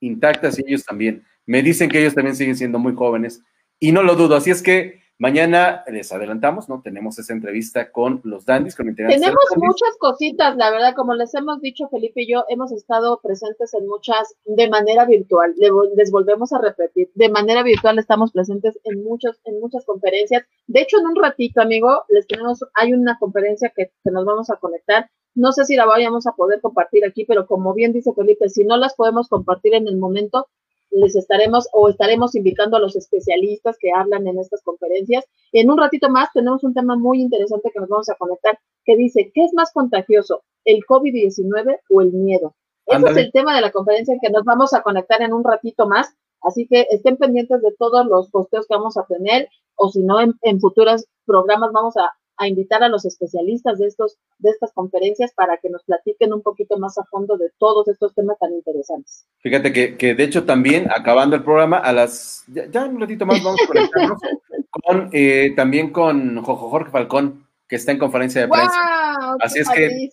intactas 0.00 0.58
y 0.58 0.64
ellos 0.66 0.84
también. 0.84 1.24
Me 1.46 1.62
dicen 1.62 1.88
que 1.88 2.00
ellos 2.00 2.14
también 2.14 2.36
siguen 2.36 2.56
siendo 2.56 2.78
muy 2.78 2.94
jóvenes 2.94 3.42
y 3.78 3.92
no 3.92 4.02
lo 4.02 4.16
dudo. 4.16 4.36
Así 4.36 4.50
es 4.50 4.62
que 4.62 5.03
Mañana 5.18 5.84
les 5.86 6.10
adelantamos, 6.12 6.68
¿no? 6.68 6.82
Tenemos 6.82 7.16
esa 7.20 7.32
entrevista 7.32 7.92
con 7.92 8.20
los 8.24 8.44
Dandys, 8.44 8.74
con 8.74 8.92
Tenemos 8.96 9.44
muchas 9.56 9.96
cositas, 10.00 10.56
la 10.56 10.72
verdad, 10.72 10.94
como 10.96 11.14
les 11.14 11.32
hemos 11.34 11.60
dicho, 11.60 11.88
Felipe 11.88 12.22
y 12.22 12.32
yo 12.32 12.44
hemos 12.48 12.72
estado 12.72 13.20
presentes 13.22 13.72
en 13.74 13.86
muchas 13.86 14.34
de 14.44 14.68
manera 14.68 15.04
virtual. 15.04 15.54
Les 15.56 16.10
volvemos 16.10 16.52
a 16.52 16.58
repetir, 16.60 17.12
de 17.14 17.28
manera 17.28 17.62
virtual 17.62 17.98
estamos 18.00 18.32
presentes 18.32 18.76
en 18.82 19.04
muchos, 19.04 19.40
en 19.44 19.60
muchas 19.60 19.84
conferencias. 19.84 20.44
De 20.66 20.80
hecho, 20.80 20.98
en 20.98 21.06
un 21.06 21.16
ratito, 21.16 21.60
amigo, 21.60 22.04
les 22.08 22.26
tenemos, 22.26 22.64
hay 22.74 22.92
una 22.92 23.16
conferencia 23.18 23.72
que, 23.74 23.92
que 24.02 24.10
nos 24.10 24.24
vamos 24.24 24.50
a 24.50 24.56
conectar. 24.56 25.08
No 25.36 25.52
sé 25.52 25.64
si 25.64 25.76
la 25.76 25.86
vayamos 25.86 26.26
a 26.26 26.32
poder 26.32 26.60
compartir 26.60 27.04
aquí, 27.04 27.24
pero 27.24 27.46
como 27.46 27.72
bien 27.72 27.92
dice 27.92 28.12
Felipe, 28.14 28.48
si 28.48 28.64
no 28.64 28.76
las 28.76 28.94
podemos 28.94 29.28
compartir 29.28 29.74
en 29.74 29.86
el 29.86 29.96
momento, 29.96 30.48
les 30.94 31.16
estaremos 31.16 31.68
o 31.72 31.88
estaremos 31.88 32.34
invitando 32.34 32.76
a 32.76 32.80
los 32.80 32.96
especialistas 32.96 33.76
que 33.78 33.92
hablan 33.92 34.26
en 34.26 34.38
estas 34.38 34.62
conferencias. 34.62 35.24
En 35.52 35.70
un 35.70 35.78
ratito 35.78 36.08
más 36.08 36.28
tenemos 36.32 36.62
un 36.64 36.72
tema 36.72 36.96
muy 36.96 37.20
interesante 37.20 37.70
que 37.72 37.80
nos 37.80 37.88
vamos 37.88 38.08
a 38.08 38.14
conectar, 38.14 38.58
que 38.84 38.96
dice, 38.96 39.30
¿qué 39.34 39.44
es 39.44 39.52
más 39.54 39.72
contagioso, 39.72 40.42
el 40.64 40.80
COVID-19 40.86 41.80
o 41.90 42.00
el 42.00 42.12
miedo? 42.12 42.54
Ese 42.86 43.10
es 43.10 43.16
el 43.16 43.32
tema 43.32 43.54
de 43.54 43.62
la 43.62 43.72
conferencia 43.72 44.16
que 44.20 44.30
nos 44.30 44.44
vamos 44.44 44.74
a 44.74 44.82
conectar 44.82 45.20
en 45.22 45.32
un 45.32 45.42
ratito 45.42 45.86
más. 45.86 46.14
Así 46.42 46.66
que 46.66 46.86
estén 46.90 47.16
pendientes 47.16 47.62
de 47.62 47.74
todos 47.78 48.06
los 48.06 48.30
posteos 48.30 48.66
que 48.66 48.76
vamos 48.76 48.98
a 48.98 49.06
tener, 49.06 49.48
o 49.76 49.90
si 49.90 50.02
no, 50.02 50.20
en, 50.20 50.34
en 50.42 50.60
futuros 50.60 51.06
programas 51.24 51.72
vamos 51.72 51.96
a 51.96 52.12
a 52.36 52.48
invitar 52.48 52.82
a 52.82 52.88
los 52.88 53.04
especialistas 53.04 53.78
de, 53.78 53.86
estos, 53.86 54.16
de 54.38 54.50
estas 54.50 54.72
conferencias 54.72 55.32
para 55.34 55.56
que 55.58 55.70
nos 55.70 55.84
platiquen 55.84 56.32
un 56.32 56.42
poquito 56.42 56.78
más 56.78 56.98
a 56.98 57.04
fondo 57.04 57.36
de 57.36 57.50
todos 57.58 57.88
estos 57.88 58.14
temas 58.14 58.38
tan 58.38 58.52
interesantes. 58.52 59.26
Fíjate 59.38 59.72
que, 59.72 60.14
de 60.14 60.24
hecho 60.24 60.44
también, 60.44 60.88
acabando 60.90 61.36
el 61.36 61.44
programa, 61.44 61.78
a 61.78 61.92
las, 61.92 62.44
ya, 62.48 62.84
un 62.84 63.00
ratito 63.00 63.26
más 63.26 63.42
vamos 63.42 63.60
a 63.62 63.66
conectarnos 63.66 64.18
con, 64.70 65.10
eh, 65.12 65.52
también 65.56 65.90
con 65.92 66.42
Jorge 66.42 66.90
Falcón, 66.90 67.46
que 67.68 67.76
está 67.76 67.92
en 67.92 67.98
conferencia 67.98 68.42
de 68.42 68.48
prensa. 68.48 68.74
Así 69.40 69.60
es 69.60 69.68
que 69.70 70.10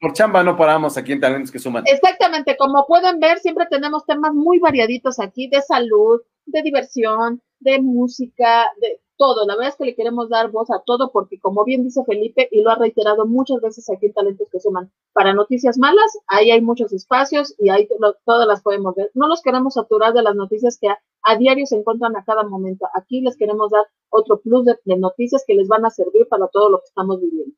por 0.00 0.12
chamba 0.12 0.42
no 0.42 0.56
paramos 0.56 0.96
aquí 0.96 1.12
en 1.12 1.20
Talentos 1.20 1.50
que 1.50 1.58
Suman. 1.58 1.84
Exactamente, 1.86 2.56
como 2.56 2.86
pueden 2.86 3.20
ver, 3.20 3.38
siempre 3.38 3.66
tenemos 3.70 4.04
temas 4.04 4.32
muy 4.34 4.58
variaditos 4.58 5.20
aquí 5.20 5.48
de 5.48 5.60
salud, 5.62 6.20
de 6.46 6.62
diversión, 6.62 7.40
de 7.60 7.80
música, 7.80 8.66
de 8.80 9.00
todo. 9.22 9.46
La 9.46 9.54
verdad 9.54 9.68
es 9.68 9.76
que 9.76 9.84
le 9.84 9.94
queremos 9.94 10.28
dar 10.30 10.50
voz 10.50 10.68
a 10.72 10.82
todo 10.84 11.12
porque, 11.12 11.38
como 11.38 11.64
bien 11.64 11.84
dice 11.84 12.02
Felipe, 12.04 12.48
y 12.50 12.60
lo 12.60 12.70
ha 12.70 12.74
reiterado 12.74 13.24
muchas 13.24 13.60
veces 13.60 13.88
aquí 13.88 14.06
en 14.06 14.12
Talentos 14.14 14.48
que 14.50 14.58
Suman, 14.58 14.90
para 15.12 15.32
noticias 15.32 15.78
malas, 15.78 16.18
ahí 16.26 16.50
hay 16.50 16.60
muchos 16.60 16.92
espacios 16.92 17.54
y 17.56 17.68
ahí 17.68 17.88
todas 18.26 18.48
las 18.48 18.62
podemos 18.62 18.96
ver. 18.96 19.12
No 19.14 19.28
los 19.28 19.40
queremos 19.40 19.74
saturar 19.74 20.12
de 20.12 20.22
las 20.22 20.34
noticias 20.34 20.76
que 20.76 20.88
a, 20.88 21.36
diario 21.36 21.66
se 21.66 21.76
encuentran 21.76 22.16
a 22.16 22.24
cada 22.24 22.42
momento. 22.42 22.88
Aquí 22.94 23.20
les 23.20 23.36
queremos 23.36 23.70
dar 23.70 23.84
otro 24.10 24.40
plus 24.40 24.64
de, 24.64 24.76
noticias 24.96 25.44
que 25.46 25.54
les 25.54 25.68
van 25.68 25.86
a 25.86 25.90
servir 25.90 26.26
para 26.28 26.48
todo 26.48 26.68
lo 26.68 26.78
que 26.78 26.86
estamos 26.86 27.20
viviendo. 27.20 27.54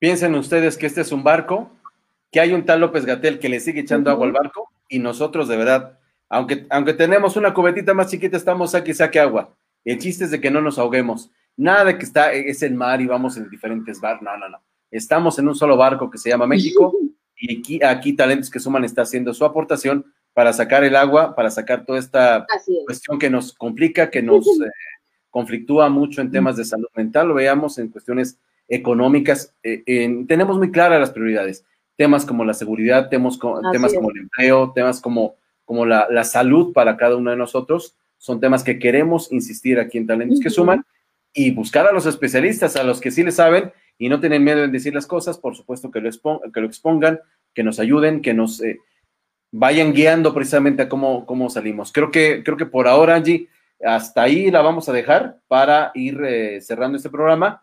Piensen 0.00 0.34
ustedes 0.34 0.76
que 0.76 0.86
este 0.86 1.02
es 1.02 1.12
un 1.12 1.22
barco, 1.22 1.70
que 2.32 2.40
hay 2.40 2.52
un 2.52 2.64
tal 2.64 2.80
López 2.80 3.06
Gatel 3.06 3.38
que 3.38 3.48
le 3.48 3.60
sigue 3.60 3.82
echando 3.82 4.10
agua 4.10 4.26
al 4.26 4.32
barco 4.32 4.68
y 4.88 4.98
nosotros 4.98 5.46
de 5.46 5.58
verdad, 5.58 6.00
aunque, 6.28 6.66
aunque 6.70 6.92
tenemos 6.92 7.36
una 7.36 7.54
cubetita 7.54 7.94
más 7.94 8.10
chiquita, 8.10 8.36
estamos 8.36 8.74
aquí, 8.74 8.92
saque 8.92 9.20
agua 9.20 9.54
el 9.84 9.98
chiste 9.98 10.24
es 10.24 10.30
de 10.30 10.40
que 10.40 10.50
no 10.50 10.60
nos 10.60 10.78
ahoguemos. 10.78 11.30
Nada 11.56 11.84
de 11.84 11.98
que 11.98 12.04
está, 12.04 12.32
es 12.32 12.62
el 12.62 12.74
mar 12.74 13.00
y 13.00 13.06
vamos 13.06 13.36
en 13.36 13.48
diferentes 13.48 14.00
barcos. 14.00 14.24
No, 14.24 14.36
no, 14.36 14.48
no. 14.48 14.58
Estamos 14.90 15.38
en 15.38 15.48
un 15.48 15.54
solo 15.54 15.76
barco 15.76 16.10
que 16.10 16.18
se 16.18 16.30
llama 16.30 16.46
México 16.46 16.94
y 17.36 17.58
aquí, 17.58 17.82
aquí 17.82 18.14
Talentos 18.14 18.50
que 18.50 18.60
Suman 18.60 18.84
está 18.84 19.02
haciendo 19.02 19.34
su 19.34 19.44
aportación 19.44 20.06
para 20.32 20.52
sacar 20.52 20.82
el 20.82 20.96
agua, 20.96 21.34
para 21.34 21.50
sacar 21.50 21.84
toda 21.84 21.98
esta 21.98 22.46
cuestión 22.86 23.18
que 23.18 23.30
nos 23.30 23.52
complica, 23.52 24.10
que 24.10 24.22
nos 24.22 24.46
eh, 24.60 24.70
conflictúa 25.30 25.88
mucho 25.88 26.20
en 26.20 26.30
temas 26.30 26.56
de 26.56 26.64
salud 26.64 26.88
mental. 26.96 27.28
Lo 27.28 27.34
veamos 27.34 27.78
en 27.78 27.88
cuestiones 27.88 28.38
económicas. 28.68 29.54
Eh, 29.62 30.24
tenemos 30.26 30.58
muy 30.58 30.70
claras 30.70 30.98
las 30.98 31.10
prioridades. 31.10 31.64
Temas 31.96 32.24
como 32.24 32.44
la 32.44 32.54
seguridad, 32.54 33.08
temas, 33.08 33.38
temas 33.70 33.94
como 33.94 34.10
el 34.10 34.18
empleo, 34.22 34.72
temas 34.74 35.00
como, 35.00 35.36
como 35.64 35.86
la, 35.86 36.08
la 36.10 36.24
salud 36.24 36.72
para 36.72 36.96
cada 36.96 37.14
uno 37.14 37.30
de 37.30 37.36
nosotros 37.36 37.96
son 38.24 38.40
temas 38.40 38.64
que 38.64 38.78
queremos 38.78 39.30
insistir 39.30 39.78
aquí 39.78 39.98
en 39.98 40.06
Talentos 40.06 40.40
que 40.40 40.48
Suman 40.48 40.82
y 41.34 41.50
buscar 41.50 41.86
a 41.86 41.92
los 41.92 42.06
especialistas, 42.06 42.74
a 42.74 42.82
los 42.82 42.98
que 42.98 43.10
sí 43.10 43.22
le 43.22 43.32
saben 43.32 43.70
y 43.98 44.08
no 44.08 44.18
tienen 44.18 44.42
miedo 44.42 44.64
en 44.64 44.72
decir 44.72 44.94
las 44.94 45.06
cosas, 45.06 45.36
por 45.36 45.54
supuesto 45.54 45.90
que 45.90 46.00
lo, 46.00 46.10
que 46.54 46.60
lo 46.62 46.66
expongan, 46.66 47.20
que 47.52 47.62
nos 47.62 47.78
ayuden, 47.78 48.22
que 48.22 48.32
nos 48.32 48.62
eh, 48.62 48.78
vayan 49.52 49.92
guiando 49.92 50.32
precisamente 50.32 50.84
a 50.84 50.88
cómo, 50.88 51.26
cómo 51.26 51.50
salimos. 51.50 51.92
Creo 51.92 52.10
que, 52.10 52.42
creo 52.42 52.56
que 52.56 52.64
por 52.64 52.88
ahora, 52.88 53.16
Angie, 53.16 53.50
hasta 53.84 54.22
ahí 54.22 54.50
la 54.50 54.62
vamos 54.62 54.88
a 54.88 54.94
dejar 54.94 55.40
para 55.46 55.90
ir 55.94 56.18
eh, 56.24 56.62
cerrando 56.62 56.96
este 56.96 57.10
programa 57.10 57.62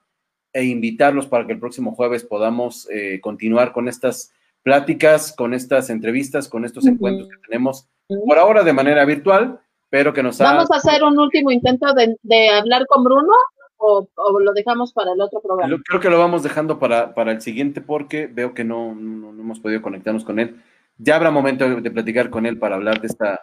e 0.54 0.64
invitarlos 0.66 1.26
para 1.26 1.48
que 1.48 1.54
el 1.54 1.60
próximo 1.60 1.96
jueves 1.96 2.24
podamos 2.24 2.88
eh, 2.92 3.20
continuar 3.20 3.72
con 3.72 3.88
estas 3.88 4.32
pláticas, 4.62 5.34
con 5.36 5.56
estas 5.56 5.90
entrevistas, 5.90 6.48
con 6.48 6.66
estos 6.66 6.86
encuentros 6.86 7.30
que 7.30 7.48
tenemos 7.50 7.90
por 8.08 8.38
ahora 8.38 8.64
de 8.64 8.74
manera 8.74 9.04
virtual 9.06 9.60
pero 9.92 10.14
que 10.14 10.24
nos 10.24 10.38
¿Vamos 10.40 10.72
a 10.72 10.78
hacer 10.78 11.04
un 11.04 11.20
último 11.20 11.52
intento 11.52 11.86
de, 11.94 12.50
hablar 12.50 12.88
con 12.88 13.04
Bruno 13.04 13.34
o, 13.76 14.08
lo 14.40 14.54
dejamos 14.54 14.94
para 14.94 15.12
el 15.12 15.20
otro 15.20 15.42
programa? 15.42 15.76
creo 15.86 16.00
que 16.00 16.10
lo 16.10 16.18
vamos 16.18 16.44
dejando 16.44 16.80
para, 16.80 17.14
el 17.14 17.42
siguiente 17.42 17.82
porque 17.82 18.28
veo 18.28 18.54
que 18.54 18.64
no, 18.64 18.92
hemos 18.92 19.60
podido 19.60 19.82
conectarnos 19.82 20.24
con 20.24 20.40
él. 20.40 20.64
Ya 20.98 21.18
habrá 21.18 21.30
momento 21.30 21.70
de 21.82 21.92
platicar 21.92 22.30
con 22.30 22.46
él 22.46 22.58
para 22.58 22.76
hablar 22.76 23.02
de 23.02 23.08
esta, 23.08 23.42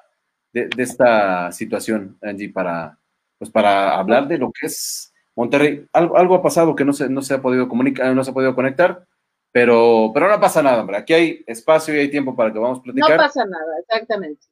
de, 0.54 0.70
esta 0.78 1.52
situación, 1.52 2.16
Angie, 2.22 2.48
para, 2.48 2.98
pues 3.36 3.50
para 3.50 3.98
hablar 3.98 4.26
de 4.26 4.38
lo 4.38 4.50
que 4.50 4.68
es 4.68 5.12
Monterrey. 5.36 5.86
Algo, 5.92 6.16
algo 6.16 6.34
ha 6.34 6.42
pasado 6.42 6.74
que 6.74 6.86
no 6.86 6.94
se, 6.94 7.10
no 7.10 7.20
se 7.20 7.34
ha 7.34 7.42
podido 7.42 7.68
comunicar, 7.68 8.14
no 8.14 8.24
se 8.24 8.30
ha 8.30 8.34
podido 8.34 8.54
conectar, 8.54 9.04
pero, 9.52 10.12
pero 10.14 10.30
no 10.30 10.40
pasa 10.40 10.62
nada, 10.62 10.80
hombre. 10.80 10.96
Aquí 10.96 11.12
hay 11.12 11.44
espacio 11.46 11.94
y 11.94 11.98
hay 11.98 12.10
tiempo 12.10 12.34
para 12.34 12.50
que 12.50 12.58
vamos 12.58 12.78
a 12.78 12.82
platicar. 12.82 13.10
No 13.10 13.16
pasa 13.18 13.44
nada, 13.44 13.80
exactamente. 13.80 14.46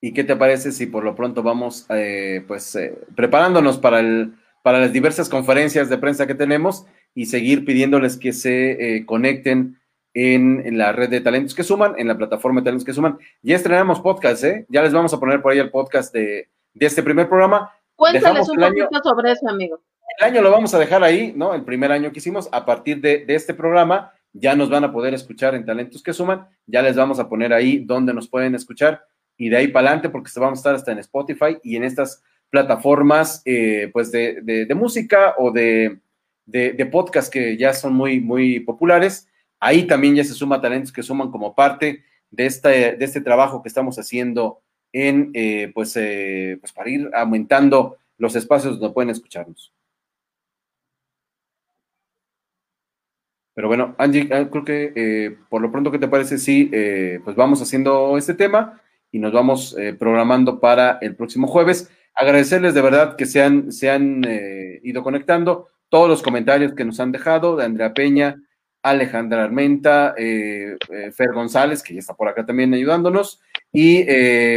¿Y 0.00 0.12
qué 0.12 0.24
te 0.24 0.36
parece 0.36 0.72
si 0.72 0.86
por 0.86 1.02
lo 1.04 1.14
pronto 1.14 1.42
vamos 1.42 1.86
eh, 1.90 2.44
pues 2.46 2.74
eh, 2.76 2.96
preparándonos 3.16 3.78
para, 3.78 3.98
el, 3.98 4.34
para 4.62 4.78
las 4.78 4.92
diversas 4.92 5.28
conferencias 5.28 5.88
de 5.88 5.98
prensa 5.98 6.26
que 6.26 6.36
tenemos 6.36 6.86
y 7.14 7.26
seguir 7.26 7.64
pidiéndoles 7.64 8.16
que 8.16 8.32
se 8.32 8.96
eh, 8.96 9.06
conecten 9.06 9.80
en, 10.14 10.78
la 10.78 10.92
red 10.92 11.10
de 11.10 11.20
talentos 11.20 11.54
que 11.54 11.64
suman, 11.64 11.94
en 11.98 12.08
la 12.08 12.16
plataforma 12.16 12.60
de 12.60 12.66
talentos 12.66 12.84
que 12.84 12.92
suman? 12.92 13.18
Ya 13.42 13.56
estrenamos 13.56 14.00
podcast, 14.00 14.44
¿eh? 14.44 14.66
Ya 14.68 14.82
les 14.82 14.92
vamos 14.92 15.12
a 15.12 15.20
poner 15.20 15.42
por 15.42 15.52
ahí 15.52 15.58
el 15.58 15.70
podcast 15.70 16.12
de, 16.12 16.48
este 16.74 17.02
primer 17.02 17.28
programa. 17.28 17.72
Cuéntales 17.96 18.48
un 18.48 18.56
poquito 18.56 19.00
sobre 19.02 19.32
eso, 19.32 19.48
amigo. 19.48 19.80
El 20.18 20.26
año 20.26 20.42
lo 20.42 20.50
vamos 20.50 20.72
a 20.74 20.78
dejar 20.78 21.02
ahí, 21.02 21.32
¿no? 21.36 21.54
El 21.54 21.64
primer 21.64 21.90
año 21.92 22.12
que 22.12 22.18
hicimos, 22.18 22.48
a 22.52 22.64
partir 22.64 23.00
de, 23.00 23.24
de 23.24 23.34
este 23.34 23.54
programa, 23.54 24.12
ya 24.32 24.54
nos 24.54 24.70
van 24.70 24.84
a 24.84 24.92
poder 24.92 25.14
escuchar 25.14 25.54
en 25.54 25.64
Talentos 25.64 26.02
que 26.02 26.12
Suman, 26.12 26.46
ya 26.66 26.82
les 26.82 26.96
vamos 26.96 27.18
a 27.18 27.28
poner 27.28 27.52
ahí 27.52 27.78
donde 27.78 28.14
nos 28.14 28.28
pueden 28.28 28.54
escuchar 28.54 29.02
y 29.38 29.48
de 29.48 29.56
ahí 29.56 29.68
para 29.68 29.88
adelante, 29.88 30.10
porque 30.10 30.30
vamos 30.36 30.58
a 30.58 30.60
estar 30.60 30.74
hasta 30.74 30.92
en 30.92 30.98
Spotify 30.98 31.56
y 31.62 31.76
en 31.76 31.84
estas 31.84 32.22
plataformas 32.50 33.40
eh, 33.44 33.88
pues 33.92 34.10
de, 34.10 34.40
de, 34.42 34.74
música 34.74 35.34
o 35.38 35.52
de, 35.52 36.00
de, 36.44 36.86
podcast 36.86 37.32
que 37.32 37.56
ya 37.56 37.72
son 37.72 37.94
muy, 37.94 38.20
muy 38.20 38.58
populares. 38.60 39.28
Ahí 39.60 39.86
también 39.86 40.16
ya 40.16 40.24
se 40.24 40.34
suma 40.34 40.60
talentos 40.60 40.92
que 40.92 41.04
suman 41.04 41.30
como 41.30 41.54
parte 41.54 42.02
de 42.30 42.46
este, 42.46 42.96
de 42.96 43.04
este 43.04 43.20
trabajo 43.20 43.62
que 43.62 43.68
estamos 43.68 43.96
haciendo 43.98 44.60
en, 44.92 45.30
eh, 45.34 45.70
pues, 45.72 45.96
eh, 45.96 46.56
pues 46.60 46.72
para 46.72 46.90
ir 46.90 47.08
aumentando 47.14 47.96
los 48.16 48.34
espacios 48.34 48.80
donde 48.80 48.94
pueden 48.94 49.10
escucharnos. 49.10 49.72
Pero 53.54 53.68
bueno, 53.68 53.94
Angie, 53.98 54.28
ah, 54.32 54.48
creo 54.50 54.64
que 54.64 55.36
por 55.48 55.60
lo 55.60 55.70
pronto, 55.70 55.90
¿qué 55.92 55.98
te 55.98 56.08
parece 56.08 56.38
si 56.38 56.70
pues 57.24 57.36
vamos 57.36 57.62
haciendo 57.62 58.16
este 58.16 58.34
tema 58.34 58.80
y 59.10 59.18
nos 59.18 59.32
vamos 59.32 59.76
programando 59.98 60.60
para 60.60 60.98
el 61.00 61.16
próximo 61.16 61.46
jueves? 61.46 61.90
agradecerles 62.18 62.74
de 62.74 62.82
verdad 62.82 63.14
que 63.14 63.26
se 63.26 63.40
han, 63.40 63.70
se 63.70 63.88
han 63.88 64.24
eh, 64.26 64.80
ido 64.82 65.04
conectando, 65.04 65.68
todos 65.88 66.08
los 66.08 66.20
comentarios 66.20 66.74
que 66.74 66.84
nos 66.84 66.98
han 66.98 67.12
dejado 67.12 67.56
de 67.56 67.64
Andrea 67.64 67.94
Peña, 67.94 68.42
Alejandra 68.82 69.44
Armenta, 69.44 70.14
eh, 70.18 70.76
eh, 70.90 71.12
Fer 71.12 71.32
González, 71.32 71.80
que 71.80 71.94
ya 71.94 72.00
está 72.00 72.14
por 72.14 72.28
acá 72.28 72.44
también 72.44 72.74
ayudándonos, 72.74 73.40
y 73.72 74.04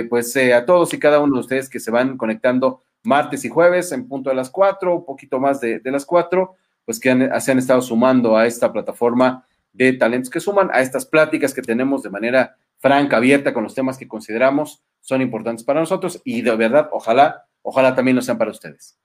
pues 0.09 0.35
a 0.37 0.65
todos 0.65 0.93
y 0.93 0.99
cada 0.99 1.19
uno 1.19 1.35
de 1.35 1.41
ustedes 1.41 1.69
que 1.69 1.79
se 1.79 1.91
van 1.91 2.17
conectando 2.17 2.81
martes 3.03 3.43
y 3.45 3.49
jueves 3.49 3.91
en 3.91 4.07
punto 4.07 4.29
de 4.29 4.37
las 4.37 4.49
cuatro, 4.49 4.95
un 4.95 5.05
poquito 5.05 5.39
más 5.39 5.59
de, 5.59 5.81
las 5.83 6.05
cuatro, 6.05 6.55
pues 6.85 6.99
que 6.99 7.29
se 7.39 7.51
han 7.51 7.57
estado 7.59 7.81
sumando 7.81 8.37
a 8.37 8.47
esta 8.47 8.71
plataforma 8.71 9.45
de 9.73 9.93
talentos 9.93 10.29
que 10.29 10.39
suman, 10.39 10.69
a 10.73 10.81
estas 10.81 11.05
pláticas 11.05 11.53
que 11.53 11.61
tenemos 11.61 12.03
de 12.03 12.09
manera 12.09 12.55
franca, 12.81 13.17
abierta 13.17 13.53
con 13.53 13.63
los 13.63 13.73
temas 13.73 13.97
que 13.97 14.09
consideramos 14.09 14.83
son 14.99 15.21
importantes 15.21 15.63
para 15.63 15.79
nosotros 15.79 16.21
y 16.25 16.41
de 16.41 16.55
verdad, 16.55 16.89
ojalá 16.91 17.45
Ojalá 17.63 17.95
también 17.95 18.15
lo 18.15 18.21
sean 18.21 18.37
para 18.37 18.51
ustedes. 18.51 18.97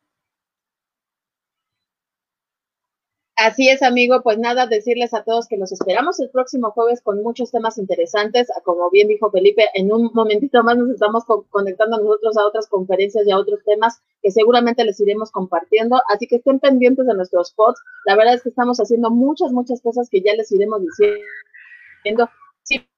Así 3.38 3.68
es, 3.68 3.82
amigo. 3.82 4.22
Pues 4.22 4.38
nada, 4.38 4.66
decirles 4.66 5.12
a 5.12 5.22
todos 5.22 5.46
que 5.46 5.58
los 5.58 5.70
esperamos 5.70 6.18
el 6.20 6.30
próximo 6.30 6.70
jueves 6.70 7.02
con 7.02 7.22
muchos 7.22 7.50
temas 7.50 7.76
interesantes. 7.76 8.48
Como 8.64 8.90
bien 8.90 9.08
dijo 9.08 9.30
Felipe, 9.30 9.66
en 9.74 9.92
un 9.92 10.10
momentito 10.14 10.62
más 10.62 10.78
nos 10.78 10.88
estamos 10.88 11.24
conectando 11.50 11.98
nosotros 11.98 12.38
a 12.38 12.46
otras 12.46 12.66
conferencias 12.66 13.26
y 13.26 13.30
a 13.30 13.38
otros 13.38 13.60
temas 13.66 14.00
que 14.22 14.30
seguramente 14.30 14.84
les 14.84 14.98
iremos 15.00 15.30
compartiendo. 15.30 16.00
Así 16.08 16.26
que 16.26 16.36
estén 16.36 16.60
pendientes 16.60 17.06
de 17.06 17.14
nuestros 17.14 17.48
spots. 17.48 17.78
La 18.06 18.16
verdad 18.16 18.34
es 18.34 18.42
que 18.42 18.48
estamos 18.48 18.78
haciendo 18.78 19.10
muchas, 19.10 19.52
muchas 19.52 19.82
cosas 19.82 20.08
que 20.08 20.22
ya 20.22 20.32
les 20.34 20.50
iremos 20.50 20.80
diciendo. 20.80 22.30
De 22.64 22.88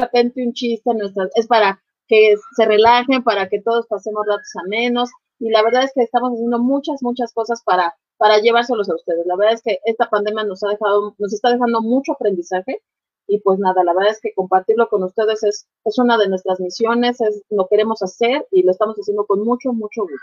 repente 0.00 0.44
un 0.44 0.52
chiste 0.52 0.90
es 1.34 1.46
para 1.46 1.80
que 2.10 2.34
se 2.56 2.64
relajen, 2.66 3.22
para 3.22 3.48
que 3.48 3.62
todos 3.62 3.86
pasemos 3.86 4.26
ratos 4.26 4.52
a 4.60 4.68
menos. 4.68 5.10
Y 5.38 5.48
la 5.50 5.62
verdad 5.62 5.84
es 5.84 5.92
que 5.94 6.02
estamos 6.02 6.32
haciendo 6.32 6.58
muchas, 6.58 7.02
muchas 7.02 7.32
cosas 7.32 7.62
para, 7.64 7.94
para 8.18 8.38
llevárselos 8.38 8.90
a 8.90 8.96
ustedes. 8.96 9.24
La 9.26 9.36
verdad 9.36 9.54
es 9.54 9.62
que 9.62 9.78
esta 9.84 10.10
pandemia 10.10 10.42
nos 10.44 10.62
ha 10.64 10.70
dejado, 10.70 11.14
nos 11.18 11.32
está 11.32 11.52
dejando 11.52 11.80
mucho 11.80 12.12
aprendizaje. 12.12 12.82
Y 13.28 13.38
pues 13.38 13.60
nada, 13.60 13.84
la 13.84 13.94
verdad 13.94 14.10
es 14.10 14.20
que 14.20 14.34
compartirlo 14.34 14.88
con 14.88 15.04
ustedes 15.04 15.44
es, 15.44 15.68
es 15.84 15.98
una 15.98 16.18
de 16.18 16.28
nuestras 16.28 16.58
misiones, 16.58 17.20
es 17.20 17.44
lo 17.48 17.68
queremos 17.68 18.02
hacer 18.02 18.44
y 18.50 18.64
lo 18.64 18.72
estamos 18.72 18.96
haciendo 18.96 19.24
con 19.24 19.44
mucho, 19.44 19.72
mucho 19.72 20.02
gusto. 20.02 20.16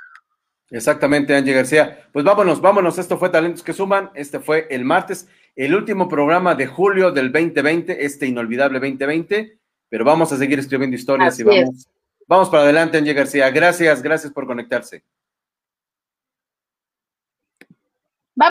Exactamente, 0.69 1.33
Angie 1.33 1.53
García. 1.53 2.09
Pues 2.11 2.25
vámonos, 2.25 2.59
vámonos. 2.59 2.99
Esto 2.99 3.17
fue 3.17 3.29
Talentos 3.29 3.63
que 3.63 3.71
Suman. 3.71 4.11
Este 4.13 4.41
fue 4.41 4.67
el 4.69 4.83
martes, 4.83 5.29
el 5.55 5.73
último 5.73 6.09
programa 6.09 6.53
de 6.53 6.67
julio 6.67 7.13
del 7.13 7.31
2020, 7.31 8.03
este 8.05 8.27
inolvidable 8.27 8.81
2020 8.81 9.57
pero 9.89 10.05
vamos 10.05 10.31
a 10.31 10.37
seguir 10.37 10.59
escribiendo 10.59 10.95
historias 10.95 11.39
y 11.39 11.43
vamos, 11.43 11.87
vamos 12.27 12.49
para 12.49 12.63
adelante, 12.63 12.97
Angie 12.97 13.13
García. 13.13 13.49
Gracias, 13.49 14.01
gracias 14.01 14.33
por 14.33 14.45
conectarse. 14.45 15.03